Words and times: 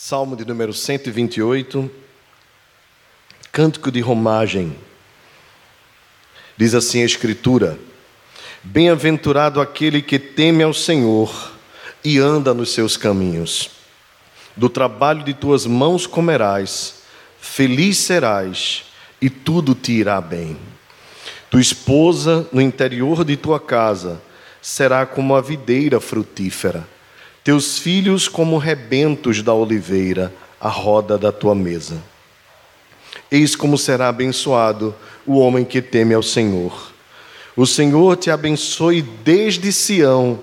Salmo 0.00 0.36
de 0.36 0.44
número 0.44 0.72
128, 0.72 1.90
cântico 3.50 3.90
de 3.90 4.00
romagem. 4.00 4.78
Diz 6.56 6.72
assim 6.72 7.02
a 7.02 7.04
Escritura: 7.04 7.76
Bem-aventurado 8.62 9.60
aquele 9.60 10.00
que 10.00 10.16
teme 10.16 10.62
ao 10.62 10.72
Senhor 10.72 11.52
e 12.04 12.16
anda 12.16 12.54
nos 12.54 12.72
seus 12.72 12.96
caminhos. 12.96 13.70
Do 14.54 14.68
trabalho 14.68 15.24
de 15.24 15.34
tuas 15.34 15.66
mãos 15.66 16.06
comerás, 16.06 17.02
feliz 17.40 17.98
serás 17.98 18.84
e 19.20 19.28
tudo 19.28 19.74
te 19.74 19.90
irá 19.90 20.20
bem. 20.20 20.56
Tua 21.50 21.60
esposa 21.60 22.48
no 22.52 22.60
interior 22.60 23.24
de 23.24 23.36
tua 23.36 23.58
casa 23.58 24.22
será 24.62 25.04
como 25.04 25.34
a 25.34 25.40
videira 25.40 25.98
frutífera 25.98 26.86
teus 27.48 27.78
filhos 27.78 28.28
como 28.28 28.58
rebentos 28.58 29.40
da 29.40 29.54
oliveira, 29.54 30.30
à 30.60 30.68
roda 30.68 31.16
da 31.16 31.32
tua 31.32 31.54
mesa. 31.54 31.96
Eis 33.30 33.56
como 33.56 33.78
será 33.78 34.08
abençoado 34.08 34.94
o 35.26 35.38
homem 35.38 35.64
que 35.64 35.80
teme 35.80 36.12
ao 36.12 36.22
Senhor. 36.22 36.92
O 37.56 37.64
Senhor 37.64 38.18
te 38.18 38.30
abençoe 38.30 39.00
desde 39.00 39.72
Sião, 39.72 40.40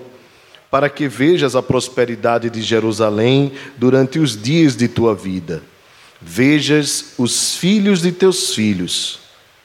para 0.68 0.90
que 0.90 1.06
vejas 1.06 1.54
a 1.54 1.62
prosperidade 1.62 2.50
de 2.50 2.60
Jerusalém 2.60 3.52
durante 3.76 4.18
os 4.18 4.36
dias 4.36 4.74
de 4.74 4.88
tua 4.88 5.14
vida. 5.14 5.62
Vejas 6.20 7.12
os 7.16 7.54
filhos 7.54 8.02
de 8.02 8.10
teus 8.10 8.52
filhos. 8.52 9.20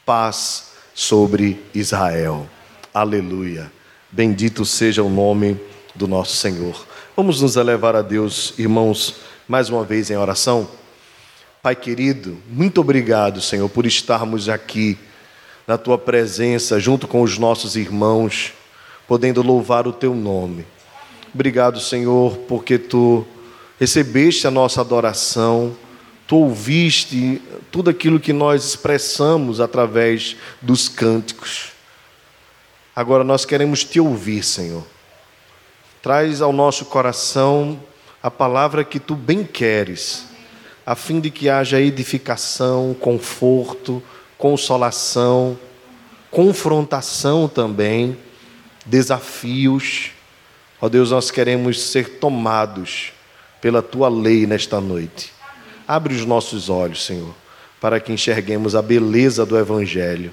Paz 0.05 0.73
sobre 0.93 1.59
Israel. 1.73 2.47
Aleluia. 2.93 3.71
Bendito 4.11 4.63
seja 4.63 5.01
o 5.01 5.09
nome 5.09 5.59
do 5.95 6.07
nosso 6.07 6.37
Senhor. 6.37 6.90
Vamos 7.13 7.41
nos 7.41 7.57
elevar 7.57 7.93
a 7.93 8.01
Deus, 8.01 8.53
irmãos, 8.57 9.15
mais 9.45 9.69
uma 9.69 9.83
vez 9.83 10.09
em 10.09 10.15
oração. 10.15 10.69
Pai 11.61 11.75
querido, 11.75 12.37
muito 12.47 12.79
obrigado, 12.79 13.41
Senhor, 13.41 13.67
por 13.67 13.85
estarmos 13.85 14.47
aqui 14.47 14.97
na 15.67 15.77
tua 15.77 15.97
presença, 15.97 16.79
junto 16.79 17.09
com 17.09 17.21
os 17.21 17.37
nossos 17.37 17.75
irmãos, 17.75 18.53
podendo 19.09 19.41
louvar 19.41 19.87
o 19.87 19.91
teu 19.91 20.15
nome. 20.15 20.65
Obrigado, 21.35 21.81
Senhor, 21.81 22.37
porque 22.47 22.77
tu 22.79 23.27
recebeste 23.77 24.47
a 24.47 24.51
nossa 24.51 24.79
adoração, 24.79 25.75
tu 26.25 26.37
ouviste 26.37 27.41
tudo 27.69 27.89
aquilo 27.89 28.21
que 28.21 28.31
nós 28.31 28.63
expressamos 28.63 29.59
através 29.59 30.37
dos 30.61 30.87
cânticos. 30.87 31.73
Agora 32.95 33.25
nós 33.25 33.43
queremos 33.43 33.83
te 33.83 33.99
ouvir, 33.99 34.43
Senhor. 34.43 34.83
Traz 36.01 36.41
ao 36.41 36.51
nosso 36.51 36.85
coração 36.85 37.79
a 38.23 38.31
palavra 38.31 38.83
que 38.83 38.99
tu 38.99 39.15
bem 39.15 39.43
queres, 39.43 40.25
a 40.83 40.95
fim 40.95 41.19
de 41.19 41.29
que 41.29 41.47
haja 41.47 41.79
edificação, 41.79 42.95
conforto, 42.99 44.01
consolação, 44.35 45.59
confrontação 46.31 47.47
também, 47.47 48.17
desafios. 48.83 50.09
Ó 50.81 50.89
Deus, 50.89 51.11
nós 51.11 51.29
queremos 51.29 51.79
ser 51.79 52.17
tomados 52.17 53.13
pela 53.61 53.83
tua 53.83 54.09
lei 54.09 54.47
nesta 54.47 54.81
noite. 54.81 55.31
Abre 55.87 56.15
os 56.15 56.25
nossos 56.25 56.67
olhos, 56.67 57.05
Senhor, 57.05 57.35
para 57.79 57.99
que 57.99 58.11
enxerguemos 58.11 58.75
a 58.75 58.81
beleza 58.81 59.45
do 59.45 59.55
Evangelho 59.55 60.31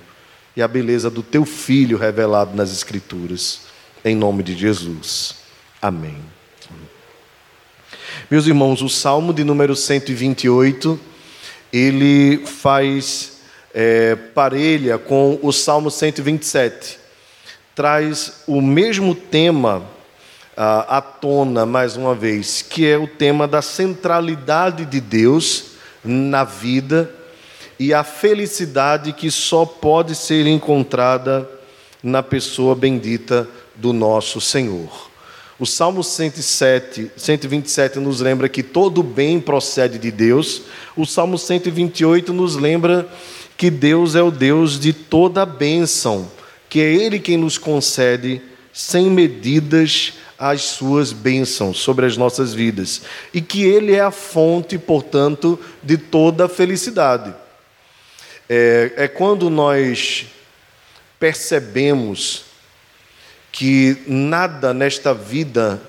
e 0.56 0.62
a 0.62 0.68
beleza 0.68 1.10
do 1.10 1.22
teu 1.22 1.44
Filho 1.44 1.98
revelado 1.98 2.56
nas 2.56 2.72
Escrituras. 2.72 3.60
Em 4.02 4.16
nome 4.16 4.42
de 4.42 4.56
Jesus. 4.56 5.47
Amém. 5.80 6.16
Meus 8.28 8.46
irmãos, 8.46 8.82
o 8.82 8.88
Salmo 8.88 9.32
de 9.32 9.44
número 9.44 9.76
128, 9.76 10.98
ele 11.72 12.44
faz 12.44 13.38
é, 13.72 14.16
parelha 14.16 14.98
com 14.98 15.38
o 15.40 15.52
Salmo 15.52 15.90
127. 15.90 16.98
Traz 17.76 18.42
o 18.46 18.60
mesmo 18.60 19.14
tema 19.14 19.84
ah, 20.56 20.98
à 20.98 21.00
tona, 21.00 21.64
mais 21.64 21.96
uma 21.96 22.14
vez, 22.14 22.60
que 22.60 22.84
é 22.84 22.98
o 22.98 23.06
tema 23.06 23.46
da 23.46 23.62
centralidade 23.62 24.84
de 24.84 25.00
Deus 25.00 25.76
na 26.02 26.42
vida 26.42 27.08
e 27.78 27.94
a 27.94 28.02
felicidade 28.02 29.12
que 29.12 29.30
só 29.30 29.64
pode 29.64 30.16
ser 30.16 30.44
encontrada 30.46 31.48
na 32.02 32.20
pessoa 32.20 32.74
bendita 32.74 33.48
do 33.76 33.92
nosso 33.92 34.40
Senhor. 34.40 35.07
O 35.58 35.66
Salmo 35.66 36.04
107, 36.04 37.10
127 37.16 37.98
nos 37.98 38.20
lembra 38.20 38.48
que 38.48 38.62
todo 38.62 39.02
bem 39.02 39.40
procede 39.40 39.98
de 39.98 40.12
Deus. 40.12 40.62
O 40.96 41.04
Salmo 41.04 41.36
128 41.36 42.32
nos 42.32 42.54
lembra 42.54 43.08
que 43.56 43.68
Deus 43.68 44.14
é 44.14 44.22
o 44.22 44.30
Deus 44.30 44.78
de 44.78 44.92
toda 44.92 45.44
bênção, 45.44 46.30
que 46.68 46.80
é 46.80 46.94
Ele 46.94 47.18
quem 47.18 47.36
nos 47.36 47.58
concede 47.58 48.40
sem 48.72 49.10
medidas 49.10 50.12
as 50.38 50.62
suas 50.62 51.12
bênçãos 51.12 51.78
sobre 51.78 52.06
as 52.06 52.16
nossas 52.16 52.54
vidas 52.54 53.02
e 53.34 53.40
que 53.40 53.64
Ele 53.64 53.94
é 53.94 54.00
a 54.00 54.12
fonte, 54.12 54.78
portanto, 54.78 55.58
de 55.82 55.98
toda 55.98 56.48
felicidade. 56.48 57.34
É, 58.48 58.92
é 58.96 59.08
quando 59.08 59.50
nós 59.50 60.26
percebemos 61.18 62.47
que 63.58 64.04
nada 64.06 64.72
nesta 64.72 65.12
vida, 65.12 65.82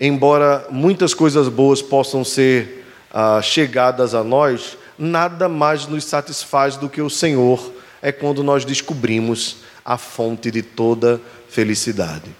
embora 0.00 0.66
muitas 0.68 1.14
coisas 1.14 1.48
boas 1.48 1.80
possam 1.80 2.24
ser 2.24 2.84
ah, 3.12 3.40
chegadas 3.40 4.16
a 4.16 4.24
nós, 4.24 4.76
nada 4.98 5.48
mais 5.48 5.86
nos 5.86 6.02
satisfaz 6.02 6.76
do 6.76 6.88
que 6.88 7.00
o 7.00 7.08
Senhor, 7.08 7.72
é 8.02 8.10
quando 8.10 8.42
nós 8.42 8.64
descobrimos 8.64 9.58
a 9.84 9.96
fonte 9.96 10.50
de 10.50 10.60
toda 10.60 11.20
felicidade. 11.48 12.34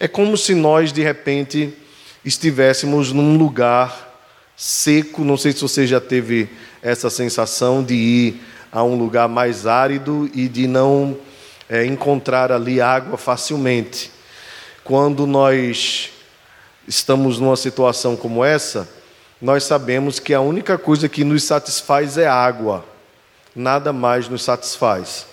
É 0.00 0.08
como 0.08 0.38
se 0.38 0.54
nós, 0.54 0.90
de 0.90 1.02
repente, 1.02 1.74
estivéssemos 2.24 3.12
num 3.12 3.36
lugar 3.36 4.24
seco, 4.56 5.22
não 5.22 5.36
sei 5.36 5.52
se 5.52 5.60
você 5.60 5.86
já 5.86 6.00
teve 6.00 6.48
essa 6.80 7.10
sensação 7.10 7.84
de 7.84 7.94
ir 7.94 8.40
a 8.72 8.82
um 8.82 8.96
lugar 8.96 9.28
mais 9.28 9.66
árido 9.66 10.30
e 10.32 10.48
de 10.48 10.66
não 10.66 11.14
é, 11.68 11.84
encontrar 11.84 12.50
ali 12.50 12.80
água 12.80 13.18
facilmente. 13.18 14.10
Quando 14.82 15.26
nós 15.26 16.10
estamos 16.86 17.38
numa 17.38 17.56
situação 17.56 18.16
como 18.16 18.44
essa, 18.44 18.88
nós 19.40 19.64
sabemos 19.64 20.18
que 20.18 20.32
a 20.32 20.40
única 20.40 20.78
coisa 20.78 21.08
que 21.08 21.22
nos 21.22 21.44
satisfaz 21.44 22.16
é 22.16 22.26
água, 22.26 22.84
nada 23.54 23.92
mais 23.92 24.28
nos 24.28 24.42
satisfaz. 24.42 25.26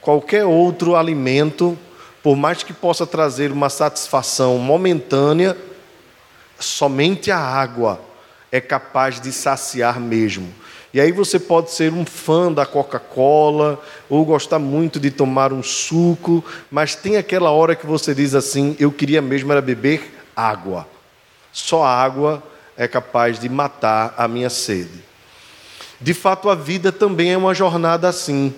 Qualquer 0.00 0.44
outro 0.44 0.94
alimento, 0.94 1.78
por 2.22 2.36
mais 2.36 2.62
que 2.62 2.72
possa 2.72 3.06
trazer 3.06 3.50
uma 3.52 3.70
satisfação 3.70 4.58
momentânea, 4.58 5.56
somente 6.58 7.30
a 7.30 7.38
água 7.38 8.00
é 8.50 8.60
capaz 8.60 9.20
de 9.20 9.32
saciar 9.32 10.00
mesmo. 10.00 10.52
E 10.96 11.00
aí 11.00 11.12
você 11.12 11.38
pode 11.38 11.72
ser 11.72 11.92
um 11.92 12.06
fã 12.06 12.50
da 12.50 12.64
Coca-Cola 12.64 13.78
ou 14.08 14.24
gostar 14.24 14.58
muito 14.58 14.98
de 14.98 15.10
tomar 15.10 15.52
um 15.52 15.62
suco, 15.62 16.42
mas 16.70 16.94
tem 16.94 17.18
aquela 17.18 17.50
hora 17.50 17.76
que 17.76 17.84
você 17.84 18.14
diz 18.14 18.34
assim: 18.34 18.74
eu 18.80 18.90
queria 18.90 19.20
mesmo 19.20 19.52
era 19.52 19.60
beber 19.60 20.10
água. 20.34 20.88
Só 21.52 21.84
água 21.84 22.42
é 22.78 22.88
capaz 22.88 23.38
de 23.38 23.46
matar 23.46 24.14
a 24.16 24.26
minha 24.26 24.48
sede. 24.48 25.04
De 26.00 26.14
fato, 26.14 26.48
a 26.48 26.54
vida 26.54 26.90
também 26.90 27.30
é 27.30 27.36
uma 27.36 27.52
jornada 27.52 28.08
assim. 28.08 28.54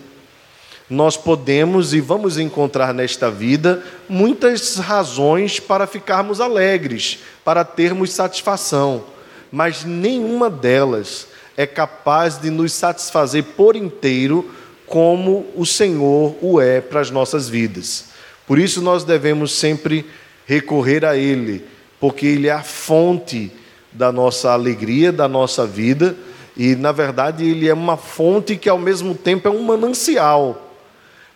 Nós 0.89 1.17
podemos 1.17 1.93
e 1.93 2.01
vamos 2.01 2.39
encontrar 2.39 2.95
nesta 2.95 3.33
vida 3.33 3.83
muitas 4.09 4.77
razões 4.77 5.59
para 5.59 5.89
ficarmos 5.89 6.41
alegres, 6.41 7.19
para 7.45 7.65
termos 7.65 8.13
satisfação, 8.13 9.07
mas 9.51 9.83
nenhuma 9.83 10.49
delas 10.49 11.27
é 11.59 11.67
capaz 11.67 12.39
de 12.41 12.51
nos 12.51 12.73
satisfazer 12.73 13.43
por 13.43 13.75
inteiro, 13.75 14.49
como 14.87 15.45
o 15.57 15.67
Senhor 15.67 16.37
o 16.41 16.61
é 16.61 16.81
para 16.81 17.01
as 17.01 17.11
nossas 17.11 17.49
vidas. 17.49 18.05
Por 18.47 18.61
isso 18.61 18.81
nós 18.81 19.03
devemos 19.03 19.51
sempre 19.51 20.07
recorrer 20.47 21.05
a 21.05 21.17
Ele, 21.17 21.65
porque 21.99 22.27
Ele 22.27 22.47
é 22.47 22.53
a 22.53 22.63
fonte 22.63 23.51
da 23.93 24.13
nossa 24.13 24.53
alegria, 24.53 25.11
da 25.11 25.27
nossa 25.27 25.67
vida, 25.67 26.17
e 26.57 26.77
na 26.77 26.93
verdade 26.93 27.45
Ele 27.45 27.69
é 27.69 27.75
uma 27.75 27.97
fonte 27.97 28.55
que 28.55 28.69
ao 28.69 28.79
mesmo 28.79 29.13
tempo 29.17 29.49
é 29.49 29.51
um 29.51 29.65
manancial, 29.65 30.77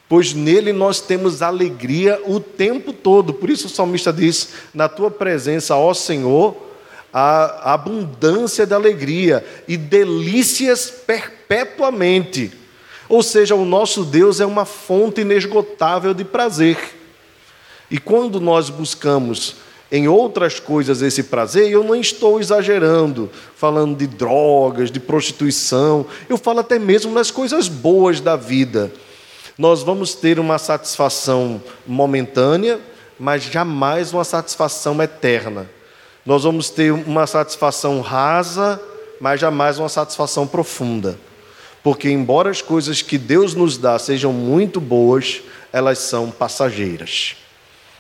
pois 0.08 0.32
nele 0.32 0.72
nós 0.72 1.00
temos 1.00 1.42
alegria 1.42 2.22
o 2.26 2.38
tempo 2.38 2.92
todo. 2.92 3.34
Por 3.34 3.50
isso 3.50 3.66
o 3.66 3.70
salmista 3.70 4.12
diz: 4.12 4.50
Na 4.72 4.88
tua 4.88 5.10
presença, 5.10 5.74
ó 5.74 5.92
Senhor, 5.92 6.71
a 7.12 7.74
abundância 7.74 8.66
de 8.66 8.72
alegria 8.72 9.44
e 9.68 9.76
delícias 9.76 10.90
perpetuamente. 10.90 12.50
Ou 13.08 13.22
seja, 13.22 13.54
o 13.54 13.64
nosso 13.64 14.04
Deus 14.04 14.40
é 14.40 14.46
uma 14.46 14.64
fonte 14.64 15.20
inesgotável 15.20 16.14
de 16.14 16.24
prazer. 16.24 16.78
E 17.90 17.98
quando 17.98 18.40
nós 18.40 18.70
buscamos 18.70 19.56
em 19.90 20.08
outras 20.08 20.58
coisas 20.58 21.02
esse 21.02 21.24
prazer, 21.24 21.70
eu 21.70 21.84
não 21.84 21.94
estou 21.94 22.40
exagerando, 22.40 23.30
falando 23.54 23.94
de 23.94 24.06
drogas, 24.06 24.90
de 24.90 24.98
prostituição, 24.98 26.06
eu 26.30 26.38
falo 26.38 26.60
até 26.60 26.78
mesmo 26.78 27.12
nas 27.12 27.30
coisas 27.30 27.68
boas 27.68 28.18
da 28.18 28.34
vida. 28.34 28.90
Nós 29.58 29.82
vamos 29.82 30.14
ter 30.14 30.38
uma 30.38 30.56
satisfação 30.56 31.62
momentânea, 31.86 32.80
mas 33.18 33.42
jamais 33.42 34.14
uma 34.14 34.24
satisfação 34.24 35.00
eterna. 35.02 35.68
Nós 36.24 36.44
vamos 36.44 36.70
ter 36.70 36.92
uma 36.92 37.26
satisfação 37.26 38.00
rasa, 38.00 38.80
mas 39.20 39.40
jamais 39.40 39.78
uma 39.78 39.88
satisfação 39.88 40.46
profunda. 40.46 41.18
Porque, 41.82 42.08
embora 42.08 42.48
as 42.48 42.62
coisas 42.62 43.02
que 43.02 43.18
Deus 43.18 43.54
nos 43.54 43.76
dá 43.76 43.98
sejam 43.98 44.32
muito 44.32 44.80
boas, 44.80 45.42
elas 45.72 45.98
são 45.98 46.30
passageiras. 46.30 47.34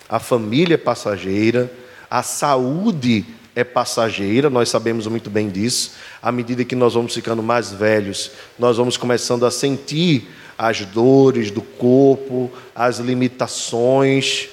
A 0.08 0.20
família 0.20 0.74
é 0.74 0.78
passageira, 0.78 1.72
a 2.08 2.22
saúde 2.22 3.24
é 3.56 3.64
passageira, 3.64 4.48
nós 4.48 4.68
sabemos 4.68 5.06
muito 5.08 5.28
bem 5.28 5.48
disso. 5.48 5.92
À 6.22 6.30
medida 6.30 6.64
que 6.64 6.76
nós 6.76 6.94
vamos 6.94 7.14
ficando 7.14 7.42
mais 7.42 7.72
velhos, 7.72 8.30
nós 8.58 8.76
vamos 8.76 8.96
começando 8.96 9.44
a 9.44 9.50
sentir 9.50 10.28
as 10.56 10.84
dores 10.84 11.50
do 11.50 11.60
corpo, 11.60 12.50
as 12.74 12.98
limitações. 12.98 14.48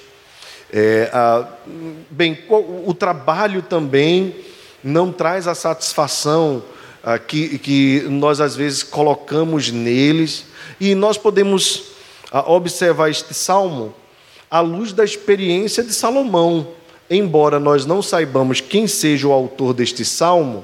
É, 0.71 1.10
a, 1.12 1.48
bem, 2.10 2.38
o 2.86 2.94
trabalho 2.94 3.62
também 3.62 4.36
não 4.83 5.12
traz 5.12 5.48
a 5.48 5.56
satisfação 5.56 6.63
a, 7.04 7.18
que, 7.18 7.57
que 7.57 8.06
nós 8.10 8.39
às 8.39 8.56
vezes 8.56 8.83
colocamos 8.83 9.71
neles, 9.71 10.45
e 10.80 10.94
nós 10.95 11.18
podemos 11.18 11.83
a, 12.31 12.51
observar 12.51 13.10
este 13.10 13.33
salmo 13.33 13.94
à 14.50 14.60
luz 14.60 14.94
da 14.94 15.04
experiência 15.04 15.83
de 15.83 15.94
Salomão. 15.94 16.68
Embora 17.10 17.60
nós 17.60 17.86
não 17.86 18.01
saibamos 18.01 18.62
quem 18.62 18.86
seja 18.86 19.27
o 19.27 19.31
autor 19.31 19.74
deste 19.74 20.06
salmo, 20.06 20.63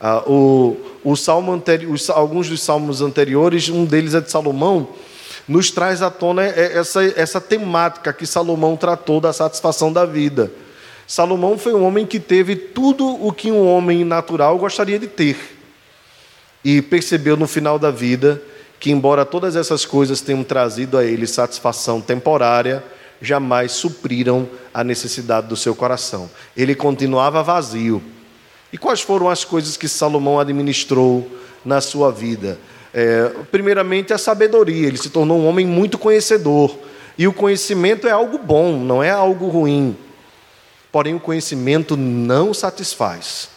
ah, 0.00 0.22
o, 0.26 0.76
o 1.04 1.16
salmo 1.16 1.52
anteri 1.52 1.86
os, 1.86 2.10
alguns 2.10 2.48
dos 2.48 2.60
salmos 2.60 3.00
anteriores, 3.00 3.68
um 3.68 3.84
deles 3.84 4.14
é 4.14 4.20
de 4.20 4.30
Salomão, 4.30 4.88
nos 5.48 5.70
traz 5.70 6.02
à 6.02 6.10
tona 6.10 6.44
essa, 6.44 7.04
essa 7.04 7.40
temática 7.40 8.12
que 8.12 8.26
Salomão 8.26 8.76
tratou 8.76 9.20
da 9.20 9.32
satisfação 9.32 9.92
da 9.92 10.04
vida. 10.04 10.50
Salomão 11.06 11.56
foi 11.56 11.72
um 11.72 11.84
homem 11.84 12.04
que 12.04 12.18
teve 12.18 12.56
tudo 12.56 13.06
o 13.24 13.32
que 13.32 13.50
um 13.52 13.66
homem 13.66 14.04
natural 14.04 14.58
gostaria 14.58 14.98
de 14.98 15.06
ter. 15.06 15.36
E 16.64 16.82
percebeu 16.82 17.36
no 17.36 17.46
final 17.46 17.78
da 17.78 17.92
vida 17.92 18.42
que, 18.80 18.90
embora 18.90 19.24
todas 19.24 19.54
essas 19.54 19.84
coisas 19.84 20.20
tenham 20.20 20.42
trazido 20.42 20.98
a 20.98 21.04
ele 21.04 21.26
satisfação 21.26 22.00
temporária, 22.00 22.82
jamais 23.22 23.72
supriram 23.72 24.48
a 24.74 24.82
necessidade 24.82 25.46
do 25.46 25.56
seu 25.56 25.76
coração. 25.76 26.28
Ele 26.56 26.74
continuava 26.74 27.42
vazio. 27.42 28.02
E 28.72 28.76
quais 28.76 29.00
foram 29.00 29.30
as 29.30 29.44
coisas 29.44 29.76
que 29.76 29.88
Salomão 29.88 30.40
administrou 30.40 31.30
na 31.64 31.80
sua 31.80 32.10
vida? 32.10 32.58
É, 32.92 33.30
primeiramente, 33.50 34.12
a 34.12 34.18
sabedoria. 34.18 34.86
Ele 34.86 34.96
se 34.96 35.10
tornou 35.10 35.38
um 35.38 35.46
homem 35.46 35.66
muito 35.66 35.98
conhecedor. 35.98 36.76
E 37.18 37.26
o 37.26 37.32
conhecimento 37.32 38.06
é 38.06 38.10
algo 38.10 38.38
bom, 38.38 38.78
não 38.78 39.02
é 39.02 39.10
algo 39.10 39.48
ruim. 39.48 39.96
Porém, 40.92 41.14
o 41.14 41.20
conhecimento 41.20 41.96
não 41.96 42.52
satisfaz. 42.52 43.48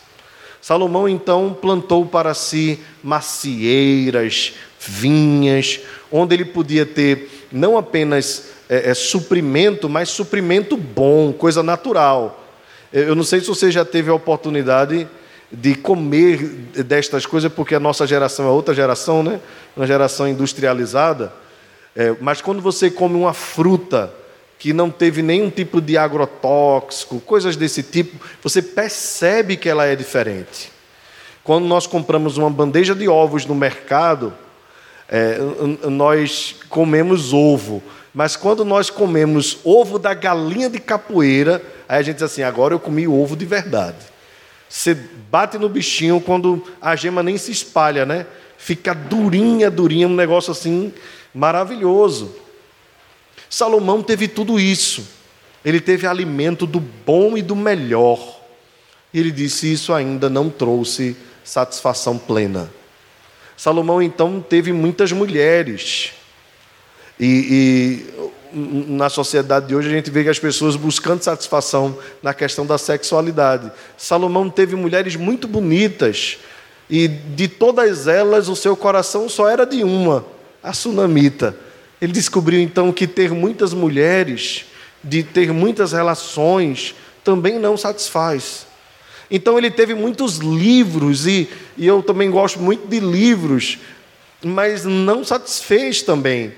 Salomão 0.62 1.08
então 1.08 1.58
plantou 1.60 2.06
para 2.06 2.34
si 2.34 2.80
macieiras, 3.04 4.54
vinhas, 4.80 5.80
onde 6.12 6.36
ele 6.36 6.46
podia 6.46 6.86
ter 6.86 7.48
não 7.52 7.78
apenas 7.78 8.50
é, 8.70 8.92
é, 8.92 8.94
suprimento, 8.94 9.90
mas 9.90 10.10
suprimento 10.10 10.78
bom, 10.78 11.34
coisa 11.34 11.64
natural. 11.64 12.46
Eu 12.92 13.16
não 13.16 13.24
sei 13.24 13.40
se 13.40 13.48
você 13.48 13.72
já 13.72 13.86
teve 13.86 14.10
a 14.10 14.14
oportunidade 14.14 15.08
de 15.52 15.76
comer 15.76 16.38
destas 16.84 17.26
coisas, 17.26 17.52
porque 17.52 17.74
a 17.74 17.80
nossa 17.80 18.06
geração 18.06 18.46
é 18.46 18.50
outra 18.50 18.74
geração, 18.74 19.24
né? 19.24 19.40
Uma 19.76 19.88
geração 19.88 20.28
industrializada. 20.28 21.34
É, 21.96 22.16
mas 22.22 22.42
quando 22.42 22.62
você 22.62 22.90
come 22.90 23.16
uma 23.16 23.34
fruta 23.34 24.14
que 24.60 24.74
não 24.74 24.92
teve 24.92 25.22
nenhum 25.22 25.50
tipo 25.50 25.82
de 25.82 25.98
agrotóxico, 25.98 27.20
coisas 27.22 27.56
desse 27.56 27.82
tipo, 27.82 28.24
você 28.44 28.62
percebe 28.62 29.56
que 29.56 29.70
ela 29.70 29.86
é 29.86 29.96
diferente. 29.96 30.72
Quando 31.44 31.66
nós 31.66 31.88
compramos 31.88 32.38
uma 32.38 32.50
bandeja 32.50 32.94
de 32.94 33.08
ovos 33.08 33.46
no 33.46 33.56
mercado, 33.56 34.34
é, 35.08 35.40
nós 35.90 36.58
comemos 36.70 37.34
ovo. 37.34 37.82
Mas 38.14 38.36
quando 38.36 38.64
nós 38.66 38.90
comemos 38.90 39.60
ovo 39.64 39.98
da 39.98 40.14
galinha 40.14 40.70
de 40.70 40.80
capoeira, 40.80 41.62
aí 41.88 42.00
a 42.00 42.02
gente 42.02 42.16
diz 42.16 42.24
assim: 42.24 42.44
agora 42.44 42.74
eu 42.74 42.80
comi 42.80 43.08
ovo 43.08 43.36
de 43.36 43.46
verdade. 43.46 43.98
Você 44.70 44.94
bate 44.94 45.58
no 45.58 45.68
bichinho 45.68 46.22
quando 46.22 46.64
a 46.80 46.96
gema 46.96 47.24
nem 47.24 47.38
se 47.38 47.52
espalha, 47.52 48.06
né? 48.06 48.28
Fica 48.56 48.94
durinha, 48.94 49.72
durinha, 49.72 50.08
um 50.08 50.16
negócio 50.16 50.52
assim 50.52 50.94
maravilhoso. 51.34 52.36
Salomão 53.50 54.04
teve 54.04 54.28
tudo 54.28 54.60
isso. 54.60 55.08
Ele 55.66 55.82
teve 55.82 56.06
alimento 56.06 56.68
do 56.68 56.80
bom 56.80 57.36
e 57.36 57.42
do 57.42 57.56
melhor. 57.56 58.40
E 59.12 59.20
ele 59.20 59.32
disse: 59.32 59.72
Isso 59.72 59.92
ainda 59.92 60.30
não 60.30 60.50
trouxe 60.50 61.18
satisfação 61.44 62.18
plena. 62.18 62.72
Salomão 63.58 64.02
então 64.02 64.40
teve 64.40 64.72
muitas 64.72 65.12
mulheres. 65.12 66.14
E, 67.20 68.06
e, 68.16 68.19
na 68.54 69.10
sociedade 69.10 69.68
de 69.68 69.76
hoje 69.76 69.90
a 69.90 69.92
gente 69.92 70.10
vê 70.10 70.24
que 70.24 70.30
as 70.30 70.40
pessoas 70.40 70.76
buscando 70.76 71.24
satisfação 71.24 71.98
na 72.22 72.34
questão 72.34 72.66
da 72.66 72.78
sexualidade. 72.78 73.72
Salomão 73.98 74.50
teve 74.50 74.76
mulheres 74.76 75.16
muito 75.16 75.48
bonitas. 75.48 76.38
E 76.90 77.08
de 77.08 77.48
todas 77.48 78.08
elas 78.08 78.50
o 78.50 78.56
seu 78.56 78.76
coração 78.76 79.30
só 79.30 79.48
era 79.48 79.66
de 79.66 79.84
uma, 79.84 80.26
a 80.64 80.74
sunamita. 80.74 81.56
Ele 82.02 82.12
descobriu 82.12 82.60
então 82.60 82.92
que 82.92 83.06
ter 83.06 83.32
muitas 83.32 83.74
mulheres, 83.74 84.66
de 85.04 85.22
ter 85.22 85.54
muitas 85.54 85.92
relações, 85.92 86.96
também 87.24 87.60
não 87.60 87.78
satisfaz. 87.78 88.66
Então 89.30 89.58
ele 89.58 89.70
teve 89.70 89.94
muitos 89.94 90.38
livros, 90.38 91.28
e, 91.28 91.48
e 91.78 91.86
eu 91.86 92.02
também 92.02 92.32
gosto 92.32 92.60
muito 92.60 92.88
de 92.88 93.00
livros, 93.00 93.78
mas 94.44 94.86
não 94.86 95.24
satisfez 95.24 96.02
também. 96.02 96.54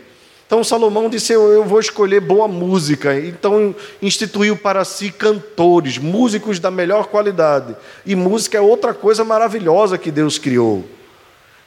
Então 0.51 0.65
Salomão 0.65 1.07
disse: 1.07 1.31
Eu 1.31 1.63
vou 1.63 1.79
escolher 1.79 2.19
boa 2.19 2.45
música. 2.45 3.17
Então 3.17 3.73
instituiu 4.01 4.57
para 4.57 4.83
si 4.83 5.09
cantores, 5.09 5.97
músicos 5.97 6.59
da 6.59 6.69
melhor 6.69 7.07
qualidade. 7.07 7.73
E 8.05 8.17
música 8.17 8.57
é 8.57 8.61
outra 8.61 8.93
coisa 8.93 9.23
maravilhosa 9.23 9.97
que 9.97 10.11
Deus 10.11 10.37
criou. 10.37 10.83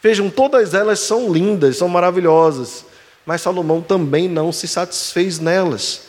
Vejam, 0.03 0.29
todas 0.29 0.75
elas 0.75 0.99
são 0.99 1.33
lindas, 1.33 1.79
são 1.79 1.89
maravilhosas. 1.89 2.85
Mas 3.25 3.41
Salomão 3.41 3.81
também 3.81 4.29
não 4.29 4.53
se 4.53 4.69
satisfez 4.69 5.39
nelas. 5.39 6.03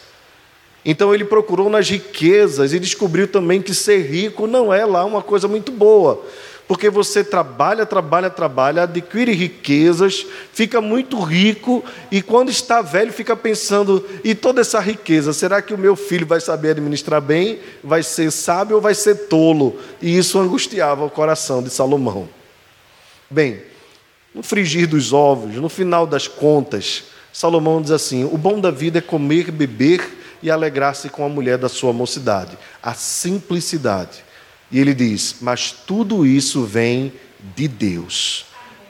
Então 0.83 1.15
ele 1.15 1.23
procurou 1.23 1.69
nas 1.69 1.89
riquezas 1.89 2.73
e 2.73 2.77
descobriu 2.77 3.25
também 3.25 3.61
que 3.61 3.73
ser 3.73 3.99
rico 3.99 4.47
não 4.47 4.73
é 4.73 4.83
lá 4.83 5.05
uma 5.05 5.21
coisa 5.21 5.47
muito 5.47 5.71
boa. 5.71 6.21
Porque 6.67 6.89
você 6.89 7.23
trabalha, 7.23 7.85
trabalha, 7.85 8.29
trabalha, 8.29 8.83
adquire 8.83 9.31
riquezas, 9.33 10.25
fica 10.51 10.81
muito 10.81 11.19
rico 11.21 11.83
e 12.11 12.23
quando 12.23 12.49
está 12.49 12.81
velho 12.81 13.13
fica 13.13 13.35
pensando: 13.35 14.03
e 14.23 14.33
toda 14.33 14.61
essa 14.61 14.79
riqueza, 14.79 15.31
será 15.31 15.61
que 15.61 15.75
o 15.75 15.77
meu 15.77 15.95
filho 15.95 16.25
vai 16.25 16.41
saber 16.41 16.71
administrar 16.71 17.21
bem, 17.21 17.59
vai 17.83 18.01
ser 18.01 18.31
sábio 18.31 18.77
ou 18.77 18.81
vai 18.81 18.95
ser 18.95 19.27
tolo? 19.27 19.79
E 20.01 20.17
isso 20.17 20.39
angustiava 20.39 21.05
o 21.05 21.09
coração 21.09 21.61
de 21.61 21.69
Salomão. 21.69 22.27
Bem, 23.29 23.61
no 24.33 24.41
frigir 24.41 24.87
dos 24.87 25.13
ovos, 25.13 25.55
no 25.55 25.69
final 25.69 26.07
das 26.07 26.27
contas, 26.27 27.03
Salomão 27.31 27.79
diz 27.79 27.91
assim: 27.91 28.23
o 28.23 28.37
bom 28.39 28.59
da 28.59 28.71
vida 28.71 28.97
é 28.97 29.01
comer, 29.01 29.51
beber 29.51 30.01
e 30.41 30.49
alegrar-se 30.49 31.09
com 31.09 31.23
a 31.23 31.29
mulher 31.29 31.59
da 31.59 31.69
sua 31.69 31.93
mocidade. 31.93 32.57
A 32.81 32.95
simplicidade. 32.95 34.24
E 34.71 34.79
ele 34.79 34.93
diz: 34.93 35.37
Mas 35.41 35.71
tudo 35.71 36.25
isso 36.25 36.63
vem 36.63 37.13
de 37.55 37.67
Deus. 37.67 38.45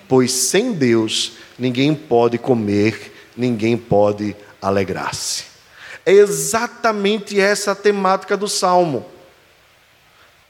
Pois 0.07 0.31
sem 0.31 0.73
Deus 0.73 1.33
ninguém 1.57 1.93
pode 1.95 2.37
comer, 2.37 3.31
ninguém 3.35 3.77
pode 3.77 4.35
alegrar-se. 4.61 5.45
É 6.05 6.11
exatamente 6.11 7.39
essa 7.39 7.71
a 7.71 7.75
temática 7.75 8.37
do 8.37 8.47
salmo. 8.47 9.05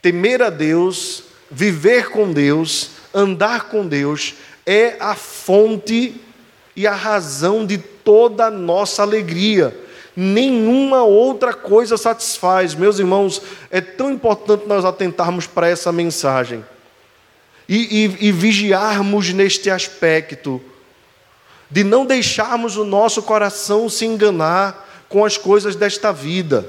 Temer 0.02 0.42
a 0.42 0.50
Deus, 0.50 1.24
viver 1.50 2.10
com 2.10 2.32
Deus, 2.32 2.92
andar 3.14 3.70
com 3.70 3.88
Deus, 3.88 4.36
é 4.66 4.98
a 5.00 5.16
fonte 5.16 6.22
e 6.76 6.86
a 6.86 6.94
razão 6.94 7.66
de 7.66 7.78
toda 7.78 8.48
a 8.48 8.52
nossa 8.52 9.02
alegria 9.02 9.85
nenhuma 10.16 11.04
outra 11.04 11.54
coisa 11.54 11.98
satisfaz. 11.98 12.74
Meus 12.74 13.00
irmãos, 13.00 13.42
é 13.70 13.82
tão 13.82 14.12
importante 14.12 14.66
nós 14.68 14.86
atentarmos 14.86 15.46
para 15.46 15.68
essa 15.68 15.92
mensagem 15.92 16.64
e, 17.68 18.06
e, 18.06 18.28
e 18.28 18.32
vigiarmos 18.32 19.34
neste 19.34 19.70
aspecto, 19.70 20.62
de 21.70 21.84
não 21.84 22.06
deixarmos 22.06 22.78
o 22.78 22.86
nosso 22.86 23.24
coração 23.24 23.90
se 23.90 24.06
enganar 24.06 25.06
com 25.10 25.26
as 25.26 25.38
coisas 25.38 25.76
desta 25.76 26.12
vida. 26.12 26.66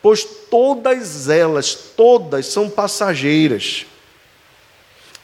pois 0.00 0.24
todas 0.24 1.28
elas, 1.28 1.74
todas 1.74 2.46
são 2.46 2.70
passageiras. 2.70 3.86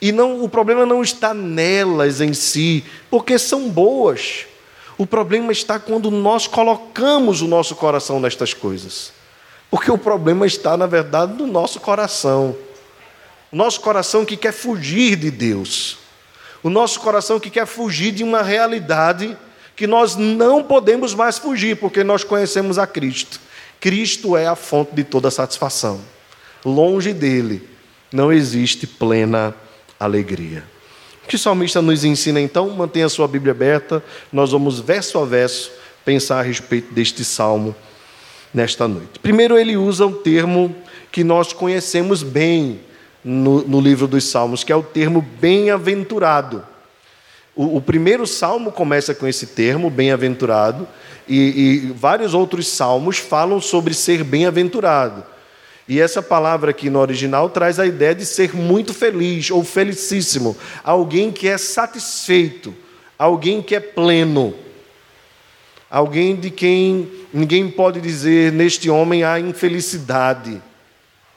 E 0.00 0.12
não, 0.12 0.42
o 0.42 0.48
problema 0.48 0.84
não 0.84 1.02
está 1.02 1.32
nelas 1.32 2.20
em 2.20 2.34
si, 2.34 2.84
porque 3.10 3.38
são 3.38 3.70
boas. 3.70 4.46
O 4.96 5.06
problema 5.06 5.52
está 5.52 5.78
quando 5.78 6.10
nós 6.10 6.46
colocamos 6.46 7.42
o 7.42 7.48
nosso 7.48 7.74
coração 7.74 8.20
nestas 8.20 8.54
coisas. 8.54 9.12
Porque 9.70 9.90
o 9.90 9.98
problema 9.98 10.46
está, 10.46 10.76
na 10.76 10.86
verdade, 10.86 11.32
no 11.34 11.46
nosso 11.46 11.80
coração. 11.80 12.56
O 13.50 13.56
nosso 13.56 13.80
coração 13.80 14.24
que 14.24 14.36
quer 14.36 14.52
fugir 14.52 15.16
de 15.16 15.30
Deus. 15.30 15.98
O 16.62 16.70
nosso 16.70 17.00
coração 17.00 17.40
que 17.40 17.50
quer 17.50 17.66
fugir 17.66 18.12
de 18.12 18.22
uma 18.22 18.42
realidade 18.42 19.36
que 19.76 19.86
nós 19.86 20.14
não 20.14 20.62
podemos 20.62 21.14
mais 21.14 21.38
fugir, 21.38 21.76
porque 21.76 22.04
nós 22.04 22.22
conhecemos 22.22 22.78
a 22.78 22.86
Cristo. 22.86 23.40
Cristo 23.80 24.36
é 24.36 24.46
a 24.46 24.54
fonte 24.54 24.94
de 24.94 25.02
toda 25.02 25.30
satisfação. 25.30 26.00
Longe 26.64 27.12
dele 27.12 27.68
não 28.12 28.32
existe 28.32 28.86
plena 28.86 29.54
alegria. 29.98 30.64
O 31.24 31.26
que 31.26 31.36
o 31.36 31.38
salmista 31.38 31.80
nos 31.80 32.04
ensina 32.04 32.40
então? 32.40 32.68
Mantenha 32.70 33.06
a 33.06 33.08
sua 33.08 33.26
Bíblia 33.26 33.52
aberta, 33.52 34.04
nós 34.30 34.52
vamos 34.52 34.78
verso 34.78 35.18
a 35.18 35.24
verso 35.24 35.72
pensar 36.04 36.40
a 36.40 36.42
respeito 36.42 36.92
deste 36.92 37.24
salmo 37.24 37.74
nesta 38.52 38.86
noite. 38.86 39.18
Primeiro, 39.20 39.58
ele 39.58 39.76
usa 39.76 40.06
um 40.06 40.12
termo 40.12 40.74
que 41.10 41.24
nós 41.24 41.52
conhecemos 41.52 42.22
bem 42.22 42.80
no, 43.24 43.62
no 43.62 43.80
livro 43.80 44.06
dos 44.06 44.24
Salmos, 44.24 44.62
que 44.62 44.72
é 44.72 44.76
o 44.76 44.82
termo 44.82 45.26
bem-aventurado. 45.40 46.64
O, 47.56 47.76
o, 47.76 47.80
primeiro 47.80 48.26
salmo 48.26 48.70
começa 48.70 49.14
com 49.14 49.26
esse 49.26 49.46
termo, 49.46 49.88
bem-aventurado, 49.88 50.86
e, 51.26 51.86
e 51.86 51.92
vários 51.92 52.34
outros 52.34 52.68
salmos 52.68 53.18
falam 53.18 53.60
sobre 53.60 53.94
ser 53.94 54.22
bem-aventurado. 54.22 55.24
E 55.86 56.00
essa 56.00 56.22
palavra 56.22 56.70
aqui 56.70 56.88
no 56.88 56.98
original 56.98 57.50
traz 57.50 57.78
a 57.78 57.86
ideia 57.86 58.14
de 58.14 58.24
ser 58.24 58.56
muito 58.56 58.94
feliz 58.94 59.50
ou 59.50 59.62
felicíssimo, 59.62 60.56
alguém 60.82 61.30
que 61.30 61.46
é 61.46 61.58
satisfeito, 61.58 62.74
alguém 63.18 63.60
que 63.60 63.74
é 63.74 63.80
pleno, 63.80 64.54
alguém 65.90 66.36
de 66.36 66.50
quem 66.50 67.10
ninguém 67.32 67.68
pode 67.70 68.00
dizer 68.00 68.50
neste 68.50 68.88
homem 68.88 69.24
há 69.24 69.38
infelicidade. 69.38 70.60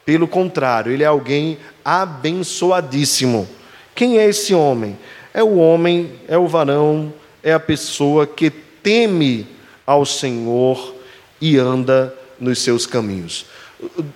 Pelo 0.05 0.27
contrário, 0.27 0.93
ele 0.93 1.03
é 1.03 1.07
alguém 1.07 1.57
abençoadíssimo. 1.83 3.45
Quem 3.93 4.17
é 4.17 4.29
esse 4.29 4.53
homem? 4.53 4.97
É 5.33 5.43
o 5.43 5.57
homem, 5.57 6.13
é 6.29 6.37
o 6.37 6.47
varão, 6.47 7.13
é 7.43 7.51
a 7.51 7.59
pessoa 7.59 8.25
que 8.25 8.49
teme 8.49 9.45
ao 9.85 10.05
Senhor 10.05 10.95
e 11.41 11.57
anda 11.57 12.15
nos 12.39 12.59
seus 12.59 12.85
caminhos 12.85 13.45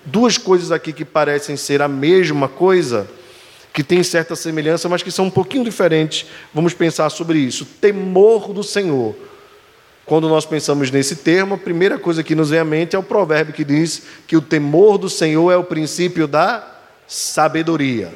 duas 0.05 0.37
coisas 0.37 0.71
aqui 0.71 0.91
que 0.91 1.05
parecem 1.05 1.55
ser 1.55 1.81
a 1.81 1.87
mesma 1.87 2.47
coisa, 2.47 3.07
que 3.73 3.83
tem 3.83 4.03
certa 4.03 4.35
semelhança, 4.35 4.89
mas 4.89 5.03
que 5.03 5.11
são 5.11 5.25
um 5.25 5.29
pouquinho 5.29 5.63
diferentes. 5.63 6.25
Vamos 6.53 6.73
pensar 6.73 7.09
sobre 7.09 7.39
isso. 7.39 7.65
Temor 7.65 8.51
do 8.53 8.63
Senhor. 8.63 9.15
Quando 10.05 10.27
nós 10.27 10.45
pensamos 10.45 10.91
nesse 10.91 11.15
termo, 11.15 11.55
a 11.55 11.57
primeira 11.57 11.97
coisa 11.97 12.23
que 12.23 12.35
nos 12.35 12.49
vem 12.49 12.59
à 12.59 12.65
mente 12.65 12.95
é 12.95 12.99
o 12.99 13.03
provérbio 13.03 13.53
que 13.53 13.63
diz 13.63 14.03
que 14.27 14.35
o 14.35 14.41
temor 14.41 14.97
do 14.97 15.09
Senhor 15.09 15.51
é 15.51 15.55
o 15.55 15.63
princípio 15.63 16.27
da 16.27 16.67
sabedoria. 17.07 18.13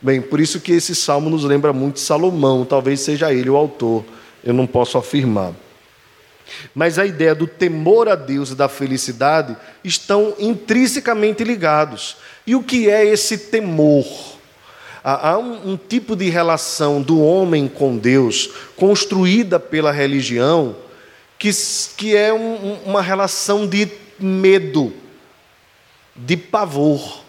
Bem, 0.00 0.20
por 0.20 0.40
isso 0.40 0.60
que 0.60 0.72
esse 0.72 0.94
salmo 0.94 1.30
nos 1.30 1.44
lembra 1.44 1.72
muito 1.72 2.00
Salomão, 2.00 2.64
talvez 2.64 3.00
seja 3.00 3.32
ele 3.32 3.50
o 3.50 3.56
autor, 3.56 4.04
eu 4.42 4.52
não 4.52 4.66
posso 4.66 4.98
afirmar. 4.98 5.52
Mas 6.74 6.98
a 6.98 7.06
ideia 7.06 7.34
do 7.34 7.46
temor 7.46 8.08
a 8.08 8.14
Deus 8.14 8.50
e 8.50 8.54
da 8.54 8.68
felicidade 8.68 9.56
estão 9.82 10.34
intrinsecamente 10.38 11.42
ligados. 11.42 12.16
E 12.46 12.54
o 12.54 12.62
que 12.62 12.88
é 12.88 13.04
esse 13.04 13.36
temor? 13.36 14.06
Há 15.02 15.38
um, 15.38 15.72
um 15.72 15.76
tipo 15.76 16.16
de 16.16 16.28
relação 16.28 17.00
do 17.00 17.20
homem 17.20 17.68
com 17.68 17.96
Deus 17.96 18.50
construída 18.76 19.60
pela 19.60 19.92
religião 19.92 20.74
que, 21.38 21.50
que 21.96 22.16
é 22.16 22.32
um, 22.32 22.80
uma 22.84 23.02
relação 23.02 23.66
de 23.66 23.88
medo, 24.18 24.92
de 26.14 26.36
pavor. 26.36 27.22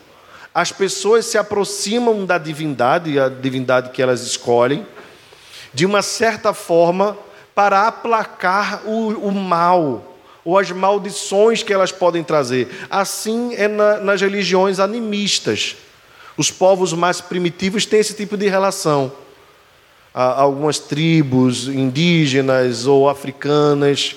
As 0.54 0.72
pessoas 0.72 1.26
se 1.28 1.38
aproximam 1.38 2.26
da 2.26 2.40
divindade, 2.40 3.20
a 3.20 3.30
divindade 3.30 3.92
que 3.92 4.02
elas 4.02 4.22
escolhem, 4.22 4.86
de 5.72 5.86
uma 5.86 6.02
certa 6.02 6.54
forma 6.54 7.16
para 7.58 7.88
aplacar 7.88 8.84
o, 8.86 9.08
o 9.14 9.32
mal 9.32 10.16
ou 10.46 10.60
as 10.60 10.70
maldições 10.70 11.64
que 11.64 11.74
elas 11.74 11.92
podem 11.92 12.24
trazer. 12.24 12.68
Assim 12.88 13.56
é 13.56 13.68
na, 13.68 13.98
nas 13.98 14.22
religiões 14.22 14.80
animistas. 14.80 15.76
Os 16.38 16.52
povos 16.52 16.94
mais 16.94 17.20
primitivos 17.20 17.84
têm 17.84 18.00
esse 18.00 18.14
tipo 18.14 18.38
de 18.38 18.48
relação. 18.48 19.12
Há 20.14 20.40
algumas 20.40 20.78
tribos 20.78 21.68
indígenas 21.68 22.86
ou 22.86 23.10
africanas, 23.10 24.16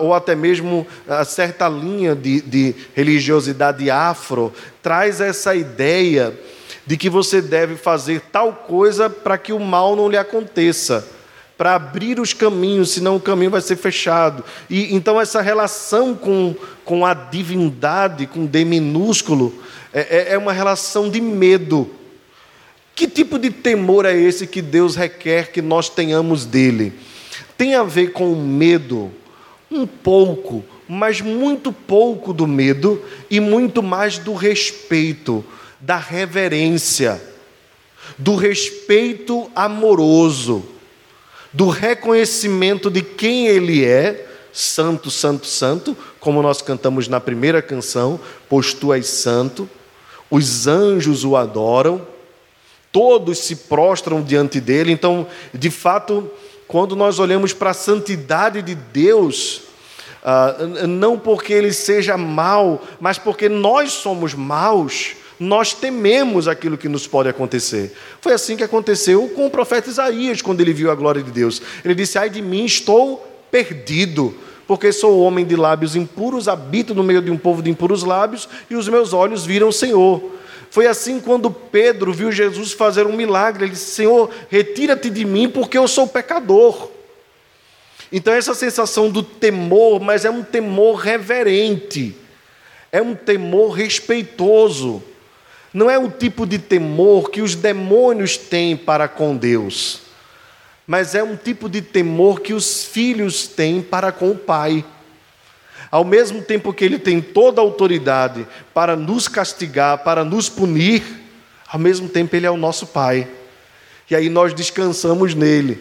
ou 0.00 0.14
até 0.14 0.36
mesmo 0.36 0.86
a 1.08 1.24
certa 1.24 1.68
linha 1.68 2.14
de, 2.14 2.40
de 2.40 2.72
religiosidade 2.94 3.90
afro, 3.90 4.52
traz 4.80 5.20
essa 5.20 5.56
ideia 5.56 6.38
de 6.86 6.96
que 6.96 7.10
você 7.10 7.42
deve 7.42 7.74
fazer 7.74 8.20
tal 8.30 8.52
coisa 8.52 9.10
para 9.10 9.36
que 9.36 9.52
o 9.52 9.58
mal 9.58 9.96
não 9.96 10.08
lhe 10.08 10.16
aconteça 10.16 11.15
para 11.56 11.74
abrir 11.74 12.20
os 12.20 12.32
caminhos, 12.32 12.90
senão 12.90 13.16
o 13.16 13.20
caminho 13.20 13.50
vai 13.50 13.60
ser 13.60 13.76
fechado. 13.76 14.44
E 14.68 14.94
então 14.94 15.20
essa 15.20 15.40
relação 15.40 16.14
com, 16.14 16.54
com 16.84 17.06
a 17.06 17.14
divindade, 17.14 18.26
com 18.26 18.44
D 18.44 18.64
minúsculo, 18.64 19.54
é, 19.92 20.00
é, 20.00 20.32
é 20.34 20.38
uma 20.38 20.52
relação 20.52 21.08
de 21.08 21.20
medo. 21.20 21.90
Que 22.94 23.08
tipo 23.08 23.38
de 23.38 23.50
temor 23.50 24.04
é 24.04 24.14
esse 24.14 24.46
que 24.46 24.60
Deus 24.60 24.96
requer 24.96 25.50
que 25.50 25.62
nós 25.62 25.88
tenhamos 25.88 26.44
dele? 26.44 26.92
Tem 27.56 27.74
a 27.74 27.82
ver 27.82 28.12
com 28.12 28.32
o 28.32 28.36
medo, 28.36 29.10
um 29.70 29.86
pouco, 29.86 30.62
mas 30.86 31.22
muito 31.22 31.72
pouco 31.72 32.32
do 32.32 32.46
medo 32.46 33.02
e 33.30 33.40
muito 33.40 33.82
mais 33.82 34.18
do 34.18 34.34
respeito, 34.34 35.44
da 35.80 35.96
reverência, 35.96 37.20
do 38.18 38.36
respeito 38.36 39.50
amoroso 39.54 40.75
do 41.56 41.70
reconhecimento 41.70 42.90
de 42.90 43.00
quem 43.00 43.46
Ele 43.46 43.82
é, 43.82 44.28
Santo, 44.52 45.10
Santo, 45.10 45.46
Santo, 45.46 45.96
como 46.20 46.42
nós 46.42 46.60
cantamos 46.60 47.08
na 47.08 47.18
primeira 47.18 47.62
canção, 47.62 48.20
pois 48.46 48.74
Tu 48.74 48.92
és 48.92 49.06
santo, 49.06 49.66
os 50.30 50.66
anjos 50.66 51.24
o 51.24 51.34
adoram, 51.34 52.06
todos 52.92 53.38
se 53.38 53.56
prostram 53.56 54.22
diante 54.22 54.60
dele. 54.60 54.92
Então, 54.92 55.26
de 55.54 55.70
fato, 55.70 56.30
quando 56.68 56.94
nós 56.94 57.18
olhamos 57.18 57.54
para 57.54 57.70
a 57.70 57.74
santidade 57.74 58.60
de 58.60 58.74
Deus, 58.74 59.62
uh, 60.22 60.86
não 60.86 61.18
porque 61.18 61.54
ele 61.54 61.72
seja 61.72 62.18
mau, 62.18 62.82
mas 63.00 63.16
porque 63.16 63.48
nós 63.48 63.92
somos 63.92 64.34
maus, 64.34 65.14
nós 65.38 65.74
tememos 65.74 66.48
aquilo 66.48 66.78
que 66.78 66.88
nos 66.88 67.06
pode 67.06 67.28
acontecer. 67.28 67.94
Foi 68.20 68.32
assim 68.32 68.56
que 68.56 68.64
aconteceu 68.64 69.28
com 69.28 69.46
o 69.46 69.50
profeta 69.50 69.90
Isaías, 69.90 70.40
quando 70.40 70.60
ele 70.60 70.72
viu 70.72 70.90
a 70.90 70.94
glória 70.94 71.22
de 71.22 71.30
Deus. 71.30 71.60
Ele 71.84 71.94
disse: 71.94 72.18
Ai 72.18 72.30
de 72.30 72.40
mim, 72.40 72.64
estou 72.64 73.26
perdido, 73.50 74.34
porque 74.66 74.90
sou 74.92 75.20
homem 75.20 75.44
de 75.44 75.54
lábios 75.54 75.94
impuros, 75.94 76.48
habito 76.48 76.94
no 76.94 77.02
meio 77.02 77.20
de 77.20 77.30
um 77.30 77.36
povo 77.36 77.62
de 77.62 77.70
impuros 77.70 78.02
lábios, 78.02 78.48
e 78.70 78.74
os 78.74 78.88
meus 78.88 79.12
olhos 79.12 79.44
viram 79.44 79.68
o 79.68 79.72
Senhor. 79.72 80.22
Foi 80.70 80.86
assim 80.86 81.20
quando 81.20 81.50
Pedro 81.50 82.12
viu 82.12 82.32
Jesus 82.32 82.72
fazer 82.72 83.06
um 83.06 83.14
milagre. 83.14 83.64
Ele 83.64 83.72
disse: 83.72 83.90
Senhor, 83.90 84.30
retira-te 84.48 85.10
de 85.10 85.24
mim, 85.24 85.50
porque 85.50 85.76
eu 85.76 85.86
sou 85.86 86.08
pecador. 86.08 86.90
Então, 88.10 88.32
essa 88.32 88.54
sensação 88.54 89.10
do 89.10 89.22
temor, 89.22 90.00
mas 90.00 90.24
é 90.24 90.30
um 90.30 90.42
temor 90.42 90.94
reverente, 90.94 92.16
é 92.90 93.02
um 93.02 93.14
temor 93.14 93.72
respeitoso 93.72 95.02
não 95.76 95.90
é 95.90 95.98
o 95.98 96.10
tipo 96.10 96.46
de 96.46 96.58
temor 96.58 97.30
que 97.30 97.42
os 97.42 97.54
demônios 97.54 98.38
têm 98.38 98.74
para 98.74 99.06
com 99.06 99.36
Deus, 99.36 100.00
mas 100.86 101.14
é 101.14 101.22
um 101.22 101.36
tipo 101.36 101.68
de 101.68 101.82
temor 101.82 102.40
que 102.40 102.54
os 102.54 102.84
filhos 102.86 103.46
têm 103.46 103.82
para 103.82 104.10
com 104.10 104.30
o 104.30 104.38
Pai. 104.38 104.82
Ao 105.90 106.02
mesmo 106.02 106.40
tempo 106.40 106.72
que 106.72 106.82
Ele 106.82 106.98
tem 106.98 107.20
toda 107.20 107.60
a 107.60 107.62
autoridade 107.62 108.46
para 108.72 108.96
nos 108.96 109.28
castigar, 109.28 109.98
para 109.98 110.24
nos 110.24 110.48
punir, 110.48 111.02
ao 111.68 111.78
mesmo 111.78 112.08
tempo 112.08 112.34
Ele 112.34 112.46
é 112.46 112.50
o 112.50 112.56
nosso 112.56 112.86
Pai. 112.86 113.28
E 114.10 114.16
aí 114.16 114.30
nós 114.30 114.54
descansamos 114.54 115.34
nele. 115.34 115.78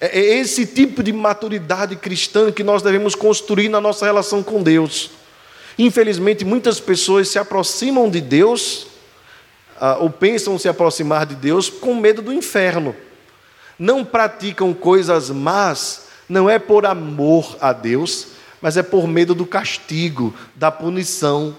É, 0.00 0.18
é 0.18 0.38
esse 0.40 0.66
tipo 0.66 1.04
de 1.04 1.12
maturidade 1.12 1.94
cristã 1.94 2.50
que 2.50 2.64
nós 2.64 2.82
devemos 2.82 3.14
construir 3.14 3.68
na 3.68 3.80
nossa 3.80 4.04
relação 4.04 4.42
com 4.42 4.60
Deus. 4.60 5.12
Infelizmente, 5.78 6.44
muitas 6.44 6.80
pessoas 6.80 7.28
se 7.28 7.38
aproximam 7.38 8.10
de 8.10 8.20
Deus 8.20 8.90
ah, 9.80 9.96
ou 9.98 10.10
pensam 10.10 10.58
se 10.58 10.68
aproximar 10.68 11.24
de 11.24 11.34
Deus 11.34 11.70
com 11.70 11.94
medo 11.94 12.20
do 12.20 12.32
inferno. 12.32 12.94
Não 13.78 14.04
praticam 14.04 14.74
coisas 14.74 15.30
más, 15.30 16.08
não 16.28 16.50
é 16.50 16.58
por 16.58 16.84
amor 16.84 17.56
a 17.60 17.72
Deus, 17.72 18.28
mas 18.60 18.76
é 18.76 18.82
por 18.82 19.08
medo 19.08 19.34
do 19.34 19.46
castigo, 19.46 20.34
da 20.54 20.70
punição. 20.70 21.56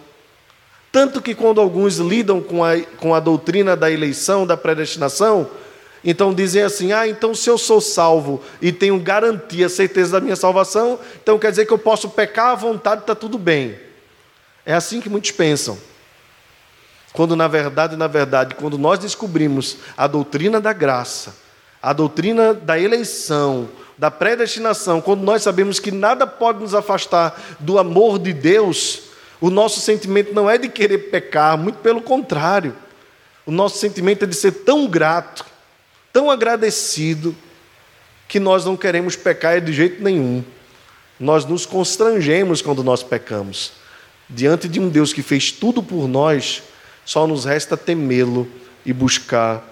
Tanto 0.92 1.22
que 1.22 1.34
quando 1.34 1.60
alguns 1.60 1.98
lidam 1.98 2.42
com 2.42 2.64
a, 2.64 2.80
com 2.98 3.16
a 3.16 3.20
doutrina 3.20 3.76
da 3.76 3.90
eleição, 3.90 4.46
da 4.46 4.56
predestinação, 4.56 5.50
então 6.04 6.34
dizem 6.34 6.62
assim: 6.62 6.92
ah, 6.94 7.08
então 7.08 7.34
se 7.34 7.50
eu 7.50 7.58
sou 7.58 7.82
salvo 7.82 8.44
e 8.62 8.72
tenho 8.72 9.00
garantia, 9.00 9.68
certeza 9.68 10.12
da 10.12 10.22
minha 10.22 10.36
salvação, 10.36 11.00
então 11.24 11.40
quer 11.40 11.50
dizer 11.50 11.66
que 11.66 11.74
eu 11.74 11.78
posso 11.80 12.10
pecar 12.10 12.50
à 12.50 12.56
vontade, 12.56 13.02
está 13.02 13.16
tudo 13.16 13.40
bem. 13.40 13.80
É 14.64 14.74
assim 14.74 15.02
que 15.02 15.10
muitos 15.10 15.32
pensam. 15.32 15.78
Quando 17.14 17.36
na 17.36 17.48
verdade, 17.48 17.96
na 17.96 18.08
verdade, 18.08 18.56
quando 18.56 18.78
nós 18.78 19.00
descobrimos 19.00 19.78
a 19.98 20.08
doutrina 20.08 20.62
da 20.62 20.72
graça, 20.74 21.36
a 21.82 21.94
doutrina 21.94 22.54
da 22.54 22.80
eleição, 22.80 23.68
da 23.98 24.10
predestinação, 24.10 25.02
quando 25.02 25.22
nós 25.22 25.44
sabemos 25.44 25.80
que 25.80 25.92
nada 25.92 26.26
pode 26.26 26.60
nos 26.60 26.74
afastar 26.74 27.40
do 27.60 27.78
amor 27.78 28.18
de 28.18 28.34
Deus, 28.34 29.04
o 29.40 29.50
nosso 29.50 29.80
sentimento 29.82 30.34
não 30.34 30.50
é 30.50 30.58
de 30.58 30.70
querer 30.70 31.10
pecar, 31.10 31.58
muito 31.58 31.80
pelo 31.80 32.02
contrário. 32.02 32.76
O 33.46 33.52
nosso 33.52 33.80
sentimento 33.80 34.24
é 34.24 34.28
de 34.28 34.36
ser 34.36 34.52
tão 34.52 34.88
grato, 34.88 35.46
tão 36.14 36.30
agradecido, 36.30 37.36
que 38.28 38.40
nós 38.40 38.64
não 38.64 38.78
queremos 38.78 39.16
pecar 39.16 39.60
de 39.60 39.74
jeito 39.74 40.02
nenhum. 40.02 40.44
Nós 41.20 41.44
nos 41.44 41.66
constrangemos 41.66 42.62
quando 42.62 42.84
nós 42.84 43.04
pecamos. 43.04 43.74
Diante 44.30 44.70
de 44.70 44.80
um 44.80 44.88
Deus 44.88 45.12
que 45.12 45.22
fez 45.22 45.52
tudo 45.52 45.84
por 45.84 46.08
nós, 46.08 46.64
só 47.06 47.26
nos 47.28 47.46
resta 47.46 47.76
temê-lo 47.76 48.48
e 48.86 48.94
buscar 48.94 49.68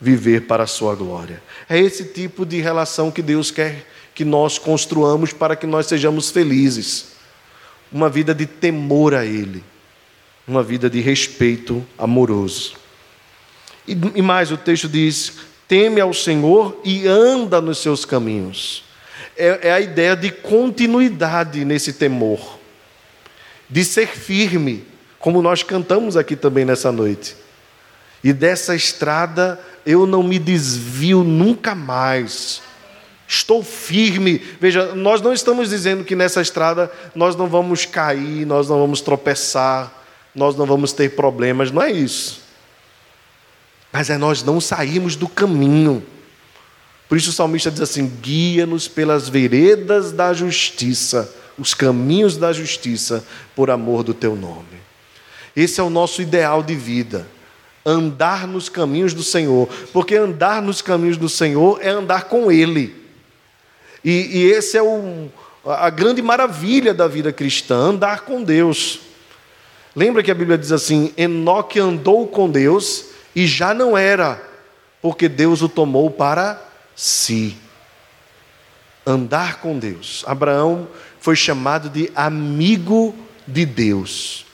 viver 0.00 0.46
para 0.46 0.64
a 0.64 0.66
sua 0.66 0.94
glória. 0.94 1.42
É 1.68 1.78
esse 1.78 2.04
tipo 2.04 2.46
de 2.46 2.60
relação 2.60 3.10
que 3.10 3.20
Deus 3.22 3.50
quer 3.50 3.86
que 4.14 4.24
nós 4.24 4.58
construamos 4.58 5.32
para 5.32 5.56
que 5.56 5.66
nós 5.66 5.86
sejamos 5.86 6.30
felizes. 6.30 7.12
Uma 7.92 8.08
vida 8.08 8.34
de 8.34 8.46
temor 8.46 9.14
a 9.14 9.24
Ele, 9.24 9.64
uma 10.46 10.62
vida 10.62 10.88
de 10.88 11.00
respeito 11.00 11.84
amoroso. 11.98 12.74
E, 13.86 14.22
mais, 14.22 14.52
o 14.52 14.56
texto 14.56 14.88
diz: 14.88 15.38
teme 15.66 16.00
ao 16.00 16.14
Senhor 16.14 16.80
e 16.84 17.06
anda 17.06 17.60
nos 17.60 17.78
seus 17.78 18.04
caminhos. 18.04 18.84
É, 19.36 19.68
é 19.68 19.72
a 19.72 19.80
ideia 19.80 20.14
de 20.14 20.30
continuidade 20.30 21.64
nesse 21.64 21.94
temor, 21.94 22.58
de 23.68 23.84
ser 23.84 24.08
firme, 24.08 24.84
como 25.20 25.42
nós 25.42 25.62
cantamos 25.62 26.16
aqui 26.16 26.34
também 26.34 26.64
nessa 26.64 26.90
noite. 26.90 27.36
E 28.24 28.32
dessa 28.32 28.74
estrada 28.74 29.60
eu 29.86 30.06
não 30.06 30.22
me 30.22 30.38
desvio 30.38 31.22
nunca 31.22 31.74
mais. 31.74 32.62
Estou 33.28 33.62
firme. 33.62 34.38
Veja, 34.60 34.94
nós 34.94 35.20
não 35.20 35.32
estamos 35.32 35.68
dizendo 35.68 36.04
que 36.04 36.16
nessa 36.16 36.40
estrada 36.40 36.90
nós 37.14 37.36
não 37.36 37.46
vamos 37.46 37.86
cair, 37.86 38.44
nós 38.44 38.68
não 38.68 38.80
vamos 38.80 39.00
tropeçar, 39.00 39.92
nós 40.34 40.56
não 40.56 40.66
vamos 40.66 40.92
ter 40.92 41.10
problemas, 41.10 41.70
não 41.70 41.82
é 41.82 41.92
isso. 41.92 42.40
Mas 43.92 44.10
é 44.10 44.16
nós 44.16 44.42
não 44.42 44.60
sairmos 44.60 45.16
do 45.16 45.28
caminho. 45.28 46.02
Por 47.08 47.18
isso 47.18 47.30
o 47.30 47.32
salmista 47.32 47.70
diz 47.70 47.80
assim: 47.82 48.06
guia-nos 48.06 48.88
pelas 48.88 49.28
veredas 49.28 50.12
da 50.12 50.32
justiça, 50.32 51.32
os 51.58 51.74
caminhos 51.74 52.36
da 52.36 52.52
justiça, 52.52 53.24
por 53.54 53.70
amor 53.70 54.02
do 54.02 54.14
teu 54.14 54.34
nome. 54.34 54.79
Esse 55.60 55.78
é 55.78 55.82
o 55.82 55.90
nosso 55.90 56.22
ideal 56.22 56.62
de 56.62 56.74
vida. 56.74 57.26
Andar 57.84 58.46
nos 58.46 58.70
caminhos 58.70 59.12
do 59.12 59.22
Senhor. 59.22 59.68
Porque 59.92 60.16
andar 60.16 60.62
nos 60.62 60.80
caminhos 60.80 61.18
do 61.18 61.28
Senhor 61.28 61.78
é 61.82 61.90
andar 61.90 62.24
com 62.24 62.50
Ele. 62.50 62.96
E, 64.02 64.38
e 64.38 64.44
esse 64.52 64.78
é 64.78 64.82
o, 64.82 65.28
a 65.66 65.90
grande 65.90 66.22
maravilha 66.22 66.94
da 66.94 67.06
vida 67.06 67.30
cristã, 67.30 67.76
andar 67.76 68.22
com 68.22 68.42
Deus. 68.42 69.00
Lembra 69.94 70.22
que 70.22 70.30
a 70.30 70.34
Bíblia 70.34 70.56
diz 70.56 70.72
assim: 70.72 71.12
Enoque 71.14 71.78
andou 71.78 72.26
com 72.26 72.48
Deus 72.48 73.06
e 73.36 73.46
já 73.46 73.74
não 73.74 73.98
era, 73.98 74.42
porque 75.02 75.28
Deus 75.28 75.60
o 75.60 75.68
tomou 75.68 76.10
para 76.10 76.58
si. 76.96 77.54
Andar 79.04 79.60
com 79.60 79.78
Deus. 79.78 80.24
Abraão 80.26 80.88
foi 81.18 81.36
chamado 81.36 81.90
de 81.90 82.10
amigo 82.14 83.14
de 83.46 83.66
Deus 83.66 84.46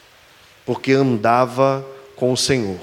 porque 0.66 0.92
andava 0.92 1.86
com 2.16 2.32
o 2.32 2.36
Senhor. 2.36 2.80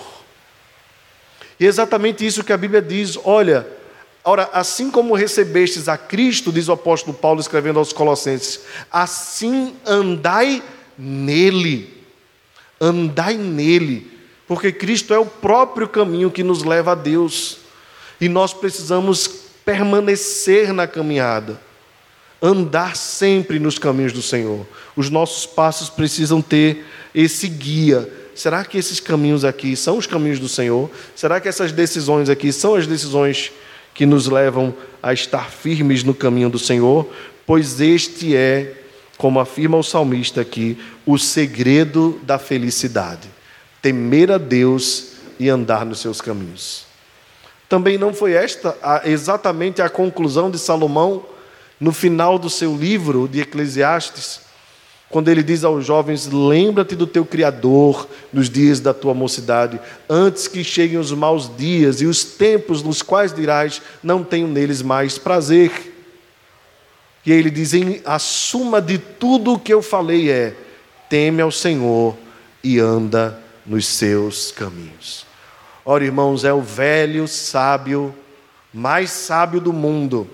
E 1.59 1.65
é 1.65 1.67
exatamente 1.67 2.25
isso 2.25 2.43
que 2.43 2.53
a 2.53 2.57
Bíblia 2.57 2.81
diz: 2.81 3.19
olha, 3.23 3.67
ora, 4.23 4.49
assim 4.53 4.89
como 4.89 5.13
recebestes 5.13 5.89
a 5.89 5.97
Cristo, 5.97 6.51
diz 6.51 6.69
o 6.69 6.71
apóstolo 6.71 7.15
Paulo 7.15 7.41
escrevendo 7.41 7.77
aos 7.77 7.91
Colossenses, 7.91 8.61
assim 8.89 9.75
andai 9.85 10.63
nele. 10.97 12.01
Andai 12.81 13.35
nele, 13.37 14.11
porque 14.47 14.71
Cristo 14.71 15.13
é 15.13 15.19
o 15.19 15.25
próprio 15.25 15.87
caminho 15.87 16.31
que 16.31 16.43
nos 16.43 16.63
leva 16.63 16.93
a 16.93 16.95
Deus. 16.95 17.59
E 18.19 18.27
nós 18.27 18.53
precisamos 18.53 19.27
permanecer 19.63 20.73
na 20.73 20.87
caminhada 20.87 21.59
andar 22.43 22.97
sempre 22.97 23.57
nos 23.57 23.79
caminhos 23.79 24.11
do 24.11 24.21
Senhor. 24.21 24.67
Os 24.97 25.09
nossos 25.09 25.45
passos 25.45 25.89
precisam 25.89 26.41
ter 26.41 26.85
esse 27.15 27.47
guia. 27.47 28.11
Será 28.35 28.65
que 28.65 28.77
esses 28.77 28.99
caminhos 28.99 29.45
aqui 29.45 29.77
são 29.77 29.97
os 29.97 30.05
caminhos 30.05 30.39
do 30.39 30.49
Senhor? 30.49 30.91
Será 31.15 31.39
que 31.39 31.47
essas 31.47 31.71
decisões 31.71 32.27
aqui 32.27 32.51
são 32.51 32.75
as 32.75 32.85
decisões 32.85 33.53
que 33.93 34.05
nos 34.05 34.27
levam 34.27 34.75
a 35.01 35.13
estar 35.13 35.49
firmes 35.51 36.03
no 36.03 36.13
caminho 36.13 36.49
do 36.49 36.59
Senhor? 36.59 37.07
Pois 37.45 37.79
este 37.79 38.35
é, 38.35 38.73
como 39.17 39.39
afirma 39.39 39.77
o 39.77 39.83
salmista 39.83 40.41
aqui, 40.41 40.77
o 41.05 41.17
segredo 41.17 42.19
da 42.23 42.37
felicidade: 42.37 43.29
temer 43.81 44.29
a 44.29 44.37
Deus 44.37 45.13
e 45.39 45.47
andar 45.47 45.85
nos 45.85 45.99
seus 45.99 46.19
caminhos. 46.19 46.85
Também 47.69 47.97
não 47.97 48.13
foi 48.13 48.33
esta 48.33 48.75
exatamente 49.05 49.81
a 49.81 49.89
conclusão 49.89 50.51
de 50.51 50.59
Salomão 50.59 51.32
no 51.83 51.91
final 51.91 52.39
do 52.39 52.49
seu 52.49 52.77
livro 52.77 53.27
de 53.27 53.41
Eclesiastes, 53.41 54.39
quando 55.09 55.27
ele 55.27 55.43
diz 55.43 55.65
aos 55.65 55.85
jovens: 55.85 56.27
Lembra-te 56.27 56.95
do 56.95 57.05
teu 57.05 57.25
Criador 57.25 58.07
nos 58.31 58.49
dias 58.49 58.79
da 58.79 58.93
tua 58.93 59.13
mocidade, 59.13 59.77
antes 60.09 60.47
que 60.47 60.63
cheguem 60.63 60.97
os 60.97 61.11
maus 61.11 61.51
dias 61.57 61.99
e 61.99 62.05
os 62.05 62.23
tempos 62.23 62.81
nos 62.81 63.01
quais 63.01 63.33
dirás: 63.33 63.81
Não 64.01 64.23
tenho 64.23 64.47
neles 64.47 64.81
mais 64.81 65.17
prazer. 65.17 65.93
E 67.25 67.33
ele 67.33 67.49
diz: 67.49 67.73
A 68.05 68.17
suma 68.17 68.81
de 68.81 68.97
tudo 68.97 69.55
o 69.55 69.59
que 69.59 69.73
eu 69.73 69.81
falei 69.81 70.31
é: 70.31 70.55
teme 71.09 71.41
ao 71.41 71.51
Senhor 71.51 72.15
e 72.63 72.79
anda 72.79 73.37
nos 73.65 73.85
seus 73.85 74.53
caminhos. 74.53 75.25
Ora, 75.83 76.05
irmãos, 76.05 76.45
é 76.45 76.53
o 76.53 76.61
velho 76.61 77.27
sábio, 77.27 78.15
mais 78.73 79.11
sábio 79.11 79.59
do 79.59 79.73
mundo 79.73 80.29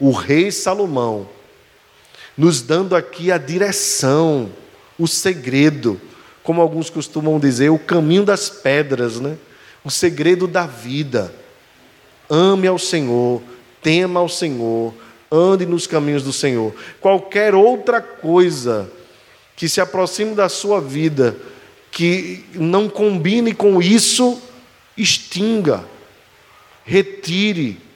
o 0.00 0.10
rei 0.12 0.50
Salomão, 0.50 1.28
nos 2.36 2.62
dando 2.62 2.96
aqui 2.96 3.30
a 3.30 3.36
direção, 3.36 4.50
o 4.98 5.06
segredo, 5.06 6.00
como 6.42 6.62
alguns 6.62 6.88
costumam 6.88 7.38
dizer, 7.38 7.70
o 7.70 7.78
caminho 7.78 8.24
das 8.24 8.48
pedras, 8.48 9.20
né? 9.20 9.36
o 9.84 9.90
segredo 9.90 10.46
da 10.46 10.66
vida. 10.66 11.32
Ame 12.28 12.66
ao 12.66 12.78
Senhor, 12.78 13.42
tema 13.82 14.20
ao 14.20 14.28
Senhor, 14.28 14.94
ande 15.30 15.66
nos 15.66 15.86
caminhos 15.86 16.22
do 16.22 16.32
Senhor. 16.32 16.74
Qualquer 17.00 17.54
outra 17.54 18.00
coisa 18.00 18.90
que 19.54 19.68
se 19.68 19.80
aproxime 19.80 20.34
da 20.34 20.48
sua 20.48 20.80
vida, 20.80 21.36
que 21.90 22.44
não 22.54 22.88
combine 22.88 23.52
com 23.52 23.82
isso, 23.82 24.40
extinga, 24.96 25.84
retire 26.84 27.89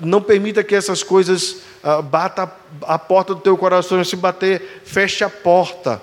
não 0.00 0.22
permita 0.22 0.64
que 0.64 0.74
essas 0.74 1.02
coisas 1.02 1.56
ah, 1.82 2.00
bata 2.00 2.50
a 2.82 2.98
porta 2.98 3.34
do 3.34 3.40
teu 3.40 3.56
coração. 3.56 4.02
Se 4.02 4.16
bater, 4.16 4.82
feche 4.84 5.22
a 5.22 5.30
porta. 5.30 6.00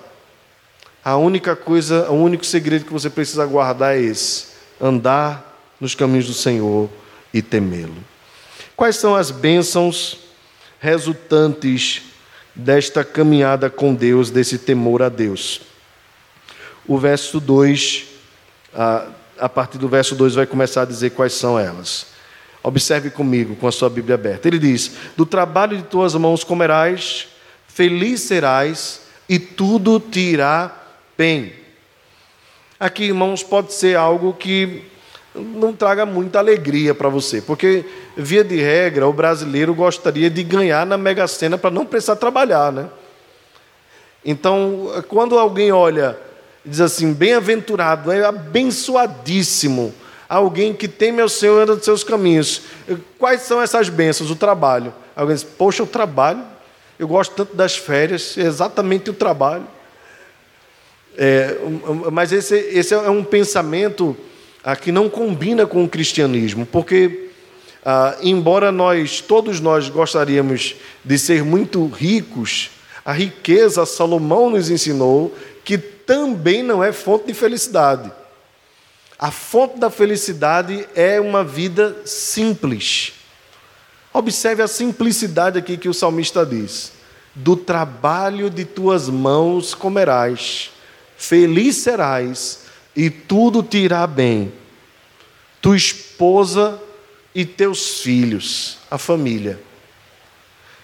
A 1.04 1.16
única 1.16 1.54
coisa, 1.54 2.10
o 2.10 2.14
único 2.14 2.44
segredo 2.44 2.84
que 2.84 2.92
você 2.92 3.10
precisa 3.10 3.44
guardar 3.44 3.96
é 3.96 4.00
esse: 4.00 4.46
andar 4.80 5.56
nos 5.80 5.94
caminhos 5.94 6.26
do 6.26 6.34
Senhor 6.34 6.88
e 7.32 7.42
temê-lo. 7.42 7.96
Quais 8.76 8.96
são 8.96 9.14
as 9.14 9.30
bênçãos 9.30 10.18
resultantes 10.78 12.02
desta 12.54 13.04
caminhada 13.04 13.68
com 13.68 13.94
Deus, 13.94 14.30
desse 14.30 14.58
temor 14.58 15.02
a 15.02 15.08
Deus? 15.08 15.62
O 16.86 16.98
verso 16.98 17.40
2, 17.40 18.04
ah, 18.74 19.08
a 19.38 19.48
partir 19.48 19.78
do 19.78 19.88
verso 19.88 20.14
2, 20.14 20.36
vai 20.36 20.46
começar 20.46 20.82
a 20.82 20.86
dizer 20.86 21.10
quais 21.10 21.32
são 21.32 21.58
elas. 21.58 22.15
Observe 22.66 23.10
comigo 23.10 23.54
com 23.54 23.68
a 23.68 23.70
sua 23.70 23.88
Bíblia 23.88 24.16
aberta. 24.16 24.48
Ele 24.48 24.58
diz: 24.58 24.90
Do 25.16 25.24
trabalho 25.24 25.76
de 25.76 25.84
tuas 25.84 26.16
mãos 26.16 26.42
comerás, 26.42 27.28
feliz 27.68 28.22
serás 28.22 29.02
e 29.28 29.38
tudo 29.38 30.00
te 30.00 30.18
irá 30.18 30.76
bem. 31.16 31.52
Aqui, 32.80 33.04
irmãos, 33.04 33.44
pode 33.44 33.72
ser 33.72 33.96
algo 33.96 34.32
que 34.34 34.82
não 35.32 35.72
traga 35.72 36.04
muita 36.04 36.40
alegria 36.40 36.92
para 36.92 37.08
você, 37.08 37.40
porque, 37.40 37.84
via 38.16 38.42
de 38.42 38.56
regra, 38.56 39.06
o 39.06 39.12
brasileiro 39.12 39.72
gostaria 39.72 40.28
de 40.28 40.42
ganhar 40.42 40.84
na 40.84 40.98
Mega 40.98 41.28
Sena 41.28 41.56
para 41.56 41.70
não 41.70 41.86
precisar 41.86 42.16
trabalhar, 42.16 42.72
né? 42.72 42.88
Então, 44.24 44.90
quando 45.06 45.38
alguém 45.38 45.70
olha 45.70 46.18
e 46.64 46.68
diz 46.68 46.80
assim, 46.80 47.12
bem-aventurado, 47.12 48.10
é 48.10 48.24
abençoadíssimo, 48.24 49.94
alguém 50.28 50.72
que 50.72 50.88
teme 50.88 51.20
ao 51.20 51.28
Senhor 51.28 51.62
anda 51.62 51.76
dos 51.76 51.84
seus 51.84 52.02
caminhos. 52.02 52.62
Quais 53.18 53.42
são 53.42 53.60
essas 53.60 53.88
bênçãos? 53.88 54.30
O 54.30 54.36
trabalho. 54.36 54.92
Alguém 55.14 55.34
diz, 55.34 55.44
poxa, 55.44 55.82
o 55.82 55.86
trabalho, 55.86 56.42
eu 56.98 57.08
gosto 57.08 57.34
tanto 57.34 57.54
das 57.54 57.76
férias, 57.76 58.36
é 58.36 58.42
exatamente 58.42 59.10
o 59.10 59.14
trabalho. 59.14 59.66
É, 61.16 61.56
mas 62.12 62.30
esse, 62.32 62.54
esse 62.54 62.92
é 62.92 63.10
um 63.10 63.24
pensamento 63.24 64.16
ah, 64.62 64.76
que 64.76 64.92
não 64.92 65.08
combina 65.08 65.66
com 65.66 65.82
o 65.82 65.88
cristianismo, 65.88 66.66
porque, 66.66 67.30
ah, 67.84 68.16
embora 68.20 68.70
nós, 68.70 69.20
todos 69.20 69.60
nós 69.60 69.88
gostaríamos 69.88 70.76
de 71.04 71.18
ser 71.18 71.42
muito 71.42 71.86
ricos, 71.86 72.70
a 73.04 73.12
riqueza, 73.12 73.86
Salomão 73.86 74.50
nos 74.50 74.68
ensinou 74.68 75.34
que 75.64 75.78
também 75.78 76.62
não 76.62 76.82
é 76.82 76.92
fonte 76.92 77.26
de 77.28 77.34
felicidade. 77.34 78.10
A 79.18 79.30
fonte 79.30 79.78
da 79.78 79.90
felicidade 79.90 80.86
é 80.94 81.20
uma 81.20 81.42
vida 81.42 81.96
simples. 82.04 83.12
Observe 84.12 84.62
a 84.62 84.68
simplicidade 84.68 85.58
aqui 85.58 85.76
que 85.76 85.88
o 85.88 85.94
salmista 85.94 86.44
diz: 86.44 86.92
Do 87.34 87.56
trabalho 87.56 88.50
de 88.50 88.64
tuas 88.64 89.08
mãos 89.08 89.74
comerás 89.74 90.70
feliz 91.16 91.76
serás 91.76 92.60
e 92.94 93.10
tudo 93.10 93.62
te 93.62 93.78
irá 93.78 94.06
bem. 94.06 94.52
Tua 95.60 95.76
esposa 95.76 96.80
e 97.34 97.44
teus 97.44 98.00
filhos, 98.00 98.78
a 98.90 98.98
família. 98.98 99.58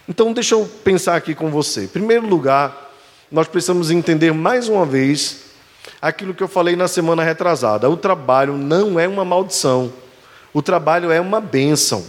Então, 0.09 0.33
deixa 0.33 0.55
eu 0.55 0.67
pensar 0.83 1.17
aqui 1.17 1.35
com 1.35 1.51
você. 1.51 1.85
Em 1.85 1.89
primeiro 1.89 2.27
lugar, 2.27 2.91
nós 3.31 3.47
precisamos 3.47 3.91
entender 3.91 4.33
mais 4.33 4.69
uma 4.69 4.85
vez 4.85 5.52
aquilo 6.01 6.35
que 6.35 6.43
eu 6.43 6.49
falei 6.49 6.77
na 6.77 6.89
semana 6.89 7.23
retrasada. 7.23 7.89
O 7.89 7.97
trabalho 7.97 8.57
não 8.57 8.99
é 8.99 9.07
uma 9.07 9.25
maldição, 9.25 9.93
o 10.53 10.63
trabalho 10.63 11.11
é 11.11 11.21
uma 11.21 11.41
bênção. 11.41 12.05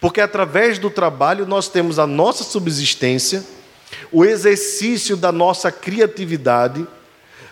Porque 0.00 0.20
através 0.20 0.78
do 0.78 0.90
trabalho 0.90 1.46
nós 1.46 1.68
temos 1.68 1.98
a 1.98 2.06
nossa 2.06 2.44
subsistência 2.44 3.44
o 4.10 4.24
exercício 4.24 5.16
da 5.16 5.30
nossa 5.32 5.70
criatividade, 5.70 6.86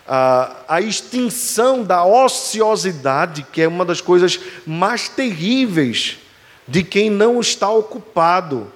a, 0.06 0.64
a 0.68 0.80
extinção 0.80 1.82
da 1.82 2.04
ociosidade, 2.04 3.46
que 3.52 3.62
é 3.62 3.68
uma 3.68 3.84
das 3.84 4.00
coisas 4.00 4.38
mais 4.66 5.08
terríveis 5.08 6.18
de 6.66 6.82
quem 6.82 7.10
não 7.10 7.40
está 7.40 7.70
ocupado, 7.70 8.72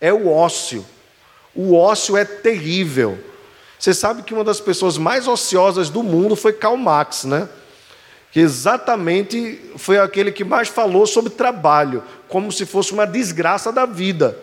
é 0.00 0.12
o 0.12 0.28
ócio. 0.28 0.84
O 1.54 1.76
ócio 1.76 2.16
é 2.16 2.24
terrível. 2.24 3.18
Você 3.82 3.92
sabe 3.92 4.22
que 4.22 4.32
uma 4.32 4.44
das 4.44 4.60
pessoas 4.60 4.96
mais 4.96 5.26
ociosas 5.26 5.90
do 5.90 6.04
mundo 6.04 6.36
foi 6.36 6.52
Karl 6.52 6.76
Marx, 6.76 7.24
né? 7.24 7.48
Que 8.30 8.38
exatamente 8.38 9.60
foi 9.76 9.98
aquele 9.98 10.30
que 10.30 10.44
mais 10.44 10.68
falou 10.68 11.04
sobre 11.04 11.30
trabalho, 11.30 12.00
como 12.28 12.52
se 12.52 12.64
fosse 12.64 12.92
uma 12.92 13.04
desgraça 13.04 13.72
da 13.72 13.84
vida 13.84 14.38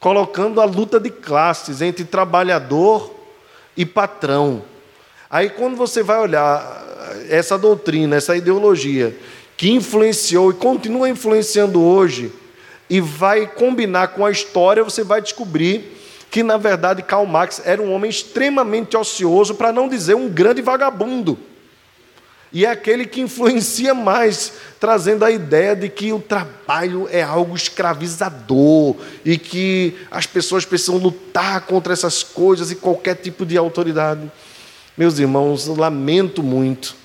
colocando 0.00 0.62
a 0.62 0.64
luta 0.64 0.98
de 0.98 1.10
classes 1.10 1.82
entre 1.82 2.04
trabalhador 2.06 3.14
e 3.76 3.84
patrão. 3.84 4.62
Aí, 5.28 5.50
quando 5.50 5.76
você 5.76 6.02
vai 6.02 6.18
olhar 6.18 6.82
essa 7.28 7.58
doutrina, 7.58 8.16
essa 8.16 8.34
ideologia, 8.34 9.14
que 9.58 9.70
influenciou 9.70 10.50
e 10.50 10.54
continua 10.54 11.10
influenciando 11.10 11.82
hoje, 11.82 12.32
e 12.88 12.98
vai 12.98 13.46
combinar 13.46 14.08
com 14.08 14.24
a 14.24 14.30
história, 14.30 14.82
você 14.82 15.04
vai 15.04 15.20
descobrir 15.20 15.99
que, 16.30 16.42
na 16.42 16.56
verdade, 16.56 17.02
Karl 17.02 17.26
Marx 17.26 17.60
era 17.64 17.82
um 17.82 17.92
homem 17.92 18.10
extremamente 18.10 18.96
ocioso, 18.96 19.54
para 19.54 19.72
não 19.72 19.88
dizer 19.88 20.14
um 20.14 20.28
grande 20.28 20.62
vagabundo. 20.62 21.38
E 22.52 22.64
é 22.64 22.70
aquele 22.70 23.06
que 23.06 23.20
influencia 23.20 23.94
mais, 23.94 24.52
trazendo 24.80 25.24
a 25.24 25.30
ideia 25.30 25.76
de 25.76 25.88
que 25.88 26.12
o 26.12 26.18
trabalho 26.18 27.08
é 27.10 27.22
algo 27.22 27.54
escravizador 27.54 28.96
e 29.24 29.38
que 29.38 29.96
as 30.10 30.26
pessoas 30.26 30.64
precisam 30.64 30.96
lutar 30.96 31.60
contra 31.62 31.92
essas 31.92 32.22
coisas 32.22 32.70
e 32.70 32.76
qualquer 32.76 33.16
tipo 33.16 33.46
de 33.46 33.56
autoridade. 33.56 34.30
Meus 34.96 35.18
irmãos, 35.18 35.66
lamento 35.66 36.42
muito 36.42 36.96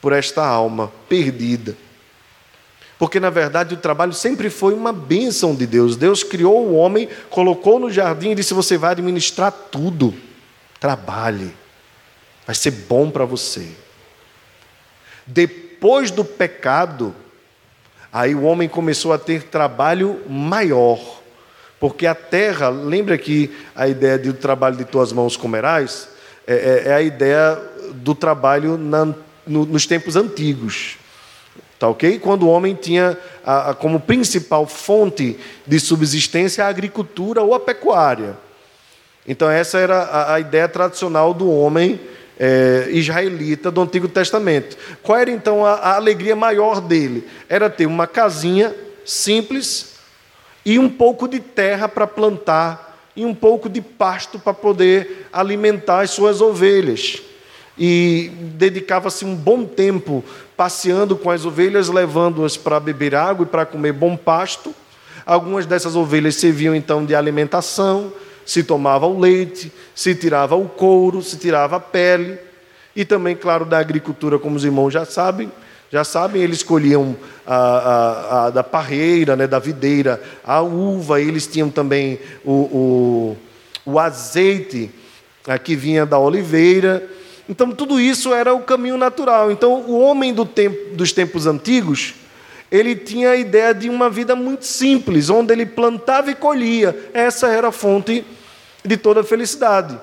por 0.00 0.12
esta 0.12 0.44
alma 0.44 0.90
perdida. 1.08 1.76
Porque, 2.98 3.18
na 3.18 3.30
verdade, 3.30 3.74
o 3.74 3.78
trabalho 3.78 4.12
sempre 4.12 4.48
foi 4.48 4.72
uma 4.72 4.92
bênção 4.92 5.54
de 5.54 5.66
Deus. 5.66 5.96
Deus 5.96 6.22
criou 6.22 6.66
o 6.66 6.74
homem, 6.74 7.08
colocou 7.28 7.78
no 7.78 7.90
jardim 7.90 8.30
e 8.30 8.34
disse: 8.34 8.54
Você 8.54 8.78
vai 8.78 8.92
administrar 8.92 9.50
tudo. 9.50 10.14
Trabalhe, 10.78 11.54
vai 12.46 12.54
ser 12.54 12.70
bom 12.70 13.10
para 13.10 13.24
você. 13.24 13.68
Depois 15.26 16.10
do 16.10 16.24
pecado, 16.24 17.14
aí 18.12 18.34
o 18.34 18.42
homem 18.42 18.68
começou 18.68 19.12
a 19.12 19.18
ter 19.18 19.44
trabalho 19.44 20.20
maior. 20.28 21.00
Porque 21.80 22.06
a 22.06 22.14
terra, 22.14 22.68
lembra 22.68 23.18
que 23.18 23.54
a 23.74 23.88
ideia 23.88 24.18
do 24.18 24.32
trabalho 24.32 24.76
de 24.76 24.84
tuas 24.84 25.12
mãos 25.12 25.36
comerás? 25.36 26.08
É, 26.46 26.54
é, 26.54 26.88
é 26.90 26.94
a 26.94 27.02
ideia 27.02 27.60
do 27.94 28.14
trabalho 28.14 28.78
na, 28.78 29.06
no, 29.46 29.66
nos 29.66 29.86
tempos 29.86 30.16
antigos. 30.16 30.96
Tá 31.84 31.88
ok? 31.90 32.18
Quando 32.18 32.44
o 32.44 32.48
homem 32.48 32.74
tinha 32.74 33.18
a, 33.44 33.70
a, 33.70 33.74
como 33.74 34.00
principal 34.00 34.66
fonte 34.66 35.38
de 35.66 35.78
subsistência 35.78 36.64
a 36.64 36.68
agricultura 36.68 37.42
ou 37.42 37.52
a 37.52 37.60
pecuária. 37.60 38.38
Então, 39.28 39.50
essa 39.50 39.76
era 39.76 39.98
a, 39.98 40.34
a 40.36 40.40
ideia 40.40 40.66
tradicional 40.66 41.34
do 41.34 41.50
homem 41.50 42.00
é, 42.40 42.86
israelita 42.88 43.70
do 43.70 43.82
Antigo 43.82 44.08
Testamento. 44.08 44.78
Qual 45.02 45.18
era 45.18 45.30
então 45.30 45.62
a, 45.62 45.94
alegria 45.94 46.34
maior 46.34 46.80
dele? 46.80 47.28
Era 47.50 47.68
ter 47.68 47.84
uma 47.84 48.06
casinha 48.06 48.74
simples 49.04 49.96
e 50.64 50.78
um 50.78 50.88
pouco 50.88 51.28
de 51.28 51.38
terra 51.38 51.86
para 51.86 52.06
plantar 52.06 53.10
e 53.14 53.26
um 53.26 53.34
pouco 53.34 53.68
de 53.68 53.82
pasto 53.82 54.38
para 54.38 54.54
poder 54.54 55.26
alimentar 55.30 56.00
as 56.00 56.12
suas 56.12 56.40
ovelhas. 56.40 57.20
E 57.76 58.30
dedicava-se 58.56 59.24
um 59.24 59.34
bom 59.34 59.64
tempo 59.64 60.24
passeando 60.56 61.16
com 61.16 61.30
as 61.30 61.44
ovelhas, 61.44 61.88
levando-as 61.88 62.56
para 62.56 62.78
beber 62.78 63.14
água 63.14 63.44
e 63.44 63.48
para 63.48 63.66
comer 63.66 63.92
bom 63.92 64.16
pasto. 64.16 64.74
Algumas 65.26 65.66
dessas 65.66 65.96
ovelhas 65.96 66.36
serviam 66.36 66.74
então 66.74 67.04
de 67.04 67.14
alimentação, 67.14 68.12
se 68.44 68.62
tomava 68.62 69.06
o 69.06 69.18
leite, 69.18 69.72
se 69.94 70.14
tirava 70.14 70.54
o 70.54 70.68
couro, 70.68 71.22
se 71.22 71.38
tirava 71.38 71.76
a 71.76 71.80
pele, 71.80 72.38
e 72.94 73.04
também, 73.04 73.34
claro, 73.34 73.64
da 73.64 73.78
agricultura, 73.78 74.38
como 74.38 74.56
os 74.56 74.64
irmãos 74.64 74.90
já 74.90 75.04
sabem, 75.04 75.50
já 75.90 76.04
sabem, 76.04 76.42
eles 76.42 76.62
colhiam 76.62 77.16
a, 77.46 77.56
a, 77.56 78.46
a, 78.46 78.50
da 78.50 78.62
parreira, 78.62 79.36
né, 79.36 79.46
da 79.46 79.58
videira, 79.58 80.20
a 80.44 80.60
uva, 80.60 81.20
eles 81.20 81.46
tinham 81.46 81.70
também 81.70 82.18
o, 82.44 82.52
o, 82.52 83.36
o 83.86 83.98
azeite 83.98 84.90
a, 85.46 85.58
que 85.58 85.76
vinha 85.76 86.04
da 86.04 86.18
oliveira. 86.18 87.08
Então, 87.48 87.70
tudo 87.72 88.00
isso 88.00 88.32
era 88.32 88.54
o 88.54 88.60
caminho 88.60 88.96
natural. 88.96 89.50
Então, 89.50 89.74
o 89.82 89.98
homem 90.00 90.32
do 90.32 90.46
tempo, 90.46 90.94
dos 90.94 91.12
tempos 91.12 91.46
antigos, 91.46 92.14
ele 92.70 92.96
tinha 92.96 93.30
a 93.30 93.36
ideia 93.36 93.74
de 93.74 93.88
uma 93.88 94.08
vida 94.08 94.34
muito 94.34 94.64
simples, 94.66 95.28
onde 95.28 95.52
ele 95.52 95.66
plantava 95.66 96.30
e 96.30 96.34
colhia. 96.34 96.96
Essa 97.12 97.48
era 97.48 97.68
a 97.68 97.72
fonte 97.72 98.24
de 98.84 98.96
toda 98.96 99.20
a 99.20 99.24
felicidade. 99.24 99.98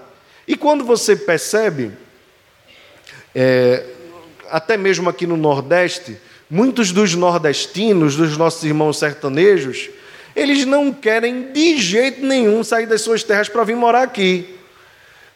E 0.48 0.56
quando 0.56 0.84
você 0.84 1.16
percebe, 1.16 1.92
é, 3.34 3.86
até 4.50 4.78
mesmo 4.78 5.10
aqui 5.10 5.26
no 5.26 5.38
Nordeste, 5.38 6.18
muitos 6.50 6.92
dos 6.92 7.16
nordestinos, 7.16 8.16
dos 8.16 8.38
nossos 8.38 8.64
irmãos 8.64 8.98
sertanejos, 8.98 9.90
eles 10.36 10.66
não 10.66 10.92
querem 10.92 11.52
de 11.52 11.78
jeito 11.78 12.26
nenhum 12.26 12.64
sair 12.64 12.86
das 12.86 13.02
suas 13.02 13.24
terras 13.24 13.50
para 13.50 13.64
vir 13.64 13.76
morar 13.76 14.04
aqui, 14.04 14.58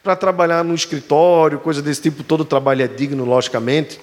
para 0.06 0.16
trabalhar 0.16 0.64
no 0.64 0.76
escritório, 0.76 1.58
coisa 1.58 1.82
desse 1.82 2.04
tipo. 2.04 2.24
Todo 2.24 2.46
trabalho 2.46 2.84
é 2.84 2.88
digno, 2.88 3.26
logicamente. 3.26 4.00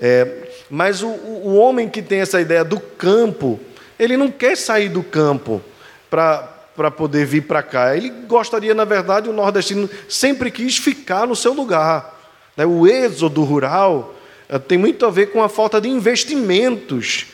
É, 0.00 0.48
mas 0.68 1.04
o, 1.04 1.06
o 1.06 1.54
homem 1.54 1.88
que 1.88 2.02
tem 2.02 2.18
essa 2.18 2.40
ideia 2.40 2.64
do 2.64 2.80
campo, 2.80 3.60
ele 3.96 4.16
não 4.16 4.28
quer 4.28 4.56
sair 4.56 4.88
do 4.88 5.04
campo 5.04 5.62
para 6.10 6.90
poder 6.90 7.24
vir 7.24 7.42
para 7.42 7.62
cá. 7.62 7.96
Ele 7.96 8.10
gostaria, 8.10 8.74
na 8.74 8.84
verdade, 8.84 9.30
o 9.30 9.32
nordestino 9.32 9.88
sempre 10.08 10.50
quis 10.50 10.78
ficar 10.78 11.28
no 11.28 11.36
seu 11.36 11.52
lugar. 11.52 12.18
Né? 12.56 12.66
O 12.66 12.84
êxodo 12.84 13.44
rural 13.44 14.16
eh, 14.48 14.58
tem 14.58 14.76
muito 14.76 15.06
a 15.06 15.10
ver 15.10 15.26
com 15.26 15.44
a 15.44 15.48
falta 15.48 15.80
de 15.80 15.88
investimentos 15.88 17.26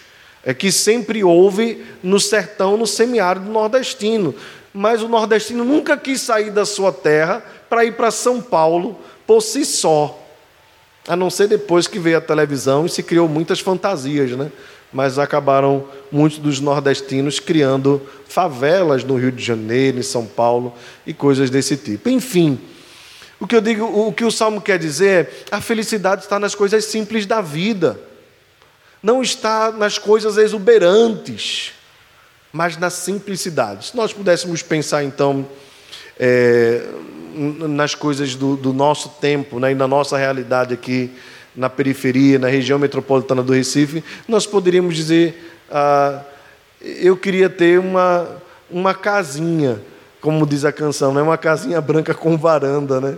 é, 0.45 0.53
que 0.53 0.71
sempre 0.71 1.25
houve 1.25 1.83
no 2.03 2.21
sertão, 2.21 2.77
no 2.77 2.87
semiárido 2.87 3.51
nordestino. 3.51 4.35
Mas 4.75 5.03
o 5.03 5.09
nordestino 5.09 5.65
nunca 5.65 5.97
quis 5.97 6.21
sair 6.21 6.51
da 6.51 6.67
sua 6.67 6.93
terra 6.93 7.43
para 7.73 7.87
ir 7.87 7.93
para 7.93 8.11
São 8.11 8.39
Paulo 8.39 8.99
por 9.27 9.41
si 9.41 9.65
só. 9.65 10.23
A 11.09 11.17
não 11.17 11.31
ser 11.31 11.49
depois 11.49 11.87
que 11.87 11.99
veio 11.99 12.19
a 12.19 12.21
televisão 12.21 12.85
e 12.85 12.89
se 12.91 13.03
criou 13.03 13.27
muitas 13.27 13.61
fantasias, 13.61 14.33
né? 14.33 14.53
Mas 14.93 15.19
acabaram 15.19 15.89
muitos 16.11 16.39
dos 16.39 16.61
nordestinos 16.61 17.41
criando 17.41 18.07
favelas 18.29 19.05
no 19.05 19.17
Rio 19.17 19.33
de 19.33 19.43
Janeiro, 19.43 19.99
em 19.99 20.03
São 20.03 20.27
Paulo 20.27 20.75
e 21.07 21.15
coisas 21.15 21.49
desse 21.49 21.79
tipo. 21.79 22.11
Enfim, 22.11 22.61
O 23.43 23.47
que 23.47 23.57
eu 23.57 23.61
digo, 23.61 23.87
o 23.87 24.13
que 24.13 24.25
o 24.25 24.31
salmo 24.31 24.61
quer 24.61 24.79
dizer 24.79 25.27
é: 25.27 25.31
a 25.51 25.61
felicidade 25.61 26.23
está 26.23 26.39
nas 26.39 26.55
coisas 26.55 26.85
simples 26.85 27.25
da 27.25 27.41
vida, 27.41 27.99
não 29.03 29.21
está 29.21 29.73
nas 29.73 29.97
coisas 29.97 30.37
exuberantes, 30.37 31.73
mas 32.53 32.77
na 32.77 32.89
simplicidade. 32.89 33.87
Se 33.87 33.97
nós 33.97 34.13
pudéssemos 34.13 34.63
pensar 34.63 35.03
então 35.03 35.45
é, 36.21 36.87
nas 37.33 37.95
coisas 37.95 38.35
do, 38.35 38.57
do, 38.57 38.73
nosso 38.73 39.09
tempo 39.21 39.59
né, 39.59 39.73
e 39.73 39.75
na 39.75 39.89
nossa 39.89 40.17
realidade 40.17 40.75
aqui 40.75 41.11
na 41.55 41.69
periferia, 41.69 42.39
na 42.39 42.49
região 42.49 42.79
metropolitana 42.79 43.43
do 43.43 43.53
Recife, 43.53 44.03
nós 44.27 44.47
poderíamos 44.47 44.97
dizer: 44.97 45.55
ah, 45.71 46.23
eu 46.81 47.17
queria 47.17 47.49
ter 47.49 47.79
uma, 47.79 48.29
uma 48.71 48.95
casinha, 48.95 49.81
como 50.21 50.47
diz 50.47 50.65
a 50.65 50.73
canção, 50.73 51.13
né, 51.13 51.23
uma 51.23 51.39
casinha 51.39 51.81
branca 51.81 52.15
com 52.15 52.37
varanda, 52.37 53.01
né? 53.01 53.17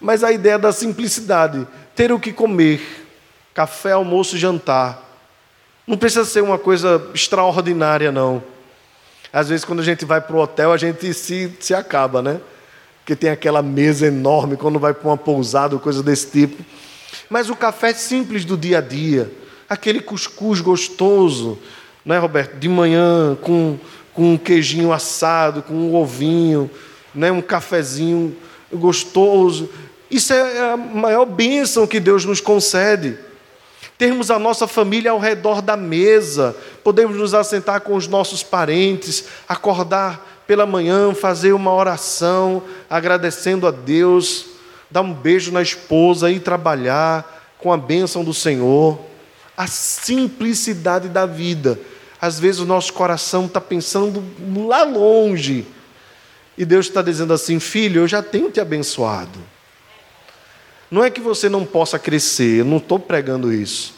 mas 0.00 0.24
a 0.24 0.32
ideia 0.32 0.58
da 0.58 0.72
simplicidade, 0.72 1.66
ter 1.94 2.10
o 2.10 2.18
que 2.18 2.32
comer, 2.32 2.80
café, 3.54 3.92
almoço, 3.92 4.36
jantar. 4.36 5.00
Não 5.86 5.96
precisa 5.96 6.24
ser 6.24 6.42
uma 6.42 6.58
coisa 6.58 7.10
extraordinária, 7.14 8.10
não. 8.10 8.42
Às 9.32 9.48
vezes, 9.48 9.64
quando 9.64 9.80
a 9.80 9.84
gente 9.84 10.04
vai 10.04 10.20
para 10.20 10.34
o 10.34 10.40
hotel, 10.40 10.72
a 10.72 10.76
gente 10.76 11.14
se, 11.14 11.56
se 11.60 11.72
acaba, 11.72 12.20
né? 12.20 12.40
Porque 13.02 13.16
tem 13.16 13.30
aquela 13.30 13.62
mesa 13.62 14.06
enorme, 14.06 14.56
quando 14.56 14.78
vai 14.78 14.94
para 14.94 15.08
uma 15.08 15.16
pousada, 15.16 15.76
coisa 15.76 16.02
desse 16.02 16.30
tipo. 16.30 16.64
Mas 17.28 17.50
o 17.50 17.56
café 17.56 17.92
simples 17.92 18.44
do 18.44 18.56
dia 18.56 18.78
a 18.78 18.80
dia, 18.80 19.30
aquele 19.68 20.00
cuscuz 20.00 20.60
gostoso, 20.60 21.58
né, 22.04 22.16
Roberto? 22.18 22.56
De 22.58 22.68
manhã, 22.68 23.36
com, 23.42 23.76
com 24.14 24.34
um 24.34 24.38
queijinho 24.38 24.92
assado, 24.92 25.62
com 25.62 25.74
um 25.74 25.96
ovinho, 25.96 26.70
né, 27.12 27.32
um 27.32 27.42
cafezinho 27.42 28.36
gostoso. 28.72 29.68
Isso 30.08 30.32
é 30.32 30.72
a 30.72 30.76
maior 30.76 31.24
bênção 31.24 31.86
que 31.86 31.98
Deus 31.98 32.24
nos 32.24 32.40
concede. 32.40 33.18
Termos 33.98 34.30
a 34.30 34.38
nossa 34.38 34.68
família 34.68 35.10
ao 35.10 35.18
redor 35.18 35.60
da 35.60 35.76
mesa, 35.76 36.56
podemos 36.84 37.16
nos 37.16 37.34
assentar 37.34 37.80
com 37.80 37.94
os 37.94 38.06
nossos 38.06 38.42
parentes, 38.42 39.24
acordar 39.48 40.31
pela 40.46 40.66
manhã, 40.66 41.14
fazer 41.14 41.52
uma 41.52 41.72
oração, 41.72 42.62
agradecendo 42.88 43.66
a 43.66 43.70
Deus, 43.70 44.46
dar 44.90 45.00
um 45.00 45.12
beijo 45.12 45.52
na 45.52 45.62
esposa, 45.62 46.30
ir 46.30 46.40
trabalhar 46.40 47.54
com 47.58 47.72
a 47.72 47.76
bênção 47.76 48.24
do 48.24 48.34
Senhor. 48.34 48.98
A 49.56 49.66
simplicidade 49.66 51.08
da 51.08 51.26
vida. 51.26 51.78
Às 52.20 52.38
vezes 52.38 52.60
o 52.60 52.66
nosso 52.66 52.92
coração 52.92 53.46
está 53.46 53.60
pensando 53.60 54.24
lá 54.66 54.82
longe. 54.82 55.66
E 56.56 56.64
Deus 56.64 56.86
está 56.86 57.02
dizendo 57.02 57.32
assim: 57.32 57.58
Filho, 57.58 58.02
eu 58.02 58.08
já 58.08 58.22
tenho 58.22 58.50
te 58.50 58.60
abençoado. 58.60 59.38
Não 60.90 61.02
é 61.02 61.10
que 61.10 61.20
você 61.20 61.48
não 61.48 61.64
possa 61.64 61.98
crescer, 61.98 62.60
eu 62.60 62.64
não 62.64 62.76
estou 62.76 62.98
pregando 62.98 63.52
isso. 63.52 63.94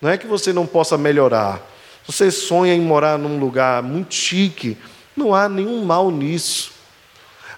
Não 0.00 0.08
é 0.08 0.16
que 0.16 0.26
você 0.26 0.52
não 0.52 0.66
possa 0.66 0.96
melhorar. 0.96 1.60
Você 2.06 2.30
sonha 2.30 2.72
em 2.72 2.80
morar 2.80 3.18
num 3.18 3.38
lugar 3.38 3.82
muito 3.82 4.14
chique, 4.14 4.76
não 5.16 5.34
há 5.34 5.48
nenhum 5.48 5.84
mal 5.84 6.10
nisso. 6.10 6.72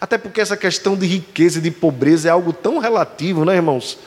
Até 0.00 0.16
porque 0.16 0.40
essa 0.40 0.56
questão 0.56 0.96
de 0.96 1.06
riqueza 1.06 1.58
e 1.58 1.62
de 1.62 1.70
pobreza 1.70 2.28
é 2.28 2.30
algo 2.30 2.52
tão 2.52 2.78
relativo, 2.78 3.44
né, 3.44 3.56
irmãos? 3.56 3.98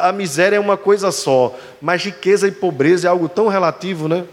A, 0.00 0.10
miséria 0.12 0.56
é 0.56 0.60
uma 0.60 0.78
coisa 0.78 1.12
só, 1.12 1.54
mas 1.80 2.02
riqueza 2.02 2.48
e 2.48 2.50
pobreza 2.50 3.06
é 3.06 3.10
algo 3.10 3.28
tão 3.28 3.48
relativo, 3.48 4.08
né? 4.08 4.24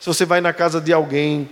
Se 0.00 0.06
você 0.06 0.24
vai 0.24 0.40
na 0.40 0.52
casa 0.52 0.80
de 0.80 0.92
alguém 0.92 1.50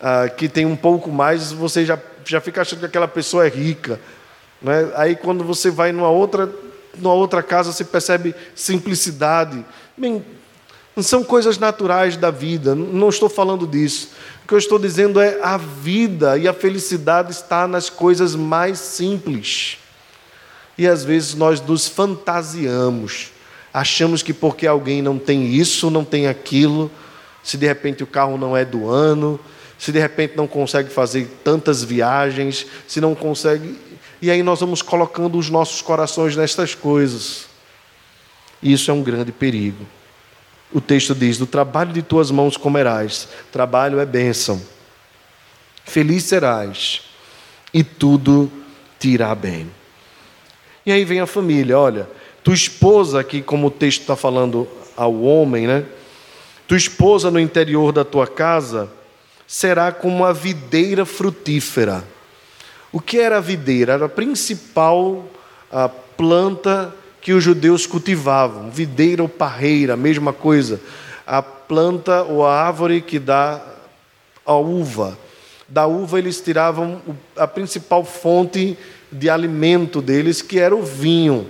ah, 0.00 0.28
que 0.28 0.48
tem 0.48 0.64
um 0.64 0.76
pouco 0.76 1.10
mais, 1.10 1.50
você 1.50 1.84
já, 1.84 1.98
já 2.24 2.40
fica 2.40 2.62
achando 2.62 2.80
que 2.80 2.86
aquela 2.86 3.08
pessoa 3.08 3.46
é 3.46 3.48
rica. 3.48 4.00
Né? 4.60 4.90
Aí 4.94 5.16
quando 5.16 5.42
você 5.42 5.70
vai 5.70 5.90
numa 5.90 6.10
outra, 6.10 6.48
numa 6.96 7.14
outra 7.14 7.42
casa, 7.42 7.72
você 7.72 7.84
percebe 7.84 8.34
simplicidade. 8.54 9.64
Bem, 9.96 10.24
são 11.00 11.24
coisas 11.24 11.58
naturais 11.58 12.16
da 12.16 12.30
vida, 12.30 12.74
não 12.74 13.08
estou 13.08 13.28
falando 13.28 13.66
disso. 13.66 14.10
O 14.44 14.48
que 14.48 14.54
eu 14.54 14.58
estou 14.58 14.78
dizendo 14.78 15.20
é 15.20 15.38
a 15.42 15.56
vida 15.56 16.36
e 16.36 16.46
a 16.46 16.52
felicidade 16.52 17.32
está 17.32 17.66
nas 17.66 17.88
coisas 17.88 18.34
mais 18.34 18.78
simples. 18.78 19.78
E 20.76 20.86
às 20.86 21.04
vezes 21.04 21.34
nós 21.34 21.60
nos 21.60 21.88
fantasiamos, 21.88 23.30
achamos 23.72 24.22
que 24.22 24.32
porque 24.32 24.66
alguém 24.66 25.00
não 25.00 25.18
tem 25.18 25.46
isso, 25.54 25.90
não 25.90 26.04
tem 26.04 26.26
aquilo, 26.26 26.90
se 27.42 27.56
de 27.56 27.66
repente 27.66 28.02
o 28.02 28.06
carro 28.06 28.36
não 28.36 28.56
é 28.56 28.64
do 28.64 28.88
ano, 28.88 29.38
se 29.78 29.92
de 29.92 29.98
repente 29.98 30.36
não 30.36 30.46
consegue 30.46 30.90
fazer 30.90 31.28
tantas 31.42 31.82
viagens, 31.82 32.66
se 32.86 33.00
não 33.00 33.14
consegue 33.14 33.76
e 34.22 34.30
aí 34.30 34.40
nós 34.40 34.60
vamos 34.60 34.82
colocando 34.82 35.36
os 35.36 35.50
nossos 35.50 35.82
corações 35.82 36.36
nestas 36.36 36.76
coisas. 36.76 37.46
E 38.62 38.72
isso 38.72 38.88
é 38.88 38.94
um 38.94 39.02
grande 39.02 39.32
perigo. 39.32 39.84
O 40.72 40.80
texto 40.80 41.14
diz: 41.14 41.38
Do 41.38 41.46
trabalho 41.46 41.92
de 41.92 42.02
tuas 42.02 42.30
mãos 42.30 42.56
comerás. 42.56 43.28
Trabalho 43.50 44.00
é 44.00 44.06
bênção. 44.06 44.60
Feliz 45.84 46.24
serás, 46.24 47.02
e 47.74 47.82
tudo 47.82 48.50
te 48.98 49.08
irá 49.08 49.34
bem. 49.34 49.70
E 50.86 50.92
aí 50.92 51.04
vem 51.04 51.20
a 51.20 51.26
família: 51.26 51.78
olha, 51.78 52.08
tua 52.42 52.54
esposa, 52.54 53.20
aqui, 53.20 53.42
como 53.42 53.66
o 53.66 53.70
texto 53.70 54.00
está 54.00 54.16
falando 54.16 54.66
ao 54.96 55.22
homem, 55.22 55.66
né? 55.66 55.84
Tua 56.66 56.76
esposa 56.76 57.30
no 57.30 57.40
interior 57.40 57.92
da 57.92 58.04
tua 58.04 58.26
casa 58.26 58.90
será 59.46 59.92
como 59.92 60.16
uma 60.16 60.32
videira 60.32 61.04
frutífera 61.04 62.04
o 62.92 63.00
que 63.00 63.18
era 63.18 63.38
a 63.38 63.40
videira? 63.40 63.94
Era 63.94 64.04
a 64.04 64.08
principal 64.08 65.24
a 65.70 65.88
planta 65.88 66.94
que 67.22 67.32
os 67.32 67.42
judeus 67.42 67.86
cultivavam. 67.86 68.68
Videira 68.68 69.22
ou 69.22 69.28
parreira, 69.28 69.96
mesma 69.96 70.32
coisa. 70.32 70.80
A 71.24 71.40
planta 71.40 72.24
ou 72.24 72.44
a 72.44 72.60
árvore 72.60 73.00
que 73.00 73.18
dá 73.18 73.62
a 74.44 74.54
uva. 74.54 75.16
Da 75.68 75.86
uva 75.86 76.18
eles 76.18 76.40
tiravam 76.40 77.00
a 77.36 77.46
principal 77.46 78.04
fonte 78.04 78.76
de 79.10 79.30
alimento 79.30 80.02
deles, 80.02 80.42
que 80.42 80.58
era 80.58 80.74
o 80.74 80.82
vinho. 80.82 81.48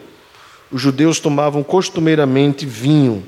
Os 0.70 0.80
judeus 0.80 1.18
tomavam 1.18 1.62
costumeiramente 1.62 2.66
vinho. 2.66 3.24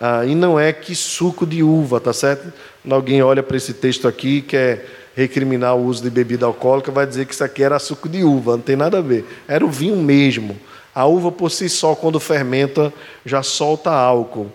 Ah, 0.00 0.24
e 0.24 0.34
não 0.34 0.58
é 0.58 0.72
que 0.72 0.94
suco 0.94 1.46
de 1.46 1.62
uva, 1.62 2.00
tá 2.00 2.12
certo? 2.12 2.52
Quando 2.82 2.94
alguém 2.94 3.22
olha 3.22 3.42
para 3.42 3.56
esse 3.56 3.74
texto 3.74 4.08
aqui, 4.08 4.42
que 4.42 4.56
é 4.56 4.86
recriminar 5.14 5.76
o 5.76 5.84
uso 5.84 6.02
de 6.02 6.10
bebida 6.10 6.46
alcoólica, 6.46 6.92
vai 6.92 7.06
dizer 7.06 7.26
que 7.26 7.34
isso 7.34 7.42
aqui 7.42 7.62
era 7.62 7.78
suco 7.78 8.08
de 8.08 8.22
uva, 8.22 8.52
não 8.52 8.62
tem 8.62 8.76
nada 8.76 8.98
a 8.98 9.00
ver. 9.00 9.24
Era 9.46 9.64
o 9.66 9.68
vinho 9.68 9.96
mesmo. 9.96 10.56
A 10.98 11.06
uva 11.06 11.30
por 11.30 11.48
si 11.48 11.68
só, 11.68 11.94
quando 11.94 12.18
fermenta, 12.18 12.92
já 13.24 13.40
solta 13.40 13.88
álcool. 13.88 14.50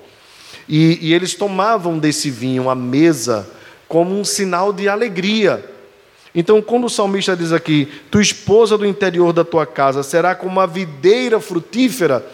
E, 0.68 1.00
e 1.02 1.14
eles 1.14 1.36
tomavam 1.36 1.98
desse 1.98 2.30
vinho 2.30 2.70
à 2.70 2.76
mesa 2.76 3.50
como 3.88 4.20
um 4.20 4.26
sinal 4.26 4.74
de 4.74 4.90
alegria. 4.90 5.64
Então, 6.36 6.62
quando 6.62 6.84
o 6.84 6.90
salmista 6.90 7.34
diz 7.34 7.54
aqui, 7.54 7.86
tua 8.12 8.22
esposa 8.22 8.78
do 8.78 8.86
interior 8.86 9.32
da 9.32 9.46
tua 9.46 9.66
casa 9.66 10.04
será 10.04 10.36
como 10.36 10.52
uma 10.52 10.68
videira 10.68 11.40
frutífera, 11.40 12.26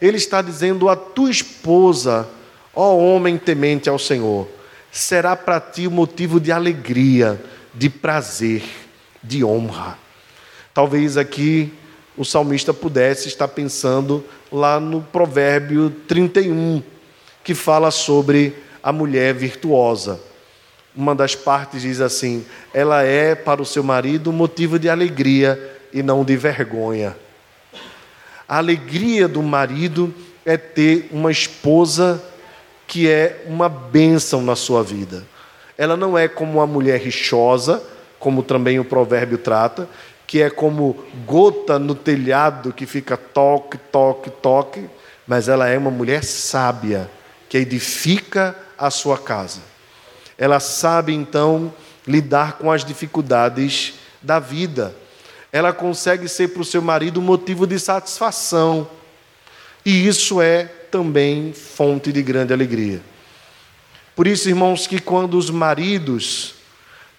ele 0.00 0.16
está 0.16 0.40
dizendo 0.40 0.88
a 0.88 0.96
tua 0.96 1.30
esposa, 1.30 2.26
ó 2.74 2.96
homem 2.96 3.36
temente 3.36 3.90
ao 3.90 3.98
Senhor, 3.98 4.48
será 4.90 5.36
para 5.36 5.60
ti 5.60 5.86
o 5.86 5.90
motivo 5.90 6.40
de 6.40 6.50
alegria, 6.50 7.38
de 7.74 7.90
prazer, 7.90 8.62
de 9.22 9.44
honra. 9.44 9.98
Talvez 10.72 11.18
aqui 11.18 11.74
o 12.20 12.24
salmista 12.24 12.74
pudesse 12.74 13.28
estar 13.28 13.48
pensando 13.48 14.22
lá 14.52 14.78
no 14.78 15.00
Provérbio 15.00 15.88
31, 16.06 16.82
que 17.42 17.54
fala 17.54 17.90
sobre 17.90 18.54
a 18.82 18.92
mulher 18.92 19.32
virtuosa. 19.32 20.20
Uma 20.94 21.14
das 21.14 21.34
partes 21.34 21.80
diz 21.80 22.00
assim: 22.00 22.44
ela 22.74 23.02
é 23.02 23.34
para 23.34 23.62
o 23.62 23.66
seu 23.66 23.82
marido 23.82 24.30
motivo 24.30 24.78
de 24.78 24.90
alegria 24.90 25.78
e 25.92 26.02
não 26.02 26.22
de 26.22 26.36
vergonha. 26.36 27.16
A 28.46 28.58
alegria 28.58 29.26
do 29.26 29.42
marido 29.42 30.12
é 30.44 30.56
ter 30.56 31.08
uma 31.10 31.30
esposa 31.30 32.22
que 32.86 33.08
é 33.08 33.44
uma 33.46 33.68
bênção 33.68 34.42
na 34.42 34.54
sua 34.54 34.82
vida 34.82 35.24
ela 35.80 35.96
não 35.96 36.18
é 36.18 36.28
como 36.28 36.58
uma 36.58 36.66
mulher 36.66 37.00
rixosa, 37.00 37.82
como 38.18 38.42
também 38.42 38.78
o 38.78 38.84
provérbio 38.84 39.38
trata, 39.38 39.88
que 40.30 40.40
é 40.40 40.48
como 40.48 40.96
gota 41.26 41.76
no 41.76 41.92
telhado 41.92 42.72
que 42.72 42.86
fica 42.86 43.16
toque, 43.16 43.76
toque, 43.76 44.30
toque, 44.30 44.88
mas 45.26 45.48
ela 45.48 45.66
é 45.66 45.76
uma 45.76 45.90
mulher 45.90 46.22
sábia, 46.22 47.10
que 47.48 47.58
edifica 47.58 48.56
a 48.78 48.90
sua 48.90 49.18
casa. 49.18 49.58
Ela 50.38 50.60
sabe 50.60 51.12
então 51.12 51.74
lidar 52.06 52.58
com 52.58 52.70
as 52.70 52.84
dificuldades 52.84 53.94
da 54.22 54.38
vida. 54.38 54.94
Ela 55.50 55.72
consegue 55.72 56.28
ser 56.28 56.50
para 56.50 56.62
o 56.62 56.64
seu 56.64 56.80
marido 56.80 57.20
motivo 57.20 57.66
de 57.66 57.80
satisfação. 57.80 58.88
E 59.84 60.06
isso 60.06 60.40
é 60.40 60.62
também 60.92 61.52
fonte 61.52 62.12
de 62.12 62.22
grande 62.22 62.52
alegria. 62.52 63.02
Por 64.14 64.28
isso, 64.28 64.48
irmãos, 64.48 64.86
que 64.86 65.00
quando 65.00 65.36
os 65.36 65.50
maridos 65.50 66.54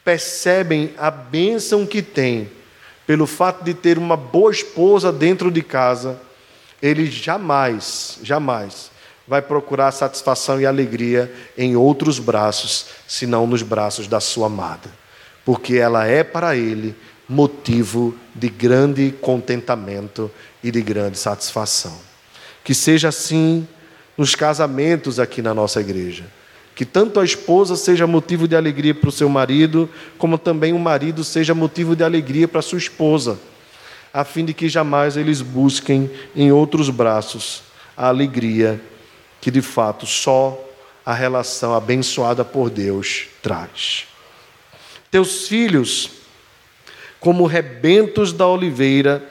percebem 0.01 0.93
a 0.97 1.11
bênção 1.11 1.85
que 1.85 2.01
têm 2.01 2.60
pelo 3.05 3.27
fato 3.27 3.63
de 3.63 3.73
ter 3.73 3.97
uma 3.97 4.15
boa 4.15 4.51
esposa 4.51 5.11
dentro 5.11 5.51
de 5.51 5.61
casa, 5.61 6.19
ele 6.81 7.09
jamais, 7.09 8.19
jamais 8.23 8.91
vai 9.27 9.41
procurar 9.41 9.91
satisfação 9.91 10.59
e 10.59 10.65
alegria 10.65 11.31
em 11.57 11.75
outros 11.75 12.19
braços, 12.19 12.87
senão 13.07 13.47
nos 13.47 13.61
braços 13.61 14.07
da 14.07 14.19
sua 14.19 14.47
amada, 14.47 14.89
porque 15.45 15.75
ela 15.75 16.05
é 16.05 16.23
para 16.23 16.55
ele 16.55 16.95
motivo 17.29 18.13
de 18.35 18.49
grande 18.49 19.13
contentamento 19.21 20.29
e 20.61 20.69
de 20.69 20.81
grande 20.81 21.17
satisfação. 21.17 21.97
Que 22.61 22.75
seja 22.75 23.07
assim 23.07 23.65
nos 24.17 24.35
casamentos 24.35 25.17
aqui 25.17 25.41
na 25.41 25.53
nossa 25.53 25.79
igreja. 25.79 26.25
Que 26.81 26.85
tanto 26.85 27.19
a 27.19 27.23
esposa 27.23 27.75
seja 27.75 28.07
motivo 28.07 28.47
de 28.47 28.55
alegria 28.55 28.95
para 28.95 29.07
o 29.07 29.11
seu 29.11 29.29
marido, 29.29 29.87
como 30.17 30.35
também 30.35 30.73
o 30.73 30.79
marido 30.79 31.23
seja 31.23 31.53
motivo 31.53 31.95
de 31.95 32.03
alegria 32.03 32.47
para 32.47 32.57
a 32.57 32.63
sua 32.63 32.79
esposa, 32.79 33.39
a 34.11 34.25
fim 34.25 34.43
de 34.43 34.51
que 34.51 34.67
jamais 34.67 35.15
eles 35.15 35.43
busquem 35.43 36.09
em 36.35 36.51
outros 36.51 36.89
braços 36.89 37.61
a 37.95 38.07
alegria 38.07 38.81
que 39.39 39.51
de 39.51 39.61
fato 39.61 40.07
só 40.07 40.59
a 41.05 41.13
relação 41.13 41.75
abençoada 41.75 42.43
por 42.43 42.71
Deus 42.71 43.27
traz. 43.43 44.07
Teus 45.11 45.47
filhos, 45.47 46.09
como 47.19 47.45
rebentos 47.45 48.33
da 48.33 48.47
oliveira, 48.47 49.23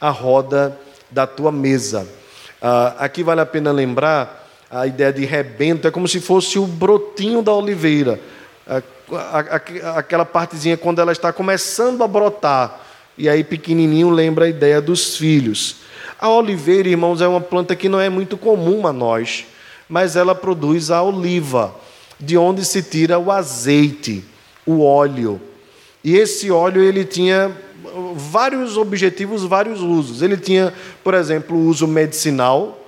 a 0.00 0.10
roda 0.10 0.76
da 1.08 1.24
tua 1.24 1.52
mesa. 1.52 2.04
Ah, 2.60 2.96
aqui 2.98 3.22
vale 3.22 3.42
a 3.42 3.46
pena 3.46 3.70
lembrar 3.70 4.45
a 4.70 4.86
ideia 4.86 5.12
de 5.12 5.24
rebento, 5.24 5.86
é 5.86 5.90
como 5.90 6.08
se 6.08 6.20
fosse 6.20 6.58
o 6.58 6.66
brotinho 6.66 7.42
da 7.42 7.52
oliveira. 7.52 8.20
Aquela 9.96 10.24
partezinha 10.24 10.76
quando 10.76 11.00
ela 11.00 11.12
está 11.12 11.32
começando 11.32 12.02
a 12.02 12.08
brotar. 12.08 12.80
E 13.16 13.28
aí, 13.28 13.42
pequenininho, 13.44 14.10
lembra 14.10 14.44
a 14.44 14.48
ideia 14.48 14.80
dos 14.80 15.16
filhos. 15.16 15.76
A 16.18 16.28
oliveira, 16.28 16.88
irmãos, 16.88 17.20
é 17.20 17.28
uma 17.28 17.40
planta 17.40 17.76
que 17.76 17.88
não 17.88 18.00
é 18.00 18.08
muito 18.08 18.36
comum 18.36 18.86
a 18.86 18.92
nós 18.92 19.46
mas 19.88 20.16
ela 20.16 20.34
produz 20.34 20.90
a 20.90 21.02
oliva, 21.02 21.74
de 22.18 22.36
onde 22.36 22.64
se 22.64 22.82
tira 22.82 23.18
o 23.18 23.30
azeite, 23.30 24.24
o 24.64 24.82
óleo. 24.82 25.40
E 26.02 26.16
esse 26.16 26.50
óleo 26.50 26.82
ele 26.82 27.04
tinha 27.04 27.56
vários 28.14 28.76
objetivos, 28.76 29.44
vários 29.44 29.80
usos. 29.80 30.22
Ele 30.22 30.36
tinha, 30.36 30.72
por 31.04 31.14
exemplo, 31.14 31.56
o 31.56 31.66
uso 31.66 31.86
medicinal, 31.86 32.85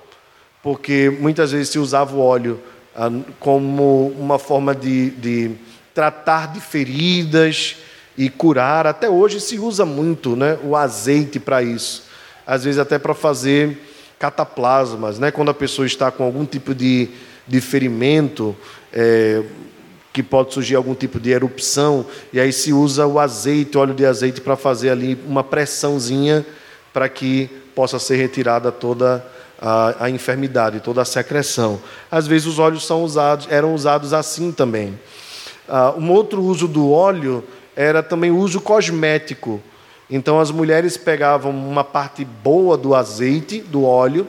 porque 0.61 1.09
muitas 1.19 1.51
vezes 1.51 1.69
se 1.69 1.79
usava 1.79 2.15
o 2.15 2.19
óleo 2.19 2.59
ah, 2.95 3.09
como 3.39 4.07
uma 4.19 4.37
forma 4.37 4.75
de, 4.75 5.11
de 5.11 5.51
tratar 5.93 6.53
de 6.53 6.59
feridas 6.59 7.77
e 8.17 8.29
curar. 8.29 8.85
Até 8.85 9.09
hoje 9.09 9.39
se 9.39 9.57
usa 9.57 9.85
muito 9.85 10.35
né, 10.35 10.57
o 10.63 10.75
azeite 10.75 11.39
para 11.39 11.63
isso. 11.63 12.03
Às 12.45 12.63
vezes 12.63 12.79
até 12.79 12.99
para 12.99 13.13
fazer 13.13 13.77
cataplasmas, 14.19 15.17
né? 15.17 15.31
quando 15.31 15.49
a 15.49 15.53
pessoa 15.53 15.85
está 15.85 16.11
com 16.11 16.25
algum 16.25 16.45
tipo 16.45 16.75
de, 16.75 17.07
de 17.47 17.61
ferimento, 17.61 18.53
é, 18.91 19.43
que 20.11 20.21
pode 20.21 20.53
surgir 20.53 20.75
algum 20.75 20.93
tipo 20.93 21.19
de 21.19 21.29
erupção, 21.29 22.05
e 22.33 22.39
aí 22.39 22.51
se 22.51 22.73
usa 22.73 23.07
o 23.07 23.17
azeite, 23.17 23.77
óleo 23.77 23.93
de 23.93 24.05
azeite, 24.05 24.41
para 24.41 24.57
fazer 24.57 24.89
ali 24.89 25.17
uma 25.25 25.43
pressãozinha 25.43 26.45
para 26.91 27.07
que 27.07 27.49
possa 27.73 27.97
ser 27.97 28.17
retirada 28.17 28.71
toda 28.71 29.25
a, 29.25 29.38
a, 29.61 30.09
enfermidade, 30.09 30.79
toda 30.79 31.01
a 31.01 31.05
secreção. 31.05 31.79
Às 32.09 32.25
vezes 32.27 32.47
os 32.47 32.59
óleos 32.59 32.85
são 32.85 33.03
usados, 33.03 33.47
eram 33.49 33.73
usados 33.73 34.13
assim 34.13 34.51
também. 34.51 34.97
Ah, 35.67 35.93
um 35.97 36.11
outro 36.11 36.41
uso 36.41 36.67
do 36.67 36.91
óleo 36.91 37.43
era 37.75 38.01
também 38.01 38.31
o 38.31 38.37
uso 38.37 38.61
cosmético. 38.61 39.61
Então 40.09 40.39
as 40.39 40.49
mulheres 40.49 40.97
pegavam 40.97 41.51
uma 41.51 41.83
parte 41.83 42.25
boa 42.25 42.77
do 42.77 42.95
azeite, 42.95 43.59
do 43.61 43.83
óleo, 43.83 44.27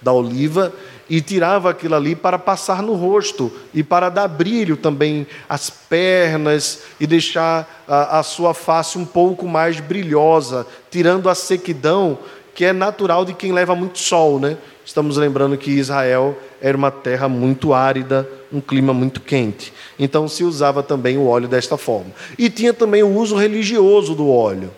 da 0.00 0.12
oliva, 0.12 0.72
e 1.08 1.20
tirava 1.20 1.70
aquilo 1.70 1.94
ali 1.94 2.14
para 2.14 2.38
passar 2.38 2.82
no 2.82 2.94
rosto 2.94 3.52
e 3.74 3.82
para 3.82 4.08
dar 4.08 4.28
brilho 4.28 4.76
também 4.76 5.26
às 5.48 5.68
pernas 5.68 6.82
e 6.98 7.06
deixar 7.06 7.84
a, 7.86 8.18
a 8.18 8.22
sua 8.22 8.54
face 8.54 8.98
um 8.98 9.04
pouco 9.04 9.46
mais 9.46 9.78
brilhosa, 9.78 10.66
tirando 10.90 11.28
a 11.28 11.34
sequidão 11.34 12.18
que 12.54 12.64
é 12.64 12.72
natural 12.72 13.24
de 13.24 13.34
quem 13.34 13.52
leva 13.52 13.74
muito 13.74 13.98
sol, 13.98 14.38
né? 14.38 14.56
Estamos 14.84 15.16
lembrando 15.16 15.56
que 15.56 15.70
Israel 15.70 16.36
era 16.60 16.76
uma 16.76 16.90
terra 16.90 17.28
muito 17.28 17.72
árida, 17.72 18.28
um 18.52 18.60
clima 18.60 18.92
muito 18.92 19.20
quente. 19.20 19.72
Então 19.98 20.28
se 20.28 20.44
usava 20.44 20.82
também 20.82 21.16
o 21.16 21.26
óleo 21.26 21.48
desta 21.48 21.76
forma. 21.76 22.10
E 22.36 22.50
tinha 22.50 22.74
também 22.74 23.02
o 23.02 23.08
uso 23.08 23.36
religioso 23.36 24.14
do 24.14 24.28
óleo. 24.28 24.70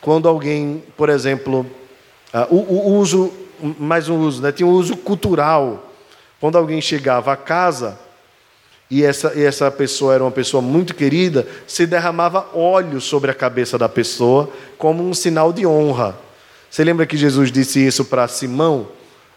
Quando 0.00 0.28
alguém, 0.28 0.82
por 0.96 1.08
exemplo, 1.08 1.64
uh, 2.34 2.54
o, 2.54 2.90
o, 2.90 2.98
uso, 2.98 3.32
mais 3.78 4.08
um 4.08 4.18
uso, 4.20 4.42
né? 4.42 4.50
tinha 4.50 4.66
um 4.66 4.72
uso 4.72 4.96
cultural. 4.96 5.92
Quando 6.40 6.58
alguém 6.58 6.80
chegava 6.80 7.32
à 7.32 7.36
casa 7.36 7.98
e 8.90 9.04
essa, 9.04 9.32
e 9.34 9.44
essa 9.44 9.70
pessoa 9.70 10.14
era 10.14 10.24
uma 10.24 10.32
pessoa 10.32 10.60
muito 10.60 10.94
querida, 10.94 11.46
se 11.66 11.86
derramava 11.86 12.48
óleo 12.52 13.00
sobre 13.00 13.30
a 13.30 13.34
cabeça 13.34 13.78
da 13.78 13.88
pessoa 13.88 14.50
como 14.76 15.08
um 15.08 15.14
sinal 15.14 15.52
de 15.52 15.64
honra. 15.64 16.16
Você 16.72 16.82
lembra 16.84 17.04
que 17.04 17.18
Jesus 17.18 17.52
disse 17.52 17.86
isso 17.86 18.02
para 18.02 18.26
Simão, 18.26 18.88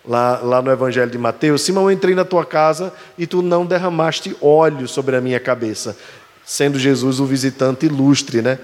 lá, 0.08 0.39
lá 0.39 0.62
no 0.62 0.71
Evangelho 0.71 1.12
de 1.12 1.17
Mateus? 1.17 1.63
Simão, 1.63 1.84
eu 1.84 1.91
entrei 1.91 2.15
na 2.15 2.24
tua 2.24 2.45
casa 2.45 2.93
e 3.17 3.28
tu 3.28 3.41
não 3.41 3.65
derramaste 3.65 4.34
óleo 4.39 4.88
sobre 4.88 5.17
a 5.17 5.21
minha 5.21 5.38
cabeça, 5.38 5.98
sendo 6.45 6.80
Jesus 6.80 7.19
o 7.19 7.26
visitante 7.26 7.88
ilustre, 7.88 8.41
né? 8.41 8.58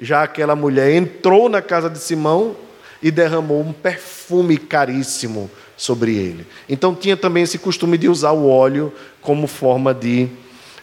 Já 0.00 0.24
aquela 0.24 0.56
mulher 0.56 0.90
entrou 0.90 1.48
na 1.48 1.62
casa 1.62 1.88
de 1.88 2.00
Simão 2.00 2.56
e 3.00 3.12
derramou 3.12 3.60
um 3.60 3.72
perfume 3.72 4.58
caríssimo 4.58 5.48
sobre 5.76 6.16
ele. 6.16 6.48
Então 6.68 6.96
tinha 6.96 7.16
também 7.16 7.44
esse 7.44 7.58
costume 7.58 7.96
de 7.96 8.08
usar 8.08 8.32
o 8.32 8.48
óleo 8.48 8.92
como 9.22 9.46
forma 9.46 9.94
de 9.94 10.28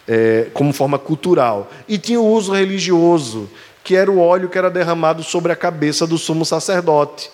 é, 0.08 0.48
como 0.54 0.72
forma 0.72 0.98
cultural. 0.98 1.70
E 1.90 1.98
tinha 1.98 2.22
o 2.22 2.26
uso 2.26 2.54
religioso, 2.54 3.50
que 3.84 3.96
era 3.96 4.10
o 4.10 4.20
óleo 4.20 4.50
que 4.50 4.58
era 4.58 4.70
derramado 4.70 5.24
sobre 5.24 5.52
a 5.52 5.56
cabeça 5.56 6.08
do 6.08 6.18
sumo 6.18 6.46
sacerdote. 6.46 7.30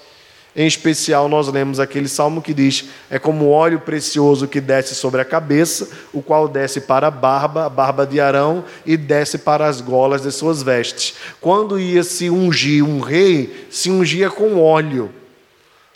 Em 0.55 0.65
especial, 0.65 1.29
nós 1.29 1.47
lemos 1.47 1.79
aquele 1.79 2.07
salmo 2.07 2.41
que 2.41 2.53
diz: 2.53 2.85
É 3.09 3.19
como 3.19 3.49
óleo 3.49 3.79
precioso 3.79 4.47
que 4.47 4.59
desce 4.59 4.95
sobre 4.95 5.21
a 5.21 5.25
cabeça, 5.25 5.87
o 6.11 6.23
qual 6.23 6.47
desce 6.47 6.81
para 6.81 7.07
a 7.07 7.11
barba, 7.11 7.65
a 7.65 7.69
barba 7.69 8.05
de 8.05 8.19
Arão, 8.19 8.65
e 8.85 8.97
desce 8.97 9.37
para 9.37 9.67
as 9.67 9.79
golas 9.79 10.23
de 10.23 10.31
suas 10.31 10.63
vestes. 10.63 11.13
Quando 11.39 11.79
ia 11.79 12.03
se 12.03 12.29
ungir 12.29 12.83
um 12.83 12.99
rei, 12.99 13.67
se 13.69 13.91
ungia 13.91 14.29
com 14.29 14.59
óleo 14.59 15.11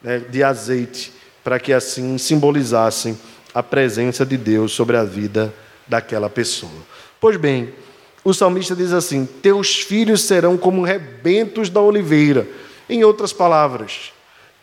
né, 0.04 0.20
de 0.30 0.44
azeite, 0.44 1.12
para 1.44 1.60
que 1.60 1.74
assim 1.74 2.18
simbolizassem 2.20 3.18
a 3.54 3.64
presença 3.64 4.24
de 4.24 4.38
Deus 4.38 4.72
sobre 4.72 4.98
a 4.98 5.04
vida 5.04 5.52
daquela 5.88 6.30
pessoa. 6.30 6.72
Pois 7.20 7.38
bem, 7.38 7.74
o 8.24 8.34
salmista 8.34 8.76
diz 8.76 8.94
assim: 8.94 9.28
Teus 9.42 9.82
filhos 9.82 10.22
serão 10.22 10.58
como 10.58 10.84
rebentos 10.84 11.70
da 11.70 11.82
oliveira. 11.82 12.48
Em 12.90 13.04
outras 13.04 13.34
palavras, 13.34 14.14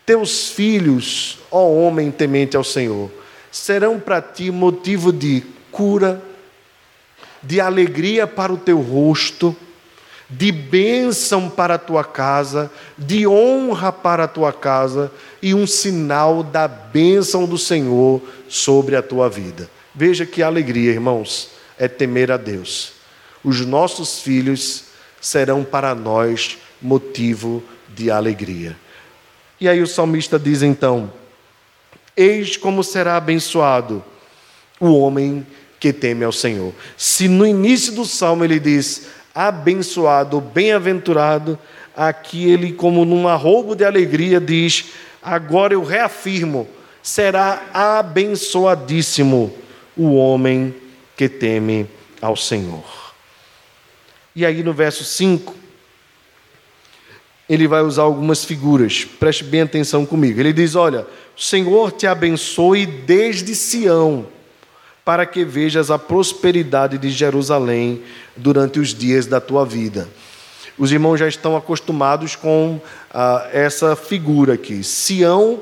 teus 0.07 0.51
filhos, 0.51 1.39
ó 1.51 1.69
homem 1.69 2.11
temente 2.11 2.57
ao 2.57 2.65
Senhor, 2.65 3.11
serão 3.51 3.99
para 3.99 4.21
ti 4.21 4.51
motivo 4.51 5.13
de 5.13 5.43
cura, 5.71 6.23
de 7.43 7.61
alegria 7.61 8.27
para 8.27 8.53
o 8.53 8.59
teu 8.59 8.79
rosto, 8.81 9.57
de 10.29 10.53
bênção 10.53 11.51
para 11.51 11.75
a 11.75 11.79
tua 11.79 12.05
casa, 12.05 12.71
de 12.97 13.27
honra 13.27 13.91
para 13.91 14.25
a 14.25 14.29
tua 14.29 14.53
casa 14.53 15.11
e 15.43 15.55
um 15.55 15.67
sinal 15.67 16.43
da 16.43 16.69
bênção 16.69 17.47
do 17.47 17.59
Senhor 17.59 18.23
sobre 18.49 18.97
a 18.97 19.03
tua 19.03 19.29
vida. 19.29 19.69
Veja 19.95 20.25
que 20.25 20.43
alegria, 20.43 20.93
irmãos, 20.93 21.51
é 21.79 21.89
temer 21.89 22.31
a 22.31 22.37
Deus. 22.37 23.00
Os 23.43 23.65
nossos 23.65 24.21
filhos 24.21 24.85
serão 25.21 25.65
para 25.65 25.95
nós 25.95 26.59
motivo 26.81 27.63
de 27.89 28.11
alegria. 28.11 28.77
E 29.61 29.69
aí 29.69 29.83
o 29.83 29.87
salmista 29.87 30.39
diz 30.39 30.63
então: 30.63 31.13
Eis 32.17 32.57
como 32.57 32.83
será 32.83 33.17
abençoado 33.17 34.03
o 34.79 34.99
homem 34.99 35.47
que 35.79 35.93
teme 35.93 36.25
ao 36.25 36.33
Senhor. 36.33 36.73
Se 36.97 37.29
no 37.29 37.47
início 37.47 37.95
do 37.95 38.05
salmo 38.05 38.45
ele 38.45 38.59
diz 38.59 39.09
abençoado, 39.35 40.41
bem-aventurado, 40.41 41.59
aqui 41.97 42.51
ele, 42.51 42.73
como 42.73 43.05
num 43.05 43.29
arrobo 43.29 43.75
de 43.75 43.85
alegria, 43.85 44.41
diz: 44.41 44.87
agora 45.23 45.75
eu 45.75 45.83
reafirmo, 45.83 46.67
será 47.03 47.63
abençoadíssimo 47.73 49.53
o 49.97 50.15
homem 50.15 50.75
que 51.17 51.29
teme 51.29 51.87
ao 52.21 52.37
Senhor. 52.37 53.00
E 54.41 54.47
aí 54.47 54.63
no 54.63 54.73
verso 54.73 55.05
5, 55.05 55.55
ele 57.47 57.69
vai 57.69 57.83
usar 57.83 58.05
algumas 58.05 58.43
figuras. 58.43 59.05
Preste 59.05 59.45
bem 59.45 59.61
atenção 59.61 60.07
comigo. 60.07 60.41
Ele 60.41 60.51
diz: 60.51 60.75
Olha, 60.75 61.07
o 61.37 61.41
Senhor 61.41 61.93
te 61.93 62.07
abençoe 62.07 62.87
desde 62.87 63.55
Sião, 63.55 64.27
para 65.05 65.27
que 65.27 65.45
vejas 65.45 65.91
a 65.91 65.99
prosperidade 65.99 66.97
de 66.97 67.11
Jerusalém 67.11 68.03
durante 68.35 68.81
os 68.81 68.95
dias 68.95 69.27
da 69.27 69.43
tua 69.43 69.67
vida. 69.67 70.09
Os 70.79 70.91
irmãos 70.91 71.19
já 71.19 71.29
estão 71.29 71.55
acostumados 71.55 72.35
com 72.35 72.81
ah, 73.13 73.47
essa 73.53 73.95
figura 73.95 74.55
aqui. 74.55 74.83
Sião 74.83 75.61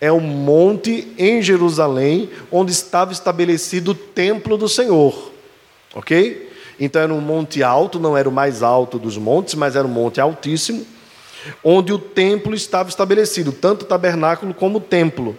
é 0.00 0.12
um 0.12 0.20
monte 0.20 1.12
em 1.18 1.42
Jerusalém 1.42 2.30
onde 2.48 2.70
estava 2.70 3.12
estabelecido 3.12 3.90
o 3.90 3.94
templo 3.96 4.56
do 4.56 4.68
Senhor. 4.68 5.32
Ok? 5.96 6.53
Então 6.78 7.00
era 7.00 7.12
um 7.12 7.20
monte 7.20 7.62
alto, 7.62 8.00
não 8.00 8.16
era 8.16 8.28
o 8.28 8.32
mais 8.32 8.62
alto 8.62 8.98
dos 8.98 9.16
montes, 9.16 9.54
mas 9.54 9.76
era 9.76 9.86
um 9.86 9.90
monte 9.90 10.20
altíssimo, 10.20 10.84
onde 11.62 11.92
o 11.92 11.98
templo 11.98 12.54
estava 12.54 12.88
estabelecido, 12.88 13.52
tanto 13.52 13.82
o 13.82 13.86
tabernáculo 13.86 14.52
como 14.52 14.78
o 14.78 14.80
templo. 14.80 15.36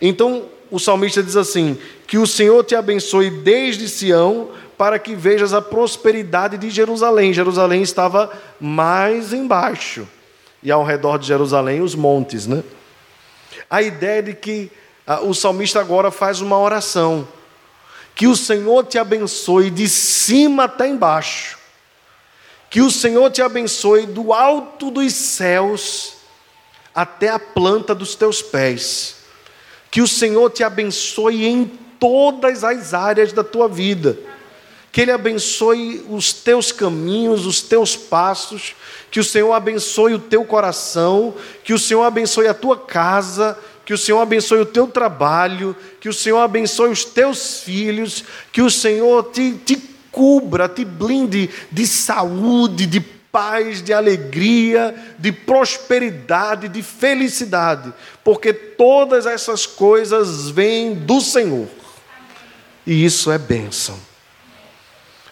Então 0.00 0.44
o 0.70 0.78
salmista 0.78 1.22
diz 1.22 1.36
assim: 1.36 1.78
Que 2.06 2.18
o 2.18 2.26
Senhor 2.26 2.64
te 2.64 2.74
abençoe 2.74 3.30
desde 3.30 3.88
Sião, 3.88 4.50
para 4.76 4.98
que 4.98 5.14
vejas 5.14 5.52
a 5.52 5.62
prosperidade 5.62 6.58
de 6.58 6.70
Jerusalém. 6.70 7.32
Jerusalém 7.32 7.82
estava 7.82 8.30
mais 8.60 9.32
embaixo, 9.32 10.06
e 10.62 10.70
ao 10.70 10.84
redor 10.84 11.18
de 11.18 11.26
Jerusalém 11.26 11.80
os 11.80 11.94
montes, 11.94 12.46
né? 12.46 12.62
A 13.70 13.82
ideia 13.82 14.22
de 14.22 14.34
que 14.34 14.70
ah, 15.06 15.20
o 15.20 15.34
salmista 15.34 15.80
agora 15.80 16.10
faz 16.10 16.40
uma 16.40 16.58
oração. 16.58 17.26
Que 18.16 18.26
o 18.26 18.34
Senhor 18.34 18.86
te 18.86 18.98
abençoe 18.98 19.70
de 19.70 19.86
cima 19.90 20.64
até 20.64 20.88
embaixo. 20.88 21.58
Que 22.70 22.80
o 22.80 22.90
Senhor 22.90 23.30
te 23.30 23.42
abençoe 23.42 24.06
do 24.06 24.32
alto 24.32 24.90
dos 24.90 25.12
céus 25.12 26.14
até 26.94 27.28
a 27.28 27.38
planta 27.38 27.94
dos 27.94 28.14
teus 28.14 28.40
pés. 28.40 29.16
Que 29.90 30.00
o 30.00 30.08
Senhor 30.08 30.48
te 30.48 30.64
abençoe 30.64 31.44
em 31.44 31.66
todas 32.00 32.64
as 32.64 32.94
áreas 32.94 33.34
da 33.34 33.44
tua 33.44 33.68
vida. 33.68 34.18
Que 34.90 35.02
Ele 35.02 35.12
abençoe 35.12 36.02
os 36.08 36.32
teus 36.32 36.72
caminhos, 36.72 37.44
os 37.44 37.60
teus 37.60 37.94
passos. 37.94 38.74
Que 39.10 39.20
o 39.20 39.24
Senhor 39.24 39.52
abençoe 39.52 40.14
o 40.14 40.18
teu 40.18 40.42
coração. 40.42 41.34
Que 41.62 41.74
o 41.74 41.78
Senhor 41.78 42.02
abençoe 42.02 42.48
a 42.48 42.54
tua 42.54 42.78
casa. 42.78 43.58
Que 43.86 43.94
o 43.94 43.98
Senhor 43.98 44.20
abençoe 44.20 44.60
o 44.60 44.66
teu 44.66 44.86
trabalho. 44.86 45.74
Que 46.00 46.08
o 46.08 46.12
Senhor 46.12 46.40
abençoe 46.40 46.90
os 46.90 47.04
teus 47.04 47.60
filhos. 47.60 48.24
Que 48.52 48.60
o 48.60 48.70
Senhor 48.70 49.30
te, 49.32 49.52
te 49.52 49.76
cubra, 50.12 50.68
te 50.68 50.84
blinde 50.84 51.48
de 51.70 51.86
saúde, 51.86 52.84
de 52.84 53.00
paz, 53.36 53.82
de 53.82 53.92
alegria, 53.92 54.94
de 55.18 55.30
prosperidade, 55.30 56.70
de 56.70 56.82
felicidade, 56.82 57.92
porque 58.24 58.50
todas 58.50 59.26
essas 59.26 59.66
coisas 59.66 60.48
vêm 60.48 60.94
do 60.94 61.20
Senhor. 61.20 61.68
E 62.86 63.04
isso 63.04 63.30
é 63.30 63.36
bênção. 63.36 63.98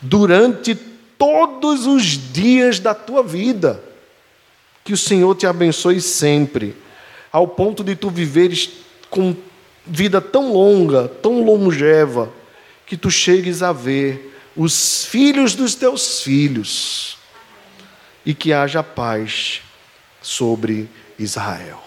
Durante 0.02 0.74
todos 1.16 1.86
os 1.86 2.04
dias 2.04 2.78
da 2.78 2.92
tua 2.92 3.22
vida, 3.22 3.82
que 4.84 4.92
o 4.92 4.98
Senhor 4.98 5.34
te 5.34 5.46
abençoe 5.46 5.98
sempre, 5.98 6.76
ao 7.34 7.48
ponto 7.48 7.82
de 7.82 7.96
tu 7.96 8.10
viveres 8.10 8.70
com 9.10 9.34
vida 9.84 10.20
tão 10.20 10.52
longa, 10.52 11.08
tão 11.08 11.42
longeva, 11.42 12.32
que 12.86 12.96
tu 12.96 13.10
chegues 13.10 13.60
a 13.60 13.72
ver 13.72 14.40
os 14.54 15.04
filhos 15.04 15.56
dos 15.56 15.74
teus 15.74 16.22
filhos 16.22 17.18
e 18.24 18.32
que 18.32 18.52
haja 18.52 18.84
paz 18.84 19.62
sobre 20.22 20.88
Israel. 21.18 21.82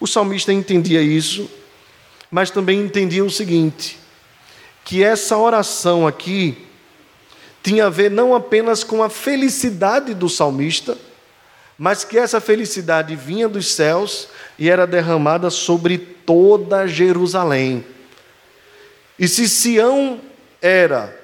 O 0.00 0.08
salmista 0.08 0.52
entendia 0.52 1.00
isso, 1.00 1.48
mas 2.32 2.50
também 2.50 2.80
entendia 2.80 3.24
o 3.24 3.30
seguinte: 3.30 3.96
que 4.84 5.04
essa 5.04 5.38
oração 5.38 6.04
aqui 6.04 6.66
tinha 7.62 7.86
a 7.86 7.90
ver 7.90 8.10
não 8.10 8.34
apenas 8.34 8.82
com 8.82 9.04
a 9.04 9.08
felicidade 9.08 10.14
do 10.14 10.28
salmista, 10.28 10.98
mas 11.78 12.04
que 12.04 12.18
essa 12.18 12.40
felicidade 12.40 13.16
vinha 13.16 13.48
dos 13.48 13.72
céus 13.72 14.28
e 14.58 14.70
era 14.70 14.86
derramada 14.86 15.50
sobre 15.50 15.98
toda 15.98 16.86
Jerusalém. 16.86 17.84
E 19.18 19.28
se 19.28 19.48
Sião 19.48 20.20
era 20.62 21.20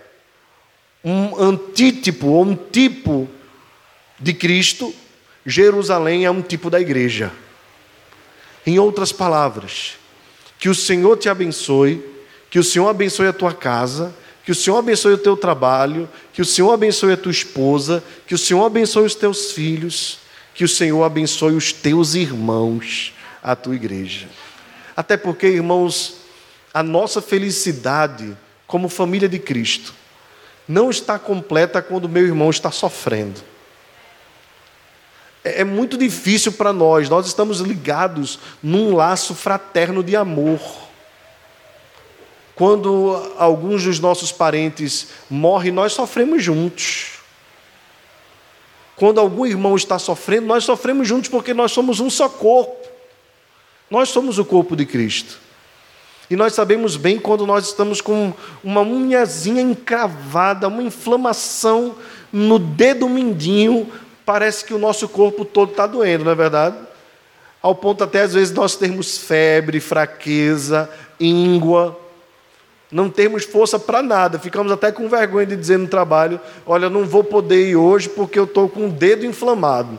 um 1.04 1.40
antítipo 1.40 2.26
ou 2.28 2.44
um 2.44 2.56
tipo 2.56 3.28
de 4.18 4.34
Cristo, 4.34 4.94
Jerusalém 5.46 6.24
é 6.24 6.30
um 6.30 6.42
tipo 6.42 6.68
da 6.68 6.80
igreja. 6.80 7.32
Em 8.66 8.78
outras 8.78 9.12
palavras, 9.12 9.94
que 10.58 10.68
o 10.68 10.74
Senhor 10.74 11.16
te 11.16 11.28
abençoe, 11.28 12.04
que 12.50 12.58
o 12.58 12.64
Senhor 12.64 12.88
abençoe 12.88 13.28
a 13.28 13.32
tua 13.32 13.54
casa, 13.54 14.14
que 14.44 14.52
o 14.52 14.54
Senhor 14.54 14.76
abençoe 14.76 15.14
o 15.14 15.18
teu 15.18 15.36
trabalho, 15.36 16.08
que 16.32 16.42
o 16.42 16.44
Senhor 16.44 16.72
abençoe 16.72 17.12
a 17.12 17.16
tua 17.16 17.32
esposa, 17.32 18.04
que 18.26 18.34
o 18.34 18.38
Senhor 18.38 18.64
abençoe 18.64 19.06
os 19.06 19.14
teus 19.14 19.52
filhos, 19.52 20.19
que 20.60 20.64
o 20.64 20.68
Senhor 20.68 21.02
abençoe 21.04 21.54
os 21.54 21.72
teus 21.72 22.14
irmãos, 22.14 23.14
a 23.42 23.56
tua 23.56 23.74
igreja. 23.74 24.28
Até 24.94 25.16
porque, 25.16 25.46
irmãos, 25.46 26.16
a 26.74 26.82
nossa 26.82 27.22
felicidade 27.22 28.36
como 28.66 28.86
família 28.86 29.26
de 29.26 29.38
Cristo 29.38 29.94
não 30.68 30.90
está 30.90 31.18
completa 31.18 31.80
quando 31.80 32.10
meu 32.10 32.26
irmão 32.26 32.50
está 32.50 32.70
sofrendo. 32.70 33.40
É, 35.42 35.62
é 35.62 35.64
muito 35.64 35.96
difícil 35.96 36.52
para 36.52 36.74
nós, 36.74 37.08
nós 37.08 37.26
estamos 37.26 37.60
ligados 37.60 38.38
num 38.62 38.94
laço 38.94 39.34
fraterno 39.34 40.02
de 40.02 40.14
amor. 40.14 40.60
Quando 42.54 43.32
alguns 43.38 43.84
dos 43.84 43.98
nossos 43.98 44.30
parentes 44.30 45.08
morrem, 45.30 45.72
nós 45.72 45.94
sofremos 45.94 46.44
juntos. 46.44 47.09
Quando 49.00 49.18
algum 49.18 49.46
irmão 49.46 49.74
está 49.76 49.98
sofrendo, 49.98 50.46
nós 50.46 50.62
sofremos 50.62 51.08
juntos 51.08 51.30
porque 51.30 51.54
nós 51.54 51.72
somos 51.72 52.00
um 52.00 52.10
só 52.10 52.28
corpo. 52.28 52.86
Nós 53.90 54.10
somos 54.10 54.38
o 54.38 54.44
corpo 54.44 54.76
de 54.76 54.84
Cristo. 54.84 55.38
E 56.28 56.36
nós 56.36 56.52
sabemos 56.52 56.98
bem 56.98 57.18
quando 57.18 57.46
nós 57.46 57.68
estamos 57.68 58.02
com 58.02 58.30
uma 58.62 58.82
unhazinha 58.82 59.62
encravada, 59.62 60.68
uma 60.68 60.82
inflamação 60.82 61.94
no 62.30 62.58
dedo 62.58 63.08
mindinho, 63.08 63.90
parece 64.26 64.66
que 64.66 64.74
o 64.74 64.78
nosso 64.78 65.08
corpo 65.08 65.46
todo 65.46 65.70
está 65.70 65.86
doendo, 65.86 66.26
não 66.26 66.32
é 66.32 66.34
verdade? 66.34 66.76
Ao 67.62 67.74
ponto 67.74 68.04
até 68.04 68.20
às 68.20 68.34
vezes 68.34 68.52
nós 68.52 68.76
termos 68.76 69.16
febre, 69.16 69.80
fraqueza, 69.80 70.90
íngua, 71.18 71.98
não 72.90 73.08
temos 73.08 73.44
força 73.44 73.78
para 73.78 74.02
nada, 74.02 74.38
ficamos 74.38 74.72
até 74.72 74.90
com 74.90 75.08
vergonha 75.08 75.46
de 75.46 75.56
dizer 75.56 75.78
no 75.78 75.86
trabalho: 75.86 76.40
olha, 76.66 76.90
não 76.90 77.04
vou 77.04 77.22
poder 77.22 77.68
ir 77.68 77.76
hoje 77.76 78.08
porque 78.08 78.38
eu 78.38 78.44
estou 78.44 78.68
com 78.68 78.88
o 78.88 78.90
dedo 78.90 79.24
inflamado. 79.24 79.98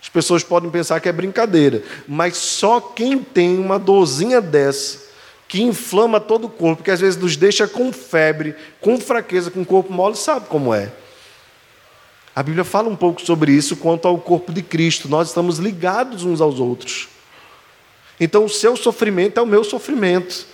As 0.00 0.08
pessoas 0.08 0.42
podem 0.42 0.70
pensar 0.70 0.98
que 1.00 1.08
é 1.08 1.12
brincadeira, 1.12 1.82
mas 2.08 2.38
só 2.38 2.80
quem 2.80 3.18
tem 3.18 3.58
uma 3.58 3.78
dorzinha 3.78 4.40
dessa, 4.40 5.10
que 5.46 5.62
inflama 5.62 6.18
todo 6.18 6.46
o 6.46 6.50
corpo, 6.50 6.82
que 6.82 6.90
às 6.90 7.00
vezes 7.00 7.20
nos 7.20 7.36
deixa 7.36 7.68
com 7.68 7.92
febre, 7.92 8.54
com 8.80 8.98
fraqueza, 8.98 9.50
com 9.50 9.60
o 9.60 9.66
corpo 9.66 9.92
mole, 9.92 10.16
sabe 10.16 10.46
como 10.46 10.72
é. 10.72 10.90
A 12.34 12.42
Bíblia 12.42 12.64
fala 12.64 12.88
um 12.88 12.96
pouco 12.96 13.20
sobre 13.20 13.52
isso 13.52 13.76
quanto 13.76 14.08
ao 14.08 14.16
corpo 14.16 14.52
de 14.52 14.62
Cristo. 14.62 15.08
Nós 15.08 15.28
estamos 15.28 15.58
ligados 15.58 16.24
uns 16.24 16.40
aos 16.40 16.60
outros. 16.60 17.08
Então, 18.18 18.44
o 18.44 18.48
seu 18.48 18.76
sofrimento 18.76 19.38
é 19.38 19.42
o 19.42 19.46
meu 19.46 19.64
sofrimento. 19.64 20.46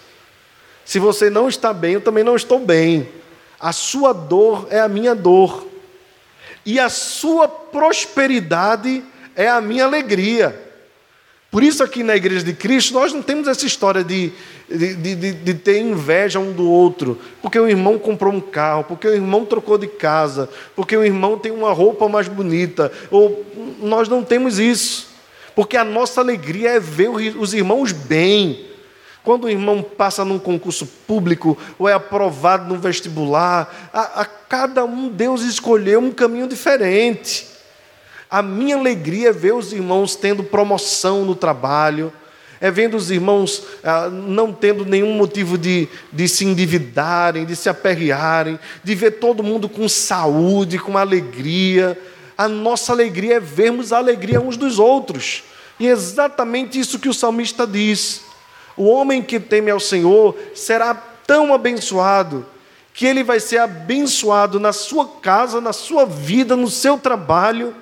Se 0.87 1.01
você 1.01 1.29
não 1.29 1.49
está 1.49 1.75
bem, 1.75 1.95
eu 1.95 2.01
também 2.01 2.23
não 2.23 2.37
estou 2.37 2.61
bem. 2.61 3.09
A 3.59 3.73
sua 3.73 4.13
dor 4.15 4.69
é 4.71 4.79
a 4.79 4.89
minha 4.89 5.17
dor. 5.17 5.67
E 6.65 6.79
a 6.79 6.89
sua 6.89 7.49
prosperidade 7.49 9.03
é 9.35 9.49
a 9.49 9.61
minha 9.61 9.85
alegria. 9.85 10.63
Por 11.51 11.63
isso, 11.65 11.83
aqui 11.83 12.05
na 12.05 12.15
Igreja 12.15 12.45
de 12.45 12.53
Cristo, 12.53 12.95
nós 12.95 13.13
não 13.13 13.21
temos 13.21 13.49
essa 13.49 13.67
história 13.67 14.05
de, 14.05 14.33
de, 14.69 14.95
de, 14.95 15.33
de, 15.33 15.55
ter 15.55 15.81
inveja 15.81 16.39
um 16.39 16.53
do 16.53 16.71
outro, 16.71 17.19
porque 17.41 17.59
o 17.59 17.69
irmão 17.69 17.99
comprou 17.99 18.33
um 18.33 18.41
carro, 18.41 18.85
porque 18.85 19.09
o 19.09 19.15
irmão 19.15 19.45
trocou 19.45 19.79
de 19.79 19.87
casa, 19.87 20.49
porque 20.75 20.97
o 20.97 21.05
irmão 21.05 21.39
tem 21.39 21.51
uma 21.51 21.73
roupa 21.73 22.09
mais 22.09 22.29
bonita. 22.29 22.93
Ou, 23.11 23.45
nós 23.81 24.09
não 24.09 24.23
temos 24.23 24.59
isso, 24.59 25.09
porque 25.55 25.77
a 25.77 25.85
nossa 25.85 26.21
alegria 26.21 26.71
é 26.71 26.81
ver 26.81 27.09
os 27.09 27.55
irmãos 27.55 27.91
bem. 27.91 28.76
Quando 29.27 29.47
o 29.47 29.51
irmão 29.51 29.83
passa 29.83 30.25
num 30.25 30.39
concurso 30.39 30.87
público 30.87 31.59
ou 31.77 31.89
é 31.89 31.93
aprovado 31.93 32.73
no 32.73 32.79
vestibular, 32.79 33.91
a, 33.93 34.21
a 34.21 34.25
cada 34.25 34.85
um 34.85 35.09
Deus 35.09 35.43
escolheu 35.43 35.99
um 35.99 36.13
caminho 36.13 36.47
diferente. 36.47 37.45
A 38.31 38.41
minha 38.41 38.77
alegria 38.77 39.31
é 39.31 39.33
ver 39.33 39.53
os 39.53 39.73
irmãos 39.73 40.15
tendo 40.15 40.45
promoção 40.45 41.25
no 41.25 41.35
trabalho, 41.35 42.13
é 42.61 42.71
vendo 42.71 42.97
os 42.97 43.11
irmãos 43.11 43.65
ah, 43.83 44.09
não 44.09 44.53
tendo 44.53 44.85
nenhum 44.85 45.15
motivo 45.15 45.59
de, 45.59 45.89
de 46.13 46.29
se 46.29 46.45
endividarem, 46.45 47.45
de 47.45 47.57
se 47.57 47.69
aperrearem, 47.69 48.61
de 48.85 48.95
ver 48.95 49.19
todo 49.19 49.43
mundo 49.43 49.69
com 49.69 49.89
saúde, 49.89 50.79
com 50.79 50.97
alegria. 50.97 51.99
A 52.39 52.47
nossa 52.47 52.93
alegria 52.93 53.39
é 53.39 53.41
vermos 53.41 53.93
a 53.93 53.99
alegria 53.99 54.41
uns 54.41 54.57
dos 54.57 54.79
outros. 54.79 55.43
E 55.81 55.89
é 55.89 55.91
exatamente 55.91 56.79
isso 56.79 57.01
que 57.01 57.09
o 57.09 57.15
salmista 57.15 57.67
diz. 57.67 58.26
O 58.77 58.85
homem 58.87 59.23
que 59.23 59.41
teme 59.41 59.71
ao 59.71 59.81
Senhor 59.81 60.37
será 60.55 60.95
tão 60.95 61.55
abençoado 61.55 62.47
que 62.97 63.05
ele 63.05 63.23
vai 63.23 63.39
ser 63.39 63.59
abençoado 63.59 64.59
na 64.59 64.73
sua 64.73 65.07
casa, 65.21 65.61
na 65.61 65.73
sua 65.75 66.07
vida, 66.07 66.57
no 66.57 66.71
seu 66.71 66.97
trabalho, 66.97 67.75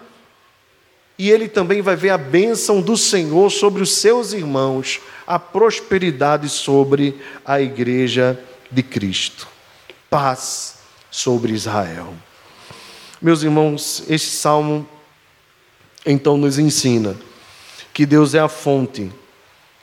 e 1.17 1.31
ele 1.31 1.47
também 1.47 1.81
vai 1.81 1.95
ver 1.95 2.11
a 2.11 2.19
bênção 2.19 2.81
do 2.81 2.97
Senhor 2.97 3.49
sobre 3.51 3.81
os 3.81 3.95
seus 3.95 4.33
irmãos, 4.33 5.01
a 5.25 5.39
prosperidade 5.39 6.49
sobre 6.49 7.21
a 7.45 7.61
igreja 7.61 8.37
de 8.69 8.83
Cristo. 8.83 9.47
Paz 10.11 10.79
sobre 11.13 11.53
Israel. 11.53 12.13
Meus 13.23 13.45
irmãos, 13.45 14.03
este 14.09 14.31
salmo 14.31 14.85
então 16.05 16.37
nos 16.37 16.59
ensina 16.59 17.17
que 17.93 18.05
Deus 18.05 18.35
é 18.35 18.41
a 18.41 18.49
fonte 18.49 19.13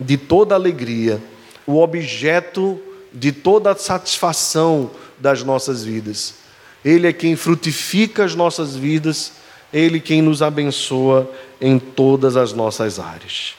de 0.01 0.17
toda 0.17 0.55
alegria, 0.55 1.21
o 1.65 1.79
objeto 1.79 2.79
de 3.13 3.31
toda 3.31 3.71
a 3.71 3.75
satisfação 3.75 4.91
das 5.19 5.43
nossas 5.43 5.83
vidas. 5.83 6.35
Ele 6.83 7.07
é 7.07 7.13
quem 7.13 7.35
frutifica 7.35 8.23
as 8.23 8.33
nossas 8.33 8.75
vidas, 8.75 9.33
ele 9.71 9.99
quem 9.99 10.21
nos 10.21 10.41
abençoa 10.41 11.29
em 11.59 11.77
todas 11.77 12.35
as 12.35 12.53
nossas 12.53 12.99
áreas. 12.99 13.53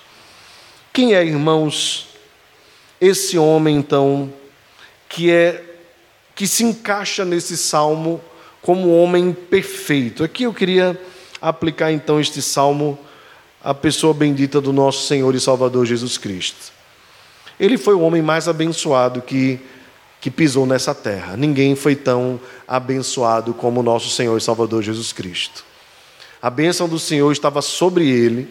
Quem 0.92 1.14
é, 1.14 1.24
irmãos, 1.24 2.08
esse 3.00 3.38
homem 3.38 3.76
então 3.76 4.32
que 5.08 5.30
é 5.30 5.64
que 6.34 6.46
se 6.46 6.64
encaixa 6.64 7.24
nesse 7.24 7.56
salmo 7.56 8.20
como 8.60 8.96
homem 8.96 9.32
perfeito? 9.32 10.24
Aqui 10.24 10.44
eu 10.44 10.52
queria 10.52 11.00
aplicar 11.40 11.92
então 11.92 12.20
este 12.20 12.42
salmo 12.42 12.98
à 13.62 13.72
pessoa 13.72 14.12
bendita 14.12 14.60
do 14.60 14.72
nosso 14.72 15.06
Senhor 15.06 15.34
e 15.34 15.40
Salvador 15.40 15.86
Jesus 15.86 16.18
Cristo. 16.18 16.72
Ele 17.60 17.78
foi 17.78 17.94
o 17.94 18.00
homem 18.00 18.22
mais 18.22 18.48
abençoado 18.48 19.22
que 19.22 19.60
que 20.22 20.30
pisou 20.30 20.64
nessa 20.64 20.94
terra. 20.94 21.36
Ninguém 21.36 21.74
foi 21.74 21.96
tão 21.96 22.40
abençoado 22.66 23.52
como 23.52 23.80
o 23.80 23.82
nosso 23.82 24.08
Senhor 24.08 24.38
e 24.38 24.40
Salvador 24.40 24.80
Jesus 24.80 25.12
Cristo. 25.12 25.64
A 26.40 26.48
bênção 26.48 26.88
do 26.88 26.96
Senhor 26.96 27.32
estava 27.32 27.60
sobre 27.60 28.08
ele. 28.08 28.48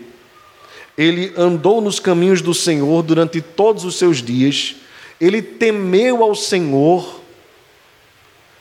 Ele 0.97 1.33
andou 1.37 1.79
nos 1.79 1.97
caminhos 1.97 2.41
do 2.41 2.53
Senhor 2.53 3.01
durante 3.01 3.39
todos 3.39 3.85
os 3.85 3.95
seus 3.95 4.17
dias. 4.21 4.75
Ele 5.19 5.41
temeu 5.41 6.21
ao 6.21 6.35
Senhor 6.35 7.21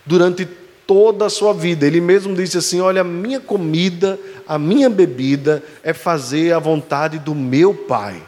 durante 0.07 0.47
toda 0.91 1.27
a 1.27 1.31
sua 1.31 1.55
vida. 1.55 1.87
Ele 1.87 2.01
mesmo 2.01 2.35
disse 2.35 2.59
assim: 2.59 2.81
Olha, 2.81 3.03
a 3.03 3.05
minha 3.05 3.39
comida, 3.39 4.19
a 4.45 4.59
minha 4.59 4.91
bebida 4.91 5.63
é 5.85 5.93
fazer 5.93 6.53
a 6.53 6.59
vontade 6.59 7.21
do 7.21 7.33
meu 7.33 7.73
Pai. 7.73 8.21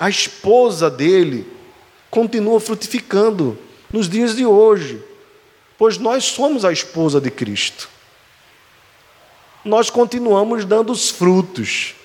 A 0.00 0.08
esposa 0.08 0.88
dele 0.88 1.46
continua 2.10 2.58
frutificando 2.58 3.58
nos 3.92 4.08
dias 4.08 4.34
de 4.34 4.46
hoje, 4.46 4.98
pois 5.76 5.98
nós 5.98 6.24
somos 6.24 6.64
a 6.64 6.72
esposa 6.72 7.20
de 7.20 7.30
Cristo. 7.30 7.90
Nós 9.62 9.90
continuamos 9.90 10.64
dando 10.64 10.90
os 10.90 11.10
frutos. 11.10 11.96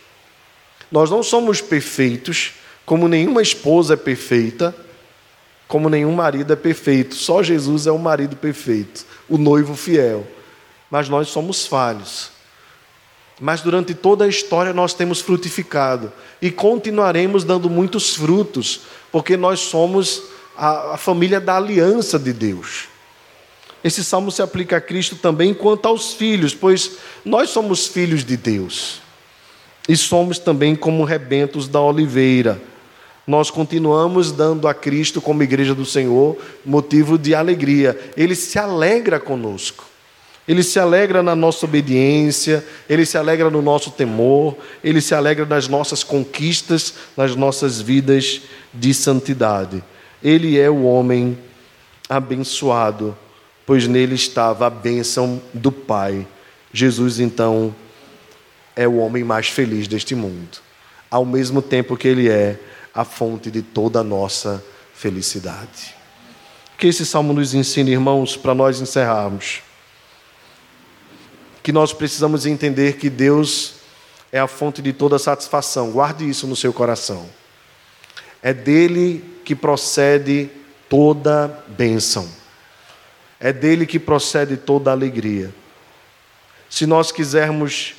Nós 0.91 1.09
não 1.09 1.23
somos 1.23 1.61
perfeitos, 1.61 2.51
como 2.85 3.07
nenhuma 3.07 3.41
esposa 3.41 3.93
é 3.93 3.97
perfeita, 3.97 4.75
como 5.69 5.87
nenhum 5.87 6.13
marido 6.13 6.51
é 6.51 6.55
perfeito. 6.55 7.13
Só 7.13 7.43
Jesus 7.43 7.85
é 7.85 7.91
o 7.91 7.99
marido 7.99 8.35
perfeito, 8.35 9.05
o 9.29 9.37
noivo 9.37 9.75
fiel. 9.75 10.25
Mas 10.89 11.07
nós 11.07 11.29
somos 11.29 11.67
falhos. 11.67 12.31
Mas 13.39 13.61
durante 13.61 13.93
toda 13.93 14.25
a 14.25 14.27
história 14.27 14.73
nós 14.73 14.95
temos 14.95 15.21
frutificado 15.21 16.11
e 16.41 16.49
continuaremos 16.49 17.43
dando 17.43 17.69
muitos 17.69 18.15
frutos, 18.15 18.81
porque 19.11 19.37
nós 19.37 19.59
somos 19.59 20.23
a, 20.57 20.95
a 20.95 20.97
família 20.97 21.39
da 21.39 21.55
aliança 21.55 22.17
de 22.17 22.33
Deus. 22.33 22.87
Esse 23.83 24.03
salmo 24.03 24.31
se 24.31 24.41
aplica 24.41 24.77
a 24.77 24.81
Cristo 24.81 25.15
também 25.17 25.53
quanto 25.53 25.87
aos 25.87 26.13
filhos, 26.13 26.53
pois 26.55 26.97
nós 27.23 27.51
somos 27.51 27.85
filhos 27.85 28.25
de 28.25 28.35
Deus 28.35 29.01
e 29.87 29.95
somos 29.95 30.39
também 30.39 30.75
como 30.75 31.03
rebentos 31.03 31.67
da 31.67 31.79
oliveira. 31.79 32.59
Nós 33.29 33.51
continuamos 33.51 34.31
dando 34.31 34.67
a 34.67 34.73
Cristo, 34.73 35.21
como 35.21 35.43
igreja 35.43 35.75
do 35.75 35.85
Senhor, 35.85 36.35
motivo 36.65 37.15
de 37.15 37.35
alegria. 37.35 37.95
Ele 38.17 38.33
se 38.33 38.57
alegra 38.57 39.19
conosco. 39.19 39.85
Ele 40.47 40.63
se 40.63 40.79
alegra 40.79 41.21
na 41.21 41.35
nossa 41.35 41.67
obediência, 41.67 42.65
ele 42.89 43.05
se 43.05 43.19
alegra 43.19 43.51
no 43.51 43.61
nosso 43.61 43.91
temor, 43.91 44.57
ele 44.83 44.99
se 44.99 45.13
alegra 45.13 45.45
nas 45.45 45.67
nossas 45.67 46.03
conquistas, 46.03 46.95
nas 47.15 47.35
nossas 47.35 47.79
vidas 47.79 48.41
de 48.73 48.95
santidade. 48.95 49.83
Ele 50.23 50.59
é 50.59 50.67
o 50.67 50.85
homem 50.85 51.37
abençoado, 52.09 53.15
pois 53.63 53.87
nele 53.87 54.15
estava 54.15 54.65
a 54.65 54.71
bênção 54.71 55.39
do 55.53 55.71
Pai. 55.71 56.25
Jesus, 56.73 57.19
então, 57.19 57.75
é 58.75 58.87
o 58.87 58.97
homem 58.97 59.23
mais 59.23 59.49
feliz 59.49 59.87
deste 59.87 60.15
mundo, 60.15 60.57
ao 61.11 61.23
mesmo 61.23 61.61
tempo 61.61 61.95
que 61.95 62.07
ele 62.07 62.27
é 62.27 62.57
a 62.93 63.03
fonte 63.03 63.49
de 63.51 63.61
toda 63.61 63.99
a 63.99 64.03
nossa 64.03 64.63
felicidade. 64.93 65.95
Que 66.77 66.87
esse 66.87 67.05
salmo 67.05 67.33
nos 67.33 67.53
ensine, 67.53 67.91
irmãos, 67.91 68.35
para 68.37 68.53
nós 68.53 68.81
encerrarmos 68.81 69.61
que 71.69 71.71
nós 71.71 71.93
precisamos 71.93 72.45
entender 72.45 72.97
que 72.97 73.09
Deus 73.09 73.75
é 74.31 74.39
a 74.39 74.47
fonte 74.47 74.81
de 74.81 74.93
toda 74.93 75.19
satisfação. 75.19 75.91
Guarde 75.91 76.27
isso 76.27 76.47
no 76.47 76.55
seu 76.55 76.73
coração. 76.73 77.29
É 78.41 78.53
dele 78.53 79.23
que 79.43 79.55
procede 79.55 80.49
toda 80.89 81.63
bênção. 81.67 82.27
É 83.39 83.51
dele 83.51 83.85
que 83.85 83.99
procede 83.99 84.57
toda 84.57 84.91
alegria. 84.91 85.53
Se 86.69 86.85
nós 86.85 87.11
quisermos 87.11 87.93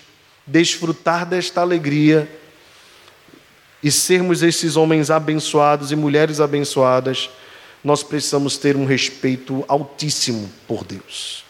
desfrutar 0.46 1.26
desta 1.26 1.60
alegria 1.60 2.28
e 3.82 3.90
sermos 3.90 4.42
esses 4.42 4.76
homens 4.76 5.10
abençoados 5.10 5.90
e 5.92 5.96
mulheres 5.96 6.40
abençoadas, 6.40 7.30
nós 7.82 8.02
precisamos 8.02 8.56
ter 8.56 8.76
um 8.76 8.84
respeito 8.84 9.64
altíssimo 9.68 10.50
por 10.66 10.84
Deus 10.84 11.44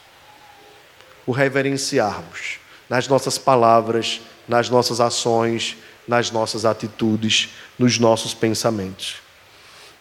o 1.31 1.33
reverenciarmos 1.33 2.59
nas 2.89 3.07
nossas 3.07 3.39
palavras, 3.39 4.20
nas 4.49 4.68
nossas 4.68 5.01
ações, 5.01 5.76
nas 6.09 6.33
nossas 6.33 6.64
atitudes, 6.64 7.51
nos 7.78 8.01
nossos 8.01 8.35
pensamentos. 8.35 9.18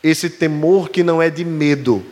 Esse 0.01 0.27
temor 0.27 0.89
que 0.89 1.03
não 1.03 1.21
é 1.21 1.30
de 1.30 1.45
medo, 1.45 2.03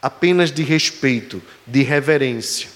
apenas 0.00 0.52
de 0.52 0.62
respeito, 0.62 1.42
de 1.66 1.82
reverência. 1.82 2.68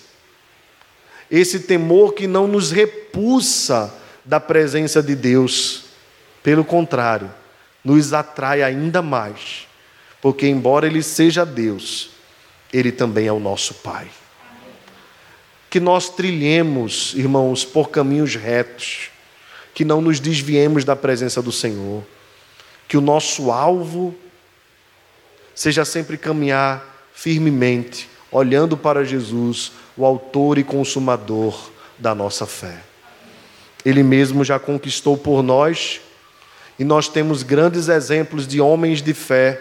Esse 1.30 1.60
temor 1.60 2.14
que 2.14 2.26
não 2.26 2.48
nos 2.48 2.72
repulsa 2.72 3.94
da 4.24 4.40
presença 4.40 5.00
de 5.00 5.14
Deus, 5.14 5.84
pelo 6.45 6.64
contrário, 6.64 7.28
nos 7.84 8.12
atrai 8.12 8.62
ainda 8.62 9.03
mais, 9.03 9.66
porque, 10.22 10.47
embora 10.47 10.86
Ele 10.86 11.03
seja 11.03 11.45
Deus, 11.45 12.11
Ele 12.72 12.92
também 12.92 13.26
é 13.26 13.32
o 13.32 13.40
nosso 13.40 13.74
Pai 13.74 14.09
que 15.74 15.80
nós 15.80 16.09
trilhemos, 16.09 17.14
irmãos, 17.16 17.64
por 17.64 17.90
caminhos 17.90 18.36
retos, 18.36 19.11
que 19.74 19.84
não 19.84 20.01
nos 20.01 20.20
desviemos 20.20 20.84
da 20.84 20.95
presença 20.95 21.42
do 21.42 21.51
Senhor, 21.51 22.05
que 22.86 22.97
o 22.97 23.01
nosso 23.01 23.51
alvo 23.51 24.14
seja 25.53 25.84
sempre 25.84 26.16
caminhar 26.16 27.09
firmemente, 27.12 28.09
olhando 28.30 28.76
para 28.76 29.05
Jesus, 29.05 29.72
o 29.97 30.07
Autor 30.07 30.59
e 30.59 30.62
Consumador 30.62 31.72
da 31.99 32.14
nossa 32.14 32.47
fé. 32.47 32.78
Ele 33.84 34.05
mesmo 34.05 34.45
já 34.45 34.61
conquistou 34.61 35.18
por 35.18 35.42
nós, 35.42 36.01
e 36.78 36.84
nós 36.84 37.08
temos 37.08 37.42
grandes 37.42 37.88
exemplos 37.88 38.46
de 38.46 38.60
homens 38.60 39.00
de 39.00 39.14
fé: 39.14 39.60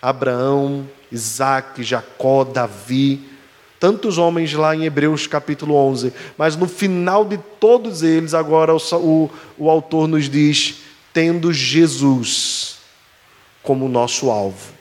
Abraão, 0.00 0.88
Isaac, 1.10 1.82
Jacó, 1.82 2.44
Davi, 2.44 3.28
tantos 3.78 4.18
homens 4.18 4.52
lá 4.52 4.74
em 4.74 4.84
Hebreus 4.84 5.26
capítulo 5.26 5.74
11, 5.74 6.12
mas 6.36 6.56
no 6.56 6.68
final 6.68 7.24
de 7.24 7.38
todos 7.58 8.02
eles, 8.02 8.34
agora 8.34 8.74
o, 8.74 9.30
o, 9.56 9.70
autor 9.70 10.06
nos 10.06 10.28
diz: 10.28 10.80
tendo 11.12 11.52
Jesus 11.52 12.78
como 13.62 13.88
nosso 13.88 14.30
alvo, 14.30 14.72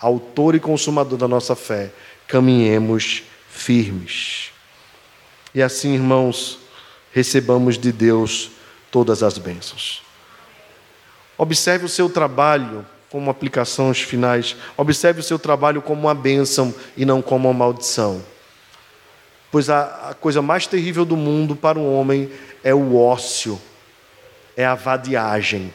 autor 0.00 0.54
e 0.54 0.60
consumador 0.60 1.18
da 1.18 1.28
nossa 1.28 1.54
fé, 1.54 1.92
caminhemos 2.26 3.22
firmes. 3.48 4.50
E 5.54 5.62
assim, 5.62 5.94
irmãos, 5.94 6.58
recebamos 7.12 7.78
de 7.78 7.90
Deus 7.90 8.50
todas 8.90 9.22
as 9.22 9.38
bênçãos. 9.38 10.07
Observe 11.38 11.86
o 11.86 11.88
seu 11.88 12.10
trabalho 12.10 12.84
como 13.08 13.30
aplicações 13.30 14.00
finais. 14.00 14.56
Observe 14.76 15.20
o 15.20 15.22
seu 15.22 15.38
trabalho 15.38 15.80
como 15.80 16.02
uma 16.02 16.14
bênção 16.14 16.74
e 16.96 17.04
não 17.04 17.22
como 17.22 17.48
uma 17.48 17.54
maldição. 17.54 18.22
Pois 19.50 19.70
a, 19.70 20.10
a 20.10 20.14
coisa 20.14 20.42
mais 20.42 20.66
terrível 20.66 21.04
do 21.04 21.16
mundo 21.16 21.56
para 21.56 21.78
um 21.78 21.94
homem 21.94 22.30
é 22.62 22.74
o 22.74 22.96
ócio, 22.96 23.58
é 24.56 24.66
a 24.66 24.74
vadiagem. 24.74 25.72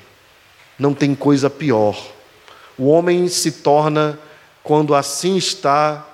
Não 0.77 0.93
tem 0.93 1.15
coisa 1.15 1.49
pior. 1.49 1.99
O 2.77 2.87
homem 2.87 3.27
se 3.27 3.51
torna 3.51 4.19
quando 4.63 4.93
assim 4.93 5.37
está, 5.37 6.07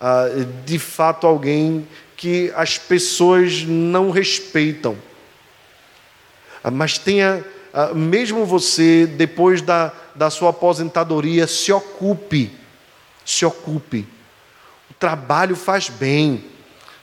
ah, 0.00 0.26
de 0.64 0.78
fato, 0.78 1.26
alguém 1.26 1.86
que 2.16 2.52
as 2.54 2.78
pessoas 2.78 3.62
não 3.62 4.10
respeitam. 4.10 4.96
Ah, 6.62 6.70
mas 6.70 6.98
tenha, 6.98 7.44
mesmo 7.94 8.46
você, 8.46 9.06
depois 9.06 9.60
da, 9.60 9.92
da 10.14 10.30
sua 10.30 10.50
aposentadoria, 10.50 11.46
se 11.46 11.72
ocupe, 11.72 12.50
se 13.24 13.44
ocupe. 13.44 14.08
O 14.90 14.94
trabalho 14.94 15.54
faz 15.54 15.88
bem. 15.88 16.44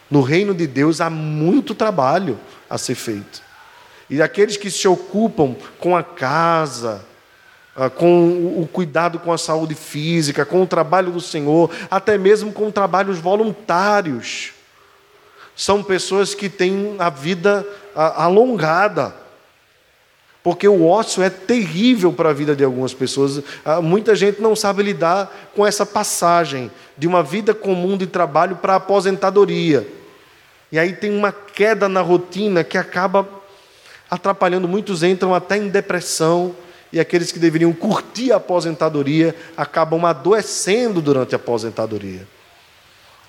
No 0.10 0.22
reino 0.22 0.54
de 0.54 0.68
Deus 0.68 1.02
há 1.02 1.10
muito 1.10 1.76
trabalho 1.76 2.40
a 2.70 2.78
ser 2.78 2.96
feito. 2.96 3.42
E 4.10 4.22
aqueles 4.22 4.58
que 4.58 4.70
se 4.70 4.88
ocupam 4.88 5.56
com 5.80 5.96
a 5.96 6.04
casa, 6.04 7.06
ah, 7.76 7.90
com 7.90 8.60
o 8.62 8.70
cuidado 8.72 9.18
com 9.18 9.32
a 9.32 9.38
saúde 9.38 9.74
física, 9.74 10.46
com 10.46 10.62
o 10.62 10.68
trabalho 10.68 11.12
do 11.12 11.22
Senhor, 11.22 11.72
até 11.90 12.18
mesmo 12.18 12.52
com 12.52 12.70
trabalhos 12.70 13.18
voluntários, 13.18 14.54
são 15.56 15.84
pessoas 15.84 16.36
que 16.36 16.50
têm 16.50 16.96
a 17.00 17.10
vida 17.10 17.66
ah, 17.96 18.26
alongada. 18.26 19.23
Porque 20.44 20.68
o 20.68 20.86
ócio 20.86 21.24
é 21.24 21.30
terrível 21.30 22.12
para 22.12 22.30
a 22.30 22.34
vida 22.34 22.54
de 22.54 22.66
algumas 22.66 22.94
pessoas. 22.94 23.42
Ah, 23.64 23.82
muita 23.82 24.14
gente 24.14 24.42
não 24.42 24.56
sabe 24.56 24.84
lidar 24.84 25.34
com 25.56 25.66
essa 25.66 25.86
passagem 25.86 26.70
de 26.98 27.08
uma 27.08 27.24
vida 27.24 27.54
comum 27.54 27.98
de 27.98 28.06
trabalho 28.06 28.58
para 28.58 28.74
a 28.74 28.76
aposentadoria. 28.76 29.88
E 30.70 30.78
aí 30.78 30.94
tem 30.94 31.16
uma 31.18 31.32
queda 31.32 31.88
na 31.88 32.02
rotina 32.02 32.64
que 32.64 32.78
acaba 32.78 33.28
atrapalhando. 34.12 34.68
Muitos 34.68 35.02
entram 35.02 35.34
até 35.34 35.56
em 35.56 35.70
depressão, 35.70 36.54
e 36.92 37.00
aqueles 37.00 37.32
que 37.32 37.40
deveriam 37.40 37.74
curtir 37.74 38.32
a 38.32 38.36
aposentadoria 38.36 39.36
acabam 39.58 40.06
adoecendo 40.06 41.02
durante 41.02 41.34
a 41.34 41.38
aposentadoria. 41.38 42.28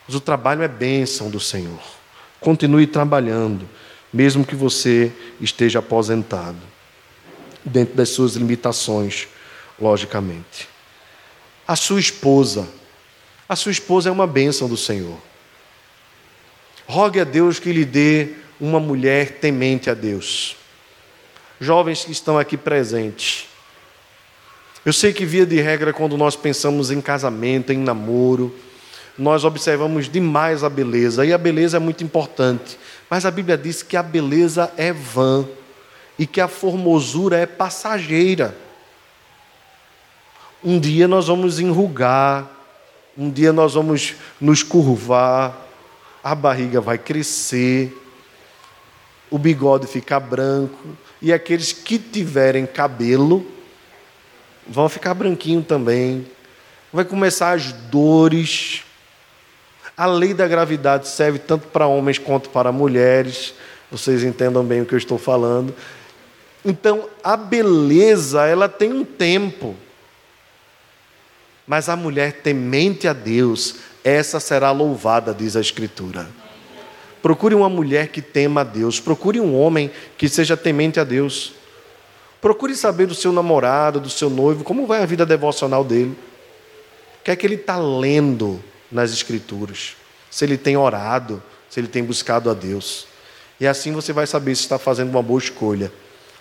Mas 0.06 0.14
o 0.14 0.20
trabalho 0.20 0.62
é 0.62 0.68
bênção 0.68 1.30
do 1.30 1.40
Senhor. 1.40 1.80
Continue 2.40 2.86
trabalhando, 2.86 3.66
mesmo 4.12 4.44
que 4.44 4.54
você 4.54 5.10
esteja 5.40 5.78
aposentado, 5.78 6.58
dentro 7.64 7.94
das 7.94 8.10
suas 8.10 8.34
limitações, 8.34 9.26
logicamente. 9.80 10.68
A 11.66 11.76
sua 11.76 11.98
esposa, 11.98 12.68
a 13.48 13.56
sua 13.56 13.72
esposa 13.72 14.08
é 14.08 14.12
uma 14.12 14.26
bênção 14.26 14.68
do 14.68 14.76
Senhor. 14.76 15.18
Rogue 16.86 17.20
a 17.20 17.24
Deus 17.24 17.58
que 17.58 17.72
lhe 17.72 17.84
dê 17.84 18.34
uma 18.60 18.78
mulher 18.78 19.38
temente 19.38 19.88
a 19.88 19.94
Deus. 19.94 20.56
Jovens 21.60 22.04
que 22.04 22.12
estão 22.12 22.38
aqui 22.38 22.56
presentes. 22.56 23.46
Eu 24.84 24.92
sei 24.92 25.14
que, 25.14 25.24
via 25.24 25.46
de 25.46 25.60
regra, 25.60 25.94
quando 25.94 26.16
nós 26.18 26.36
pensamos 26.36 26.90
em 26.90 27.00
casamento, 27.00 27.72
em 27.72 27.78
namoro, 27.78 28.54
nós 29.16 29.44
observamos 29.44 30.10
demais 30.10 30.62
a 30.62 30.68
beleza, 30.68 31.24
e 31.24 31.32
a 31.32 31.38
beleza 31.38 31.78
é 31.78 31.80
muito 31.80 32.04
importante. 32.04 32.78
Mas 33.08 33.24
a 33.24 33.30
Bíblia 33.30 33.56
diz 33.56 33.82
que 33.82 33.96
a 33.96 34.02
beleza 34.02 34.70
é 34.76 34.92
vã 34.92 35.46
e 36.18 36.26
que 36.26 36.40
a 36.40 36.48
formosura 36.48 37.36
é 37.36 37.46
passageira. 37.46 38.56
Um 40.62 40.78
dia 40.78 41.06
nós 41.06 41.26
vamos 41.26 41.58
enrugar, 41.58 42.48
um 43.16 43.30
dia 43.30 43.52
nós 43.52 43.74
vamos 43.74 44.14
nos 44.40 44.62
curvar, 44.62 45.66
a 46.22 46.34
barriga 46.34 46.80
vai 46.80 46.96
crescer, 46.96 47.94
o 49.30 49.38
bigode 49.38 49.86
ficar 49.86 50.20
branco, 50.20 50.96
e 51.20 51.32
aqueles 51.32 51.72
que 51.72 51.98
tiverem 51.98 52.66
cabelo 52.66 53.46
vão 54.66 54.88
ficar 54.88 55.14
branquinho 55.14 55.62
também. 55.62 56.26
Vai 56.92 57.04
começar 57.04 57.52
as 57.52 57.72
dores. 57.72 58.84
A 59.96 60.06
lei 60.06 60.32
da 60.32 60.46
gravidade 60.46 61.08
serve 61.08 61.38
tanto 61.38 61.68
para 61.68 61.86
homens 61.86 62.18
quanto 62.18 62.48
para 62.50 62.72
mulheres. 62.72 63.54
Vocês 63.90 64.22
entendam 64.22 64.64
bem 64.64 64.80
o 64.80 64.86
que 64.86 64.94
eu 64.94 64.98
estou 64.98 65.18
falando. 65.18 65.74
Então, 66.64 67.08
a 67.22 67.36
beleza, 67.36 68.46
ela 68.46 68.68
tem 68.68 68.92
um 68.92 69.04
tempo. 69.04 69.76
Mas 71.66 71.88
a 71.88 71.96
mulher 71.96 72.40
temente 72.42 73.06
a 73.06 73.12
Deus, 73.12 73.76
essa 74.02 74.40
será 74.40 74.70
louvada, 74.70 75.34
diz 75.34 75.56
a 75.56 75.60
Escritura. 75.60 76.28
Procure 77.22 77.54
uma 77.54 77.68
mulher 77.68 78.08
que 78.08 78.20
tema 78.20 78.60
a 78.60 78.64
Deus, 78.64 79.00
procure 79.00 79.40
um 79.40 79.58
homem 79.58 79.90
que 80.18 80.28
seja 80.28 80.56
temente 80.56 81.00
a 81.00 81.04
Deus. 81.04 81.54
Procure 82.40 82.74
saber 82.74 83.06
do 83.06 83.14
seu 83.14 83.32
namorado, 83.32 83.98
do 83.98 84.10
seu 84.10 84.28
noivo, 84.28 84.62
como 84.62 84.86
vai 84.86 85.02
a 85.02 85.06
vida 85.06 85.24
devocional 85.24 85.82
dele. 85.82 86.14
O 87.20 87.24
que 87.24 87.30
é 87.30 87.36
que 87.36 87.46
ele 87.46 87.54
está 87.54 87.78
lendo 87.78 88.62
nas 88.92 89.10
Escrituras? 89.10 89.96
Se 90.30 90.44
ele 90.44 90.58
tem 90.58 90.76
orado, 90.76 91.42
se 91.70 91.80
ele 91.80 91.88
tem 91.88 92.04
buscado 92.04 92.50
a 92.50 92.54
Deus. 92.54 93.06
E 93.58 93.66
assim 93.66 93.92
você 93.92 94.12
vai 94.12 94.26
saber 94.26 94.54
se 94.54 94.62
está 94.62 94.78
fazendo 94.78 95.08
uma 95.08 95.22
boa 95.22 95.40
escolha. 95.40 95.90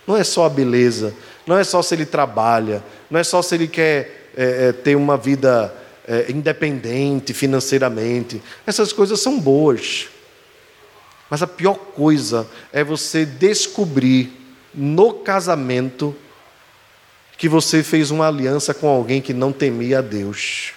Não 0.05 0.17
é 0.17 0.23
só 0.23 0.45
a 0.45 0.49
beleza, 0.49 1.13
não 1.45 1.57
é 1.57 1.63
só 1.63 1.81
se 1.81 1.95
ele 1.95 2.05
trabalha, 2.05 2.83
não 3.09 3.19
é 3.19 3.23
só 3.23 3.41
se 3.41 3.55
ele 3.55 3.67
quer 3.67 4.29
é, 4.35 4.67
é, 4.67 4.71
ter 4.71 4.95
uma 4.95 5.17
vida 5.17 5.73
é, 6.07 6.25
independente 6.29 7.33
financeiramente. 7.33 8.41
Essas 8.65 8.91
coisas 8.91 9.19
são 9.19 9.39
boas. 9.39 10.07
Mas 11.29 11.41
a 11.41 11.47
pior 11.47 11.75
coisa 11.75 12.47
é 12.71 12.83
você 12.83 13.25
descobrir 13.25 14.31
no 14.73 15.13
casamento 15.13 16.15
que 17.37 17.49
você 17.49 17.83
fez 17.83 18.11
uma 18.11 18.27
aliança 18.27 18.73
com 18.73 18.87
alguém 18.87 19.21
que 19.21 19.33
não 19.33 19.51
temia 19.51 19.99
a 19.99 20.01
Deus. 20.01 20.73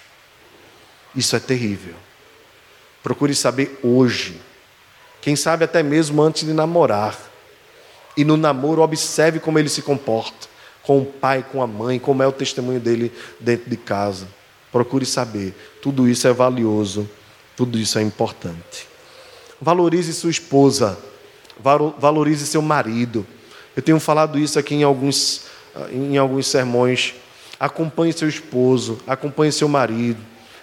Isso 1.15 1.35
é 1.35 1.39
terrível. 1.39 1.95
Procure 3.03 3.33
saber 3.33 3.79
hoje. 3.83 4.39
Quem 5.21 5.35
sabe 5.35 5.63
até 5.63 5.81
mesmo 5.81 6.21
antes 6.21 6.45
de 6.45 6.53
namorar. 6.53 7.17
E 8.17 8.25
no 8.25 8.35
namoro, 8.35 8.81
observe 8.81 9.39
como 9.39 9.59
ele 9.59 9.69
se 9.69 9.81
comporta 9.81 10.47
com 10.87 11.01
o 11.01 11.05
pai, 11.05 11.45
com 11.51 11.61
a 11.61 11.67
mãe, 11.67 11.99
como 11.99 12.23
é 12.23 12.27
o 12.27 12.31
testemunho 12.31 12.79
dele 12.79 13.11
dentro 13.39 13.69
de 13.69 13.75
casa. 13.75 14.25
Procure 14.71 15.05
saber. 15.05 15.53
Tudo 15.81 16.07
isso 16.07 16.27
é 16.27 16.33
valioso, 16.33 17.09
tudo 17.57 17.77
isso 17.77 17.99
é 17.99 18.01
importante. 18.01 18.87
Valorize 19.61 20.13
sua 20.13 20.31
esposa, 20.31 20.97
valorize 21.99 22.47
seu 22.47 22.61
marido. 22.61 23.27
Eu 23.75 23.83
tenho 23.83 23.99
falado 23.99 24.39
isso 24.39 24.57
aqui 24.57 24.75
em 24.75 24.83
alguns, 24.83 25.43
em 25.91 26.17
alguns 26.17 26.47
sermões. 26.47 27.13
Acompanhe 27.59 28.13
seu 28.13 28.29
esposo, 28.29 28.99
acompanhe 29.05 29.51
seu 29.51 29.67
marido 29.67 30.19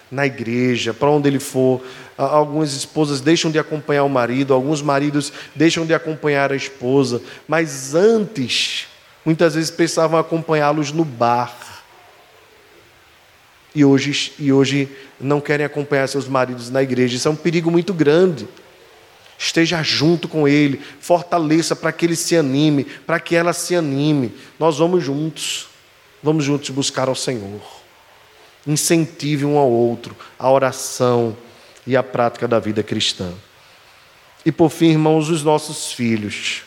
na 0.09 0.25
igreja, 0.25 0.93
para 0.93 1.09
onde 1.09 1.27
ele 1.27 1.39
for. 1.39 1.81
Algumas 2.17 2.73
esposas 2.73 3.19
deixam 3.19 3.51
de 3.51 3.59
acompanhar 3.59 4.03
o 4.03 4.09
marido, 4.09 4.53
alguns 4.53 4.81
maridos 4.81 5.33
deixam 5.53 5.85
de 5.85 5.93
acompanhar 5.93 6.51
a 6.51 6.55
esposa, 6.55 7.21
mas 7.45 7.93
antes, 7.93 8.87
muitas 9.25 9.55
vezes 9.55 9.69
pensavam 9.69 10.17
acompanhá-los 10.17 10.93
no 10.93 11.03
bar 11.03 11.75
e 13.75 13.83
hoje, 13.83 14.31
e 14.39 14.53
hoje 14.53 14.89
não 15.19 15.41
querem 15.41 15.65
acompanhar 15.65 16.07
seus 16.07 16.27
maridos 16.29 16.69
na 16.69 16.81
igreja. 16.81 17.17
Isso 17.17 17.27
é 17.27 17.31
um 17.31 17.35
perigo 17.35 17.69
muito 17.69 17.93
grande. 17.93 18.47
Esteja 19.37 19.83
junto 19.83 20.29
com 20.29 20.47
ele, 20.47 20.79
fortaleça 21.01 21.75
para 21.75 21.91
que 21.91 22.05
ele 22.05 22.15
se 22.15 22.37
anime, 22.37 22.85
para 22.85 23.19
que 23.19 23.35
ela 23.35 23.51
se 23.51 23.75
anime. 23.75 24.33
Nós 24.57 24.77
vamos 24.77 25.03
juntos, 25.03 25.67
vamos 26.23 26.45
juntos 26.45 26.69
buscar 26.69 27.09
ao 27.09 27.15
Senhor. 27.15 27.61
Incentive 28.65 29.43
um 29.45 29.57
ao 29.57 29.69
outro 29.69 30.15
a 30.39 30.49
oração 30.49 31.35
e 31.85 31.95
a 31.95 32.03
prática 32.03 32.47
da 32.47 32.59
vida 32.59 32.83
cristã. 32.83 33.31
E 34.45 34.51
por 34.51 34.69
fim, 34.69 34.91
irmãos, 34.91 35.29
os 35.29 35.43
nossos 35.43 35.91
filhos. 35.91 36.63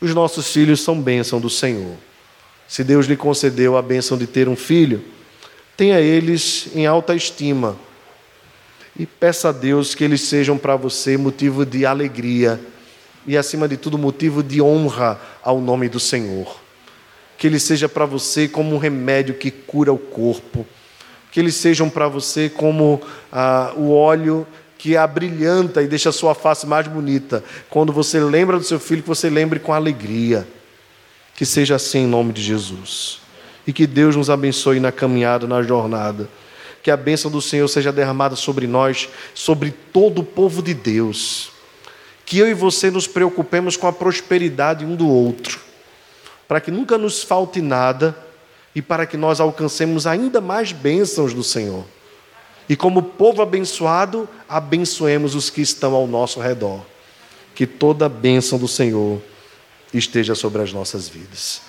Os 0.00 0.14
nossos 0.14 0.52
filhos 0.52 0.80
são 0.80 1.00
bênção 1.00 1.40
do 1.40 1.48
Senhor. 1.48 1.96
Se 2.68 2.82
Deus 2.82 3.06
lhe 3.06 3.16
concedeu 3.16 3.76
a 3.76 3.82
bênção 3.82 4.16
de 4.16 4.26
ter 4.26 4.48
um 4.48 4.56
filho, 4.56 5.04
tenha 5.76 6.00
eles 6.00 6.68
em 6.74 6.86
alta 6.86 7.14
estima 7.14 7.76
e 8.98 9.06
peça 9.06 9.48
a 9.48 9.52
Deus 9.52 9.94
que 9.94 10.04
eles 10.04 10.20
sejam 10.22 10.58
para 10.58 10.76
você 10.76 11.16
motivo 11.16 11.64
de 11.64 11.86
alegria 11.86 12.60
e, 13.26 13.36
acima 13.36 13.66
de 13.66 13.76
tudo, 13.76 13.96
motivo 13.96 14.42
de 14.42 14.60
honra 14.60 15.20
ao 15.42 15.60
nome 15.60 15.88
do 15.88 16.00
Senhor. 16.00 16.60
Que 17.38 17.46
eles 17.46 17.62
sejam 17.62 17.88
para 17.88 18.04
você 18.04 18.46
como 18.46 18.74
um 18.74 18.78
remédio 18.78 19.34
que 19.34 19.50
cura 19.50 19.92
o 19.92 19.98
corpo. 19.98 20.66
Que 21.32 21.40
eles 21.40 21.56
sejam 21.56 21.90
para 21.90 22.06
você 22.06 22.48
como 22.48 23.02
ah, 23.32 23.72
o 23.76 23.92
óleo 23.92 24.46
que 24.82 24.96
abrilhanta 24.96 25.80
e 25.80 25.86
deixa 25.86 26.08
a 26.08 26.12
sua 26.12 26.34
face 26.34 26.66
mais 26.66 26.88
bonita. 26.88 27.42
Quando 27.70 27.92
você 27.92 28.20
lembra 28.20 28.58
do 28.58 28.64
seu 28.64 28.80
filho, 28.80 29.00
que 29.00 29.08
você 29.08 29.30
lembre 29.30 29.60
com 29.60 29.72
alegria. 29.72 30.46
Que 31.34 31.46
seja 31.46 31.76
assim 31.76 32.00
em 32.00 32.06
nome 32.06 32.32
de 32.32 32.42
Jesus. 32.42 33.20
E 33.66 33.72
que 33.72 33.86
Deus 33.86 34.16
nos 34.16 34.28
abençoe 34.28 34.80
na 34.80 34.90
caminhada, 34.90 35.46
na 35.46 35.62
jornada. 35.62 36.28
Que 36.82 36.90
a 36.90 36.96
bênção 36.96 37.30
do 37.30 37.40
Senhor 37.40 37.68
seja 37.68 37.92
derramada 37.92 38.34
sobre 38.34 38.66
nós, 38.66 39.08
sobre 39.34 39.70
todo 39.70 40.18
o 40.20 40.24
povo 40.24 40.60
de 40.60 40.74
Deus. 40.74 41.52
Que 42.26 42.38
eu 42.38 42.48
e 42.48 42.54
você 42.54 42.90
nos 42.90 43.06
preocupemos 43.06 43.76
com 43.76 43.86
a 43.86 43.92
prosperidade 43.92 44.84
um 44.84 44.96
do 44.96 45.08
outro, 45.08 45.60
para 46.48 46.60
que 46.60 46.72
nunca 46.72 46.98
nos 46.98 47.22
falte 47.22 47.60
nada 47.60 48.16
e 48.74 48.80
para 48.80 49.06
que 49.06 49.16
nós 49.16 49.40
alcancemos 49.40 50.06
ainda 50.06 50.40
mais 50.40 50.72
bênçãos 50.72 51.34
do 51.34 51.44
Senhor. 51.44 51.84
E 52.68 52.76
como 52.76 53.02
povo 53.02 53.42
abençoado, 53.42 54.28
abençoemos 54.48 55.34
os 55.34 55.50
que 55.50 55.60
estão 55.60 55.94
ao 55.94 56.06
nosso 56.06 56.40
redor. 56.40 56.80
Que 57.54 57.66
toda 57.66 58.06
a 58.06 58.08
bênção 58.08 58.58
do 58.58 58.68
Senhor 58.68 59.20
esteja 59.92 60.34
sobre 60.34 60.62
as 60.62 60.72
nossas 60.72 61.08
vidas. 61.08 61.60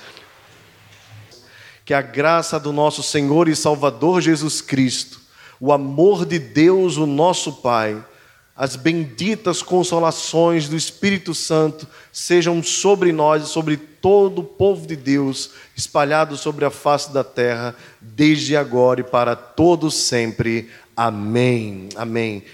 Que 1.84 1.94
a 1.94 2.02
graça 2.02 2.60
do 2.60 2.72
nosso 2.72 3.04
Senhor 3.04 3.50
e 3.50 3.56
Salvador 3.56 4.22
Jesus 4.22 4.62
Cristo, 4.62 5.20
o 5.60 5.74
amor 5.74 6.26
de 6.26 6.40
Deus, 6.40 6.96
o 6.96 7.06
nosso 7.06 7.52
Pai, 7.54 8.02
as 8.56 8.76
benditas 8.76 9.62
consolações 9.62 10.70
do 10.70 10.78
Espírito 10.78 11.34
Santo 11.34 11.88
sejam 12.12 12.62
sobre 12.62 13.12
nós 13.12 13.44
e 13.44 13.48
sobre 13.48 13.78
todo 14.04 14.40
o 14.40 14.44
povo 14.44 14.86
de 14.86 14.98
Deus, 14.98 15.52
espalhado 15.78 16.36
sobre 16.36 16.66
a 16.66 16.70
face 16.70 17.14
da 17.14 17.24
terra, 17.24 17.74
desde 18.02 18.54
agora 18.54 19.00
e 19.00 19.04
para 19.04 19.34
todos 19.34 19.94
sempre. 19.94 20.70
Amém. 20.94 21.88
Amém. 21.96 22.42